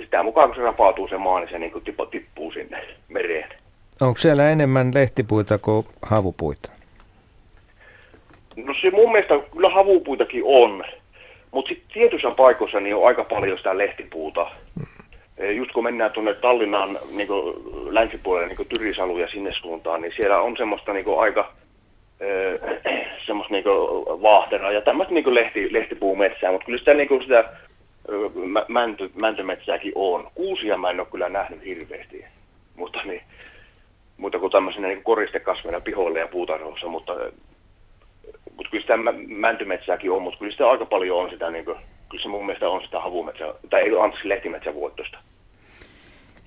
[0.00, 3.48] sitä mukaan kun se rapautuu se maa, niin se niin kuin, tippuu sinne mereen.
[4.00, 6.70] Onko siellä enemmän lehtipuita kuin havupuita?
[8.56, 10.84] No se mun mielestä kyllä havupuitakin on.
[11.56, 14.50] Mutta sitten tietyissä paikoissa niin on aika paljon sitä lehtipuuta.
[14.74, 15.50] Mm.
[15.56, 17.28] Just kun mennään tuonne Tallinnan niin
[17.90, 21.52] länsipuolelle, niin Tyrisalu ja sinne suuntaan, niin siellä on semmoista niin aika
[22.22, 22.94] äh,
[23.26, 23.64] semmoista niin
[24.22, 27.44] vaahteraa ja tämmöistä niin lehti, lehtipuumetsää, mutta kyllä sitä, niin sitä
[28.68, 30.30] mänty, mäntymetsääkin on.
[30.34, 32.24] Kuusia mä en ole kyllä nähnyt hirveästi,
[32.74, 33.22] mutta, niin,
[34.16, 37.12] mutta kuin tämmöisenä niin koristekasveina pihoille ja puutarhoissa, mutta
[38.56, 38.94] mutta kyllä sitä
[39.28, 41.76] mäntymetsääkin on, mutta kyllä sitä aika paljon on sitä, niin kuin,
[42.08, 45.18] kyllä se mun mielestä on sitä havumetsää, tai ei anteeksi lehtimetsävuottosta.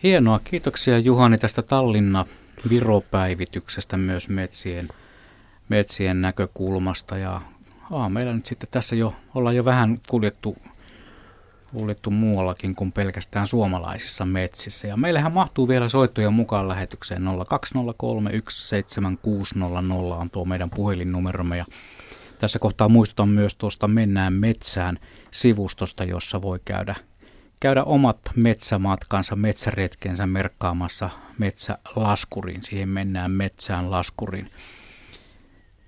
[0.04, 2.26] Hienoa, kiitoksia Juhani tästä Tallinna
[2.70, 4.88] Viropäivityksestä myös metsien,
[5.70, 7.18] metsien näkökulmasta.
[7.18, 7.42] Ja
[7.92, 10.56] aa, meillä nyt sitten tässä jo ollaan jo vähän kuljettu
[11.74, 14.88] kuljettu muuallakin kuin pelkästään suomalaisissa metsissä.
[14.88, 17.28] Ja meillähän mahtuu vielä soittoja mukaan lähetykseen 020317600
[20.20, 21.58] on tuo meidän puhelinnumeromme.
[21.58, 21.66] Ja
[22.40, 25.00] tässä kohtaa muistutan myös tuosta Mennään metsään
[25.32, 26.96] sivustosta, jossa voi käydä,
[27.60, 32.64] käydä omat metsämatkansa, metsäretkensä merkkaamassa metsälaskuriin.
[32.64, 34.52] Siihen mennään metsään laskuriin.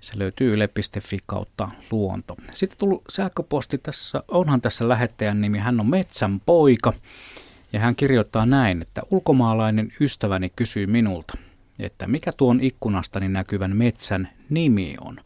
[0.01, 2.37] Se löytyy yle.fi kautta luonto.
[2.53, 6.93] Sitten tullut sähköposti tässä, onhan tässä lähettäjän nimi, hän on Metsän poika.
[7.73, 11.37] Ja hän kirjoittaa näin, että ulkomaalainen ystäväni kysyy minulta,
[11.79, 15.19] että mikä tuon ikkunastani näkyvän metsän nimi on.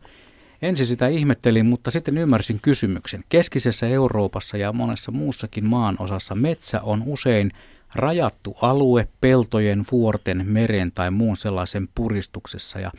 [0.61, 3.23] Ensin sitä ihmettelin, mutta sitten ymmärsin kysymyksen.
[3.30, 7.52] Keskisessä Euroopassa ja monessa muussakin maan osassa metsä on usein
[7.95, 12.91] rajattu alue peltojen, vuorten, meren tai muun sellaisen puristuksessa ja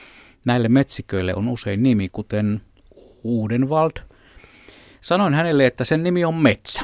[0.46, 2.60] Näille metsiköille on usein nimi, kuten
[3.24, 3.92] Uudenwald.
[5.00, 6.82] Sanoin hänelle, että sen nimi on metsä.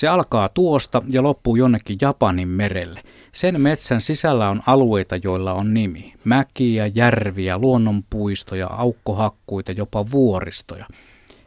[0.00, 3.02] Se alkaa tuosta ja loppuu jonnekin Japanin merelle.
[3.32, 6.14] Sen metsän sisällä on alueita, joilla on nimi.
[6.24, 10.86] Mäkiä, järviä, luonnonpuistoja, aukkohakkuita, jopa vuoristoja.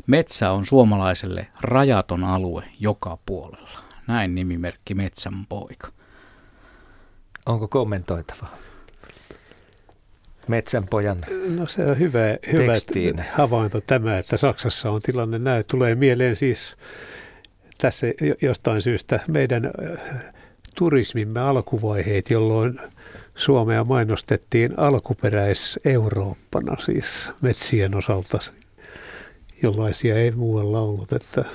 [0.08, 3.80] Metsä on suomalaiselle rajaton alue joka puolella.
[4.08, 5.88] Näin nimimerkki Metsän poika.
[7.46, 8.58] Onko kommentoitavaa?
[10.48, 11.26] Metsänpojan
[11.56, 12.20] No se on hyvä,
[12.52, 13.26] hyvä tekstiin.
[13.34, 15.64] havainto tämä, että Saksassa on tilanne näin.
[15.72, 16.76] Tulee mieleen siis
[17.78, 19.72] tässä jo- jostain syystä meidän
[20.76, 22.80] turismimme alkuvaiheet, jolloin
[23.36, 28.40] Suomea mainostettiin alkuperäis-Eurooppana, siis metsien osalta,
[29.64, 31.14] jollaisia ei muualla ollut.
[31.14, 31.45] Että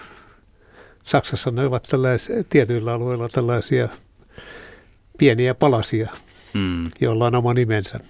[1.05, 3.89] Saksassa ne ovat tällaisia, tietyillä alueilla tällaisia
[5.19, 6.09] pieniä palasia,
[6.55, 6.89] Mm.
[7.01, 8.01] joilla on oma nimensä.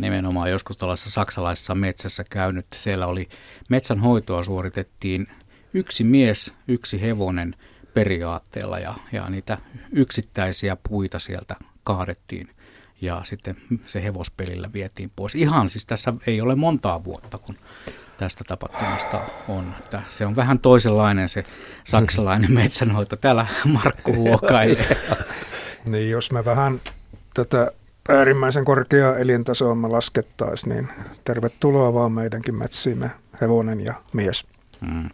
[0.00, 2.66] nimenomaan joskus tällaisessa saksalaisessa metsässä käynyt.
[2.74, 3.28] Siellä oli
[3.70, 5.26] metsänhoitoa suoritettiin
[5.74, 7.54] yksi mies, yksi hevonen
[7.94, 9.58] periaatteella ja, ja niitä
[9.92, 12.48] yksittäisiä puita sieltä kaadettiin
[13.00, 15.34] ja sitten se hevospelillä vietiin pois.
[15.34, 17.56] Ihan siis tässä ei ole montaa vuotta, kun
[18.18, 19.74] tästä tapahtumasta on.
[19.78, 21.44] Että se on vähän toisenlainen se
[21.84, 23.16] saksalainen metsänhoito.
[23.16, 24.96] Täällä Markku huokailee.
[25.84, 26.80] Niin, jos me vähän
[27.34, 27.72] tätä
[28.08, 30.88] äärimmäisen korkeaa elintasoa me laskettaisiin, niin
[31.24, 34.46] tervetuloa vaan meidänkin metsiimme hevonen ja mies.
[34.80, 35.10] Mm.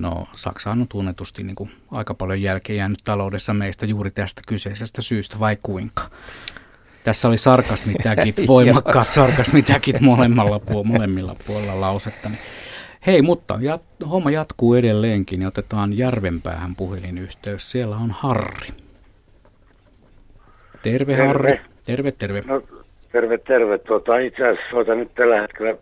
[0.00, 5.02] No Saksahan on tunnetusti niin kuin aika paljon jälkeen jäänyt taloudessa meistä juuri tästä kyseisestä
[5.02, 6.02] syystä, vai kuinka?
[7.04, 12.28] Tässä oli sarkasmitäkit, voimakkaat sarkasmitäkit molemmilla, puol- molemmilla puolilla lausetta.
[12.28, 12.40] Niin
[13.06, 17.70] Hei, mutta jat- homma jatkuu edelleenkin ja otetaan Järvenpäähän puhelinyhteys.
[17.70, 18.68] Siellä on Harri.
[20.82, 21.26] Terve, Terve.
[21.26, 21.60] Harri.
[21.86, 22.42] Terve, terve.
[22.46, 22.62] No,
[23.12, 23.78] terve, terve.
[23.78, 25.74] Tuota, itse asiassa soitan nyt tällä hetkellä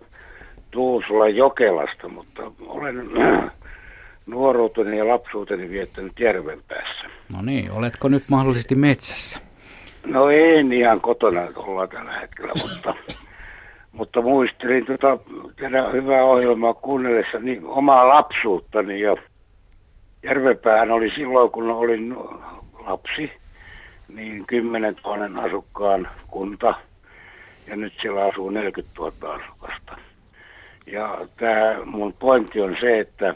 [0.71, 3.11] Tuusula Jokelasta, mutta olen
[4.29, 7.05] nuoruuteni ja lapsuuteni viettänyt Järvenpäässä.
[7.33, 9.39] No niin, oletko nyt mahdollisesti metsässä?
[10.07, 12.95] No en ihan kotona ollaan tällä hetkellä, mutta,
[13.99, 15.19] mutta muistelin tota,
[15.57, 19.17] teidän hyvää ohjelmaa kuunnellessa niin omaa lapsuuttani ja
[20.23, 22.17] Järvenpäähän oli silloin, kun olin
[22.79, 23.33] lapsi,
[24.15, 26.75] niin 10 000 asukkaan kunta
[27.67, 29.99] ja nyt siellä asuu 40 000 asukasta.
[30.87, 33.35] Ja tämä mun pointti on se, että,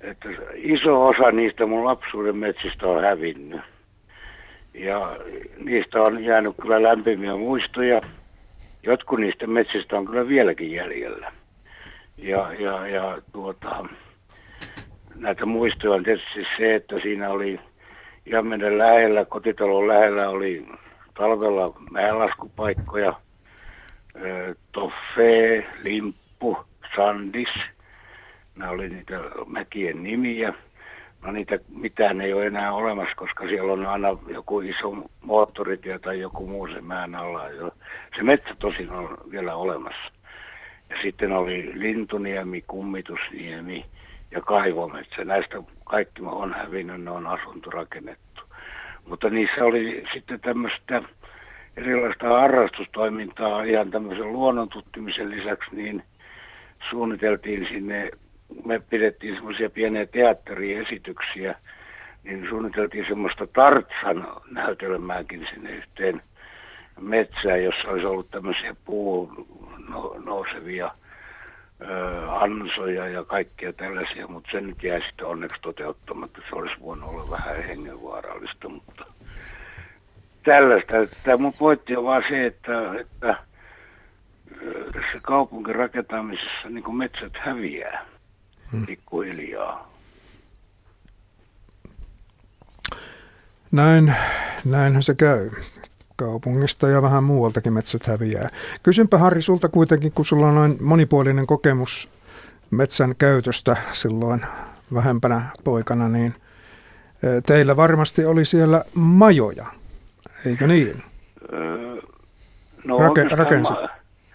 [0.00, 3.60] että iso osa niistä mun lapsuuden metsistä on hävinnyt.
[4.74, 5.16] Ja
[5.64, 8.00] niistä on jäänyt kyllä lämpimiä muistoja.
[8.82, 11.32] Jotkut niistä metsistä on kyllä vieläkin jäljellä.
[12.16, 13.86] Ja, ja, ja tuota,
[15.14, 17.60] näitä muistoja on tietysti se, että siinä oli
[18.26, 20.66] ihan meidän lähellä, kotitalon lähellä oli
[21.14, 23.14] talvella mäenlaskupaikkoja,
[24.72, 26.58] Toffe, Limppu,
[26.96, 27.48] Sandis.
[28.58, 30.54] Nämä oli niitä mäkien nimiä.
[31.22, 36.20] No niitä mitään ei ole enää olemassa, koska siellä on aina joku iso moottoritie tai
[36.20, 37.42] joku muu se mäen alla.
[38.16, 40.12] Se metsä tosin on vielä olemassa.
[40.90, 43.84] Ja sitten oli Lintuniemi, Kummitusniemi
[44.30, 45.24] ja Kaivometsä.
[45.24, 48.42] Näistä kaikki on hävinnyt, ne on asuntorakennettu.
[49.08, 51.02] Mutta niissä oli sitten tämmöistä
[51.76, 56.02] erilaista harrastustoimintaa ihan tämmöisen luonnon tutkimisen lisäksi, niin
[56.90, 58.10] suunniteltiin sinne,
[58.64, 61.54] me pidettiin semmoisia pieniä teatteriesityksiä,
[62.24, 66.22] niin suunniteltiin semmoista Tartsan näytelmääkin sinne yhteen
[67.00, 69.46] metsään, jossa olisi ollut tämmöisiä puun
[69.88, 70.90] no, nousevia
[72.28, 76.40] ansoja ja kaikkia tällaisia, mutta se nyt jäi sitten onneksi toteuttamatta.
[76.48, 79.04] Se olisi voinut olla vähän hengenvaarallista, mutta
[80.44, 80.92] tällaista.
[81.24, 83.36] Tämä mun pointti on vaan se, että, että
[84.92, 88.17] tässä kaupunkin rakentamisessa niin metsät häviää
[88.86, 89.88] pikkuhiljaa.
[93.72, 94.14] Näin,
[94.64, 95.50] näinhän se käy.
[96.16, 98.48] Kaupungista ja vähän muualtakin metsät häviää.
[98.82, 102.10] Kysynpä Harri sulta kuitenkin, kun sulla on noin monipuolinen kokemus
[102.70, 104.40] metsän käytöstä silloin
[104.94, 106.34] vähempänä poikana, niin
[107.24, 109.66] ö, teillä varmasti oli siellä majoja,
[110.46, 111.02] eikö niin?
[112.84, 113.88] No, Rake, rakensit ma-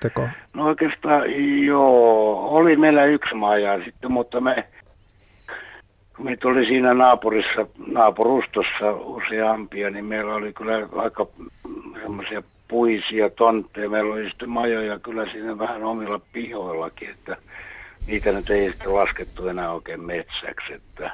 [0.03, 0.29] teko.
[0.53, 1.23] No oikeastaan
[1.65, 4.67] joo, oli meillä yksi maja sitten, mutta me,
[6.19, 11.27] meitä oli siinä naapurissa, naapurustossa useampia, niin meillä oli kyllä aika
[12.01, 13.89] semmoisia puisia tontteja.
[13.89, 17.37] Meillä oli sitten majoja kyllä siinä vähän omilla pihoillakin, että
[18.07, 20.73] niitä nyt ei sitten laskettu enää oikein metsäksi.
[20.73, 21.11] Että.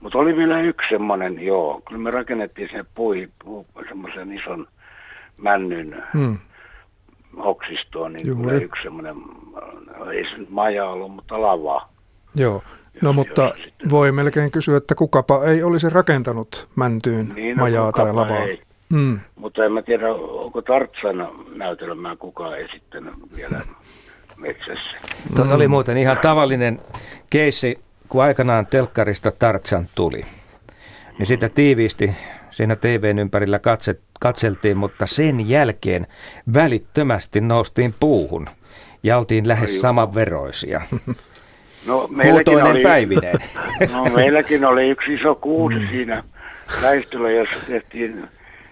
[0.00, 4.66] Mutta oli vielä yksi semmoinen, joo, kyllä me rakennettiin sinne pui, puu, semmoisen ison
[5.42, 6.38] männyn Hmm.
[7.42, 8.42] Oksistoon, niin Juuri.
[8.48, 9.16] kyllä yksi semmoinen,
[10.12, 11.88] ei se nyt maja ollut, mutta lava.
[12.34, 12.62] Joo.
[13.02, 13.52] No mutta
[13.90, 18.38] voi melkein kysyä, että kukapa ei olisi rakentanut mäntyyn Niin, no, majaa tai lavaa.
[18.38, 18.62] ei.
[18.92, 19.20] Mm.
[19.36, 23.60] Mutta en mä tiedä, onko Tartsan näytelmää kukaan esittänyt vielä
[24.36, 24.96] metsässä.
[25.36, 26.80] Tuo oli muuten ihan tavallinen
[27.30, 27.78] keissi,
[28.08, 30.20] kun aikanaan telkkarista Tartsan tuli.
[31.18, 32.10] Niin sitä tiiviisti
[32.58, 36.06] siinä TVn ympärillä katse, katseltiin, mutta sen jälkeen
[36.54, 38.46] välittömästi noustiin puuhun
[39.02, 40.80] ja oltiin lähes samanveroisia.
[41.86, 43.38] No, meilläkin oli, päivineen.
[43.92, 45.88] No, meilläkin oli yksi iso kuusi mm.
[45.88, 46.24] siinä
[46.82, 48.24] väistöllä, jossa tehtiin,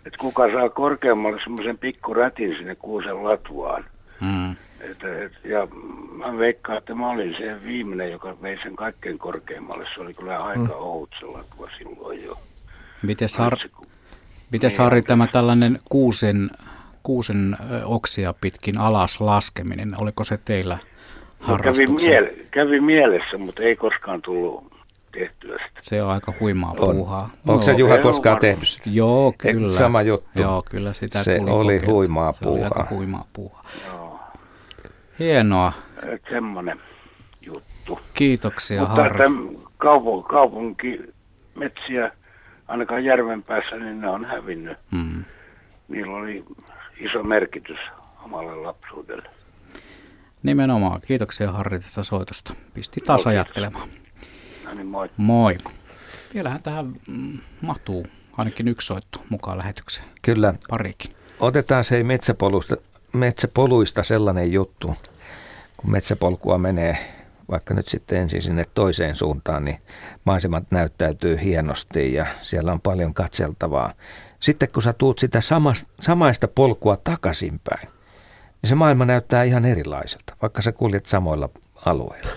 [0.06, 3.84] että kuka saa korkeammalle semmoisen pikkurätin sinne kuusen latuaan.
[4.20, 4.50] Mm.
[4.80, 5.68] Et, et, ja
[6.16, 9.84] mä veikkaan, että mä olin se viimeinen, joka vei sen kaikkein korkeammalle.
[9.94, 10.80] Se oli kyllä aika mm.
[10.80, 12.38] ohut se latua silloin jo.
[13.06, 13.56] Miten Har,
[14.52, 16.50] mites Harri tämä tällainen kuusen,
[17.02, 20.78] kuusen oksia pitkin alas laskeminen, oliko se teillä
[21.48, 24.72] No, kävi, miele, kävi mielessä, mutta ei koskaan tullut
[25.12, 25.80] tehtyä sitä.
[25.80, 26.94] Se on aika huimaa On.
[26.96, 27.30] puuhaa.
[27.46, 28.90] Onko se Juha se on koskaan tehnyt sitä?
[28.90, 29.78] Joo, Ei, kyllä.
[29.78, 30.42] Sama juttu.
[30.42, 31.94] Joo, kyllä sitä Se tuli oli kokeiltua.
[31.94, 32.90] huimaa Se oli aika puuhaa.
[32.90, 33.64] huimaa puuhaa.
[33.86, 34.20] Joo.
[35.18, 35.72] Hienoa.
[36.12, 36.80] Et semmoinen
[37.40, 38.00] juttu.
[38.14, 39.24] Kiitoksia Mutta Harri.
[39.24, 41.00] että kaupunki, kaupunki,
[41.54, 42.12] metsiä,
[42.68, 44.78] ainakaan järven päässä, niin ne on hävinnyt.
[44.90, 45.24] Mm.
[45.88, 46.44] Niillä oli
[47.00, 47.78] iso merkitys
[48.24, 49.28] omalle lapsuudelle.
[50.42, 51.00] Nimenomaan.
[51.06, 52.54] Kiitoksia Harri tästä soitosta.
[52.74, 53.26] Pisti taas kiitos.
[53.26, 53.88] ajattelemaan.
[54.64, 55.10] No niin, moi.
[55.16, 55.58] Moi.
[56.34, 56.94] Vielähän tähän
[57.60, 58.06] mahtuu
[58.36, 60.06] ainakin yksi soitto mukaan lähetykseen.
[60.22, 60.54] Kyllä.
[60.70, 61.10] Parikin.
[61.40, 62.76] Otetaan se metsäpoluista,
[63.12, 64.96] metsäpoluista sellainen juttu,
[65.76, 67.15] kun metsäpolkua menee
[67.50, 69.78] vaikka nyt sitten ensin sinne toiseen suuntaan, niin
[70.24, 73.92] maisemat näyttäytyy hienosti ja siellä on paljon katseltavaa.
[74.40, 77.88] Sitten kun sä tuut sitä samasta, samaista polkua takaisinpäin,
[78.62, 81.48] niin se maailma näyttää ihan erilaiselta, vaikka sä kuljet samoilla
[81.86, 82.30] alueilla.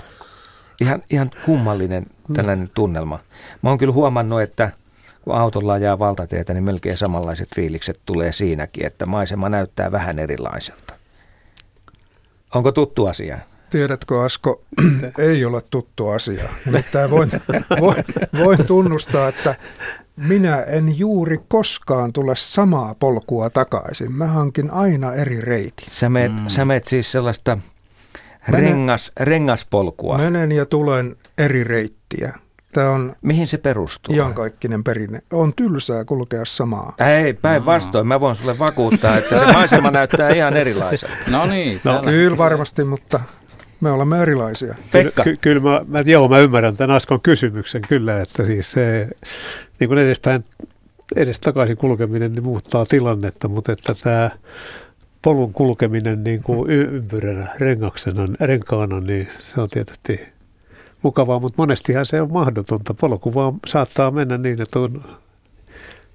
[0.82, 3.20] Ihan, ihan kummallinen tällainen tunnelma.
[3.62, 4.72] Mä oon kyllä huomannut, että
[5.22, 10.94] kun autolla ajaa valtateitä, niin melkein samanlaiset fiilikset tulee siinäkin, että maisema näyttää vähän erilaiselta.
[12.56, 13.40] Onko tuttu asia?
[13.70, 14.62] Tiedätkö Asko,
[15.18, 16.50] ei ole tuttu asia.
[16.66, 17.32] Nimittäin voin,
[17.82, 18.04] voin,
[18.44, 19.56] voin tunnustaa, että
[20.28, 24.12] minä en juuri koskaan tule samaa polkua takaisin.
[24.12, 25.88] Mä hankin aina eri reitin.
[25.92, 26.48] Sä meet, mm.
[26.48, 27.58] sä meet siis sellaista
[28.48, 30.18] rengas, rengaspolkua.
[30.18, 32.34] Menen ja tulen eri reittiä.
[32.74, 34.16] Tämä on Mihin se perustuu?
[34.16, 35.20] iankaikkinen perinne.
[35.34, 36.94] On tylsää kulkea samaa.
[37.24, 38.08] Ei, päinvastoin.
[38.08, 41.16] Mä voin sulle vakuuttaa, että se maisema näyttää ihan erilaiselta.
[41.28, 41.82] No niin.
[41.84, 43.20] No, Kyllä varmasti, mutta
[43.82, 44.76] me olemme erilaisia.
[44.92, 45.24] Pekka.
[45.24, 49.08] Ky- kyllä mä, mä, joo, mä ymmärrän tämän Askon kysymyksen kyllä, että siis se
[49.80, 50.46] niin kuin edespäin,
[51.16, 54.30] edes takaisin kulkeminen niin muuttaa tilannetta, mutta että tämä
[55.22, 60.20] polun kulkeminen niin kuin y- ympyränä, rengaksena, renkaana, niin se on tietysti
[61.02, 62.94] mukavaa, mutta monestihan se on mahdotonta.
[62.94, 65.04] Polku vaan saattaa mennä niin, että on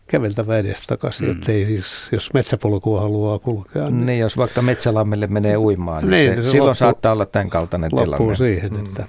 [0.07, 1.35] käveltävä edestakaisin, Mm.
[1.35, 1.41] mm.
[1.41, 6.35] ettei siis, jos metsäpolkua haluaa kulkea, niin, Niin, jos vaikka metsälammelle menee uimaan, niin, Niin,
[6.35, 8.37] se, se silloin loppuu- saattaa olla tämän kaltainen loppuu tilanne.
[8.37, 9.07] siihen, että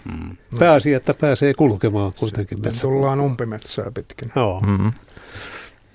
[0.60, 2.98] pääasia, että pääsee kulkemaan kuitenkin Sitten metsäpolkua.
[3.00, 4.32] tullaan umpimetsää pitkin.
[4.36, 4.62] Joo.
[4.62, 4.92] Mm-hmm.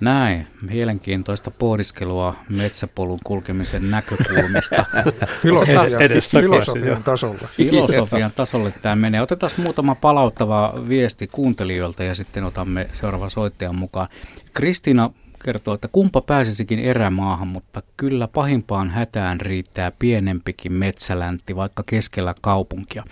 [0.00, 4.84] Näin, mielenkiintoista pohdiskelua metsäpolun kulkemisen näkökulmista.
[5.42, 7.48] Filosofian, filosofian tasolla.
[7.56, 9.22] Filosofian tasolle tämä menee.
[9.22, 14.08] Otetaan muutama palauttava viesti kuuntelijoilta ja sitten otamme seuraavan soittajan mukaan.
[14.52, 15.10] Kristiina
[15.44, 23.04] kertoo, että kumpa pääsisikin erämaahan, mutta kyllä pahimpaan hätään riittää pienempikin metsäläntti, vaikka keskellä kaupunkia.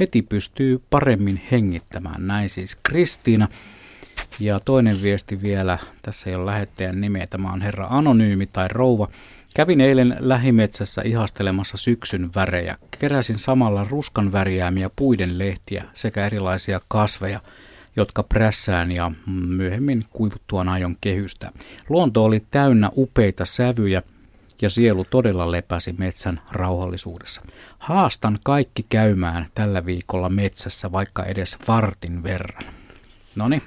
[0.00, 2.26] Heti pystyy paremmin hengittämään.
[2.26, 3.48] Näin siis Kristiina.
[4.40, 9.08] Ja toinen viesti vielä, tässä ei ole lähettäjän nimeä, tämä on herra Anonyymi tai rouva.
[9.56, 12.78] Kävin eilen lähimetsässä ihastelemassa syksyn värejä.
[12.98, 17.40] Keräsin samalla ruskan värjäämiä puiden lehtiä sekä erilaisia kasveja,
[17.96, 21.52] jotka prässään ja myöhemmin kuivuttuaan aion kehystä.
[21.88, 24.02] Luonto oli täynnä upeita sävyjä
[24.62, 27.42] ja sielu todella lepäsi metsän rauhallisuudessa.
[27.78, 32.64] Haastan kaikki käymään tällä viikolla metsässä vaikka edes vartin verran.
[33.36, 33.62] Noniin.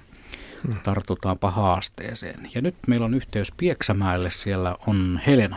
[0.83, 2.39] Tartutaanpa haasteeseen.
[2.55, 4.29] Ja nyt meillä on yhteys Pieksämäelle.
[4.29, 5.55] Siellä on Helena.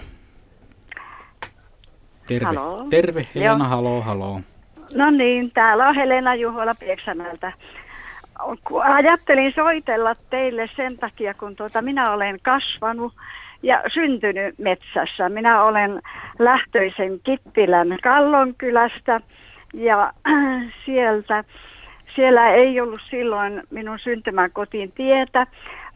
[2.26, 2.44] Terve.
[2.46, 2.86] Haloo.
[2.90, 3.68] Terve Helena, Joo.
[3.68, 4.40] haloo, haloo.
[4.94, 7.52] No niin, täällä on Helena Juhola Pieksämältä.
[8.64, 13.14] Ku- Ajattelin soitella teille sen takia, kun tuota, minä olen kasvanut
[13.62, 15.28] ja syntynyt metsässä.
[15.28, 16.02] Minä olen
[16.38, 19.20] lähtöisen Kittilän Kallonkylästä
[19.74, 20.12] ja
[20.86, 21.44] sieltä,
[22.14, 25.46] siellä ei ollut silloin minun syntymäkotiin tietä,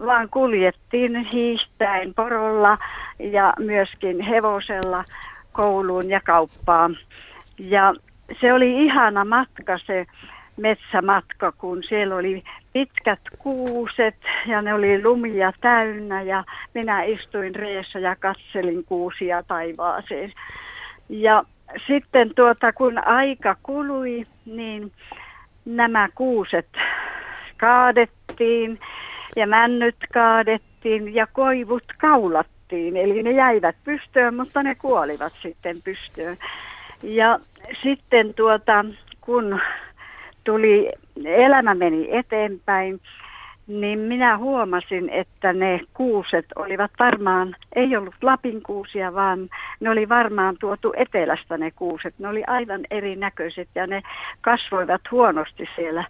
[0.06, 2.78] vaan kuljettiin hiihtäen porolla
[3.18, 5.04] ja myöskin hevosella
[5.52, 6.96] kouluun ja kauppaan.
[7.58, 7.94] Ja
[8.40, 10.06] se oli ihana matka se
[10.56, 12.42] metsämatka, kun siellä oli
[12.72, 14.16] pitkät kuuset
[14.46, 20.32] ja ne oli lumia täynnä ja minä istuin reessä ja katselin kuusia taivaaseen.
[21.08, 21.42] Ja
[21.86, 24.92] sitten tuota, kun aika kului, niin
[25.64, 26.68] nämä kuuset
[27.56, 28.80] kaadettiin
[29.36, 32.96] ja männyt kaadettiin ja koivut kaulattiin.
[32.96, 36.36] Eli ne jäivät pystyyn, mutta ne kuolivat sitten pystyyn.
[37.02, 37.38] Ja
[37.82, 38.84] sitten tuota,
[39.20, 39.60] kun
[40.44, 40.88] tuli,
[41.24, 43.00] elämä meni eteenpäin,
[43.66, 49.48] niin minä huomasin, että ne kuuset olivat varmaan, ei ollut Lapin kuusia, vaan
[49.80, 52.14] ne oli varmaan tuotu etelästä ne kuuset.
[52.18, 54.02] Ne oli aivan erinäköiset ja ne
[54.40, 56.04] kasvoivat huonosti siellä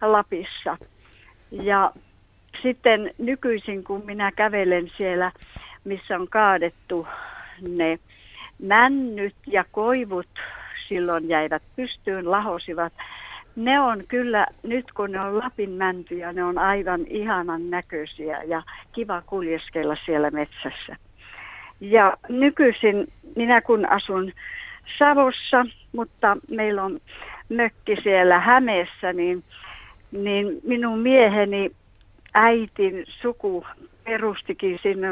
[0.00, 0.76] Lapissa.
[1.50, 1.92] Ja
[2.62, 5.32] sitten nykyisin, kun minä kävelen siellä,
[5.84, 7.06] missä on kaadettu
[7.68, 7.98] ne
[8.62, 10.28] männyt ja koivut,
[10.88, 12.92] silloin jäivät pystyyn, lahosivat,
[13.58, 18.62] ne on kyllä, nyt kun ne on Lapin mäntyjä, ne on aivan ihanan näköisiä ja
[18.92, 20.96] kiva kuljeskella siellä metsässä.
[21.80, 23.06] Ja nykyisin
[23.36, 24.32] minä kun asun
[24.98, 27.00] Savossa, mutta meillä on
[27.48, 29.42] mökki siellä Hämeessä, niin,
[30.12, 31.70] niin minun mieheni
[32.34, 33.66] äitin suku
[34.04, 35.08] perustikin sinne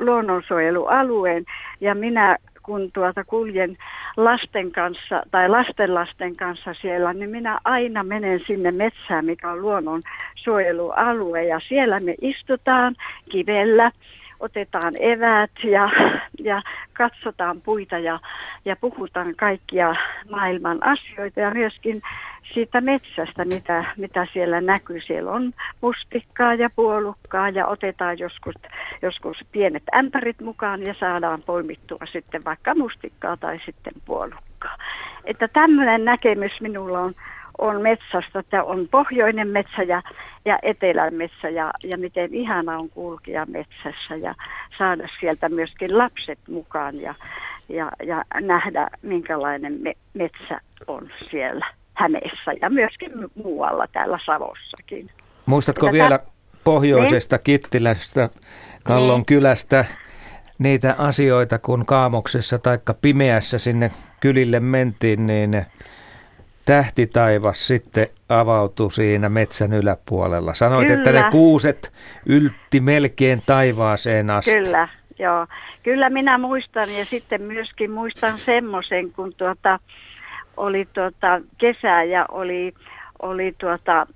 [0.00, 1.44] luonnonsuojelualueen
[1.80, 3.76] ja minä kun tuota kuljen
[4.16, 10.02] lasten kanssa tai lastenlasten kanssa siellä, niin minä aina menen sinne metsään, mikä on luonnon
[10.34, 12.94] suojelualue ja siellä me istutaan
[13.30, 13.90] kivellä,
[14.40, 15.90] otetaan eväät ja,
[16.38, 16.62] ja
[16.92, 18.20] katsotaan puita ja,
[18.64, 19.94] ja puhutaan kaikkia
[20.30, 22.02] maailman asioita ja myöskin
[22.54, 25.00] siitä metsästä, mitä, mitä siellä näkyy.
[25.00, 28.54] Siellä on mustikkaa ja puolukkaa ja otetaan joskus,
[29.02, 34.76] joskus pienet ämpärit mukaan ja saadaan poimittua sitten vaikka mustikkaa tai sitten puolukkaa.
[35.24, 37.14] Että tämmöinen näkemys minulla on,
[37.60, 40.02] on metsästä, että on pohjoinen metsä ja,
[40.44, 44.34] ja etelän metsä ja, ja miten ihana on kulkea metsässä ja
[44.78, 47.14] saada sieltä myöskin lapset mukaan ja,
[47.68, 51.66] ja, ja nähdä minkälainen me, metsä on siellä.
[51.94, 53.12] Hämeessä ja myöskin
[53.44, 55.10] muualla täällä Savossakin.
[55.46, 56.18] Muistatko Että vielä
[56.64, 57.36] pohjoisesta?
[57.36, 57.44] Niin.
[57.44, 58.28] Kittilästä,
[58.84, 59.24] Kallon ne.
[59.24, 59.84] kylästä
[60.58, 65.66] niitä asioita, kun kaamoksessa tai pimeässä sinne kylille mentiin, niin
[66.70, 70.54] tähtitaivas sitten avautui siinä metsän yläpuolella.
[70.54, 70.98] Sanoit, Kyllä.
[70.98, 71.92] että ne kuuset
[72.26, 74.50] yltti melkein taivaaseen asti.
[74.50, 74.88] Kyllä,
[75.18, 75.46] joo.
[75.82, 79.78] Kyllä minä muistan ja sitten myöskin muistan semmoisen, kun tuota,
[80.56, 82.74] oli tuota kesä ja oli,
[83.22, 84.06] oli tuota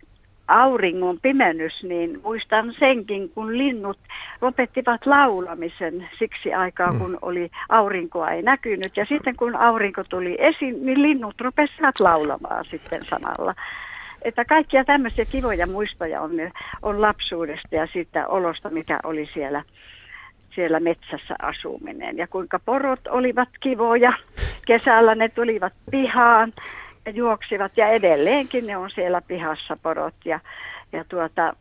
[0.49, 3.99] auringon pimennys, niin muistan senkin, kun linnut
[4.41, 6.99] lopettivat laulamisen siksi aikaa, mm.
[6.99, 8.97] kun oli aurinkoa ei näkynyt.
[8.97, 13.55] Ja sitten kun aurinko tuli esiin, niin linnut rupesivat laulamaan sitten samalla.
[14.23, 16.31] Että kaikkia tämmöisiä kivoja muistoja on,
[16.83, 19.63] on lapsuudesta ja siitä olosta, mikä oli siellä
[20.55, 24.13] siellä metsässä asuminen ja kuinka porot olivat kivoja.
[24.67, 26.53] Kesällä ne tulivat pihaan
[27.11, 30.41] juoksivat ja edelleenkin ne on siellä pihassa porot ja,
[30.93, 31.57] ja tuota,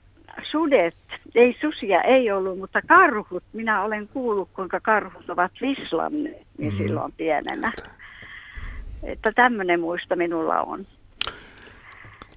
[0.52, 0.96] sudet,
[1.36, 6.78] ei susia ei ollut, mutta karhut, minä olen kuullut kuinka karhut ovat vislanneet niin mm.
[6.78, 7.72] silloin pienenä.
[9.04, 10.88] Että tämmöinen muista minulla on.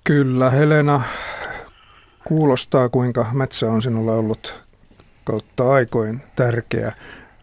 [0.05, 1.03] Kyllä, Helena,
[2.25, 4.63] kuulostaa kuinka metsä on sinulla ollut
[5.25, 6.93] kautta aikoin tärkeä.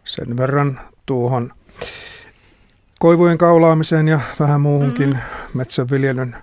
[0.04, 1.52] Sen verran tuohon
[3.04, 5.58] koivujen kaulaamiseen ja vähän muuhunkin mm-hmm.
[5.58, 6.36] metsänviljelyn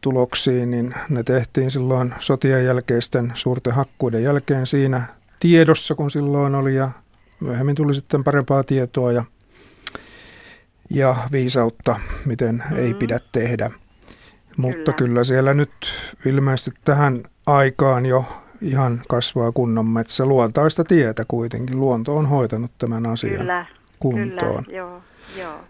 [0.00, 5.02] tuloksiin, niin ne tehtiin silloin sotien jälkeisten suurten hakkuiden jälkeen siinä
[5.40, 6.90] tiedossa, kun silloin oli, ja
[7.40, 9.24] myöhemmin tuli sitten parempaa tietoa ja,
[10.90, 12.76] ja viisautta, miten mm-hmm.
[12.76, 13.70] ei pidä tehdä.
[14.56, 14.96] Mutta kyllä.
[14.96, 15.72] kyllä siellä nyt
[16.26, 18.24] ilmeisesti tähän aikaan jo
[18.60, 20.26] ihan kasvaa kunnon metsä.
[20.26, 21.80] Luontaista tietä kuitenkin.
[21.80, 23.66] Luonto on hoitanut tämän asian kyllä,
[23.98, 24.64] kuntoon.
[24.64, 25.02] Kyllä, joo,
[25.38, 25.60] joo.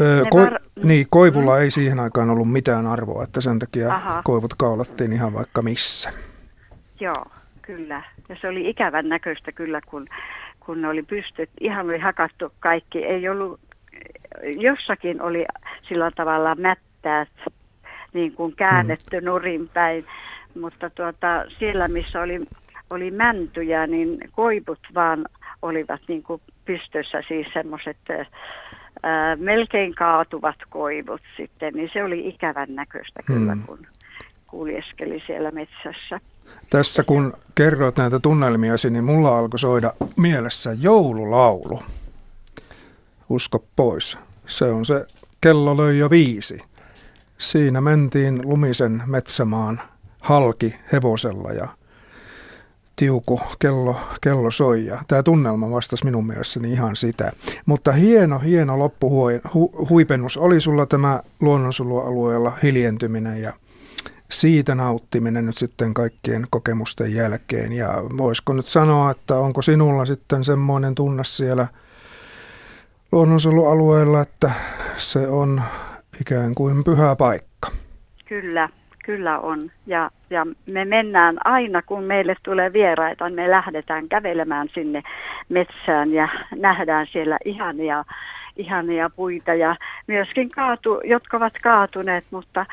[0.00, 0.60] Öö, ko- var...
[0.82, 1.62] Niin, koivulla mm.
[1.62, 4.22] ei siihen aikaan ollut mitään arvoa, että sen takia Aha.
[4.24, 6.12] koivut kaulattiin ihan vaikka missä.
[7.00, 7.24] Joo,
[7.62, 8.02] kyllä.
[8.28, 10.06] Ja se oli ikävän näköistä kyllä, kun,
[10.60, 12.98] kun ne oli pystyt, ihan oli hakattu kaikki.
[12.98, 13.60] Ei ollut,
[14.58, 15.46] jossakin oli
[15.88, 17.28] sillä tavalla mättäät
[18.12, 19.26] niin kuin käännetty mm.
[19.26, 20.04] nurin päin
[20.60, 22.40] mutta tuota, siellä missä oli,
[22.90, 25.26] oli mäntyjä, niin koivut vaan
[25.62, 27.96] olivat niin kuin pystyssä, siis semmoiset
[29.36, 33.62] melkein kaatuvat koivut sitten, niin se oli ikävän näköistä kyllä, hmm.
[33.62, 33.86] kun
[34.46, 36.20] kuljeskeli siellä metsässä.
[36.70, 41.82] Tässä kun kerroit näitä tunnelmiasi, niin mulla alkoi soida mielessä joululaulu.
[43.28, 44.18] Usko pois.
[44.46, 45.06] Se on se
[45.40, 46.62] kello löi jo viisi.
[47.38, 49.80] Siinä mentiin lumisen metsämaan
[50.20, 51.68] halki hevosella ja
[52.98, 57.32] tiuku, kello, kello soi ja tämä tunnelma vastasi minun mielestäni ihan sitä.
[57.66, 63.52] Mutta hieno, hieno loppuhuipennus oli sulla tämä luonnonsuojelualueella hiljentyminen ja
[64.30, 67.72] siitä nauttiminen nyt sitten kaikkien kokemusten jälkeen.
[67.72, 67.88] Ja
[68.18, 71.66] voisiko nyt sanoa, että onko sinulla sitten semmoinen tunne siellä
[73.12, 74.50] luonnonsuojelualueella, että
[74.96, 75.62] se on
[76.20, 77.68] ikään kuin pyhä paikka?
[78.28, 78.68] Kyllä,
[79.08, 79.70] kyllä on.
[79.86, 85.02] Ja, ja me mennään aina, kun meille tulee vieraita, me lähdetään kävelemään sinne
[85.48, 88.04] metsään ja nähdään siellä ihania,
[88.56, 89.76] ihania puita ja
[90.06, 92.66] myöskin kaatu, jotka ovat kaatuneet, mutta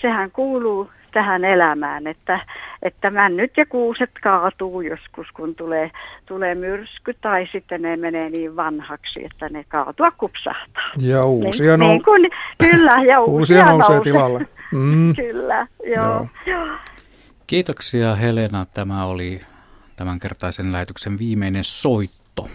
[0.00, 2.40] sehän kuuluu tähän elämään, että,
[2.82, 5.90] että männyt ja kuuset kaatuu joskus, kun tulee,
[6.26, 10.90] tulee myrsky tai sitten ne menee niin vanhaksi, että ne kaatua kupsahtaa.
[10.98, 12.20] Ja uusia, niin, niin kun,
[12.58, 14.46] Kyllä, ja uusia, uusia nousee tilalle.
[14.72, 15.14] Mm.
[15.22, 15.66] kyllä,
[15.96, 16.26] joo.
[16.46, 16.68] joo.
[17.46, 18.66] Kiitoksia Helena.
[18.74, 19.40] Tämä oli
[19.96, 22.48] tämänkertaisen lähetyksen viimeinen soitto.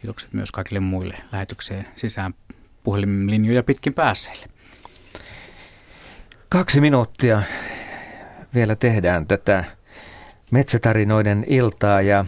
[0.00, 2.34] Kiitokset myös kaikille muille lähetykseen sisään
[2.82, 4.46] puhelinlinjoja pitkin päässeille.
[6.48, 7.42] Kaksi minuuttia
[8.54, 9.64] vielä tehdään tätä
[10.50, 12.24] metsätarinoiden iltaa ja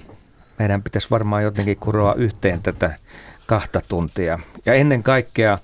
[0.59, 2.99] meidän pitäisi varmaan jotenkin kuroa yhteen tätä
[3.47, 4.39] kahta tuntia.
[4.67, 5.59] Ja ennen kaikkea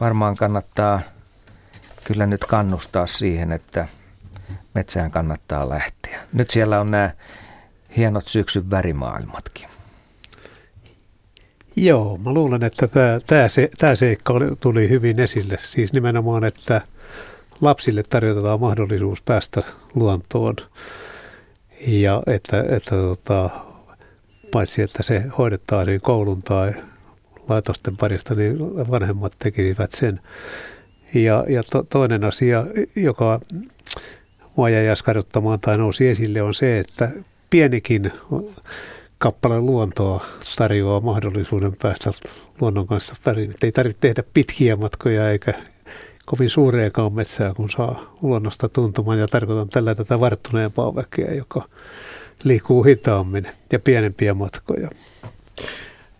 [0.00, 1.00] varmaan kannattaa
[2.04, 3.88] kyllä nyt kannustaa siihen, että
[4.74, 6.20] metsään kannattaa lähteä.
[6.32, 7.10] Nyt siellä on nämä
[7.96, 9.68] hienot syksyn värimaailmatkin.
[11.76, 15.56] Joo, mä luulen, että tämä, tämä, se, tämä seikka tuli hyvin esille.
[15.60, 16.80] Siis nimenomaan, että
[17.60, 19.62] lapsille tarjotaan mahdollisuus päästä
[19.94, 20.56] luontoon
[21.86, 23.50] ja että, että tota,
[24.50, 26.72] paitsi että se hoidettaisiin koulun tai
[27.48, 28.58] laitosten parista, niin
[28.90, 30.20] vanhemmat tekisivät sen.
[31.14, 32.66] Ja, ja to, toinen asia,
[32.96, 33.40] joka
[34.56, 37.10] mua jäi askarruttamaan tai nousi esille, on se, että
[37.50, 38.12] pienikin
[39.18, 40.26] kappale luontoa
[40.56, 42.12] tarjoaa mahdollisuuden päästä
[42.60, 43.54] luonnon kanssa väliin.
[43.62, 45.54] Ei tarvitse tehdä pitkiä matkoja eikä
[46.30, 49.18] kovin suureakaan metsää, kun saa luonnosta tuntumaan.
[49.18, 51.68] Ja tarkoitan tällä tätä varttuneempaa väkeä, joka
[52.44, 54.90] liikkuu hitaammin ja pienempiä matkoja.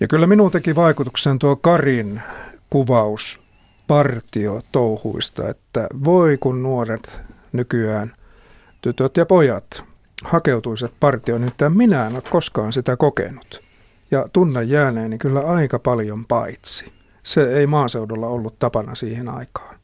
[0.01, 2.21] Ja kyllä minun teki vaikutuksen tuo Karin
[2.71, 3.41] kuvaus
[3.87, 7.21] partio touhuista, että voi kun nuoret
[7.53, 8.13] nykyään,
[8.83, 9.85] tytöt ja pojat,
[10.25, 13.63] hakeutuisivat partioon, niin minä en ole koskaan sitä kokenut.
[14.11, 16.93] Ja tunnen jääneeni kyllä aika paljon paitsi.
[17.23, 19.80] Se ei maaseudulla ollut tapana siihen aikaan.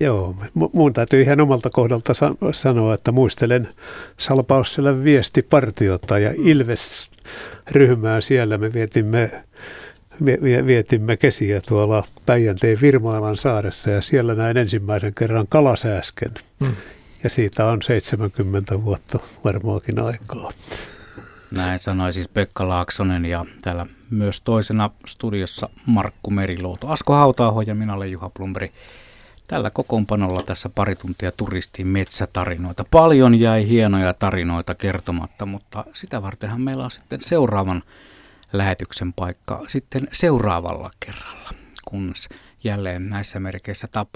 [0.00, 0.36] Joo,
[0.72, 2.12] mun täytyy ihan omalta kohdalta
[2.52, 3.68] sanoa, että muistelen
[4.16, 8.58] Salpausselän viestipartiota ja Ilves-ryhmää siellä.
[8.58, 9.44] Me vietimme,
[10.66, 16.32] vietimme kesiä tuolla Päijänteen Virmailan saaressa ja siellä näin ensimmäisen kerran kalasääsken.
[16.64, 16.74] Hmm.
[17.24, 20.50] Ja siitä on 70 vuotta varmaankin aikaa.
[21.50, 26.88] Näin sanoi siis Pekka Laaksonen ja täällä myös toisena studiossa Markku Meriluoto.
[26.88, 28.72] Asko Hautaaho ja minä olen Juha Plumberi.
[29.46, 32.84] Tällä kokoonpanolla tässä pari tuntia turistiin metsätarinoita.
[32.90, 37.82] Paljon jäi hienoja tarinoita kertomatta, mutta sitä vartenhan meillä on sitten seuraavan
[38.52, 41.50] lähetyksen paikka sitten seuraavalla kerralla,
[41.84, 42.28] kunnes
[42.64, 44.14] jälleen näissä merkeissä tapaamme.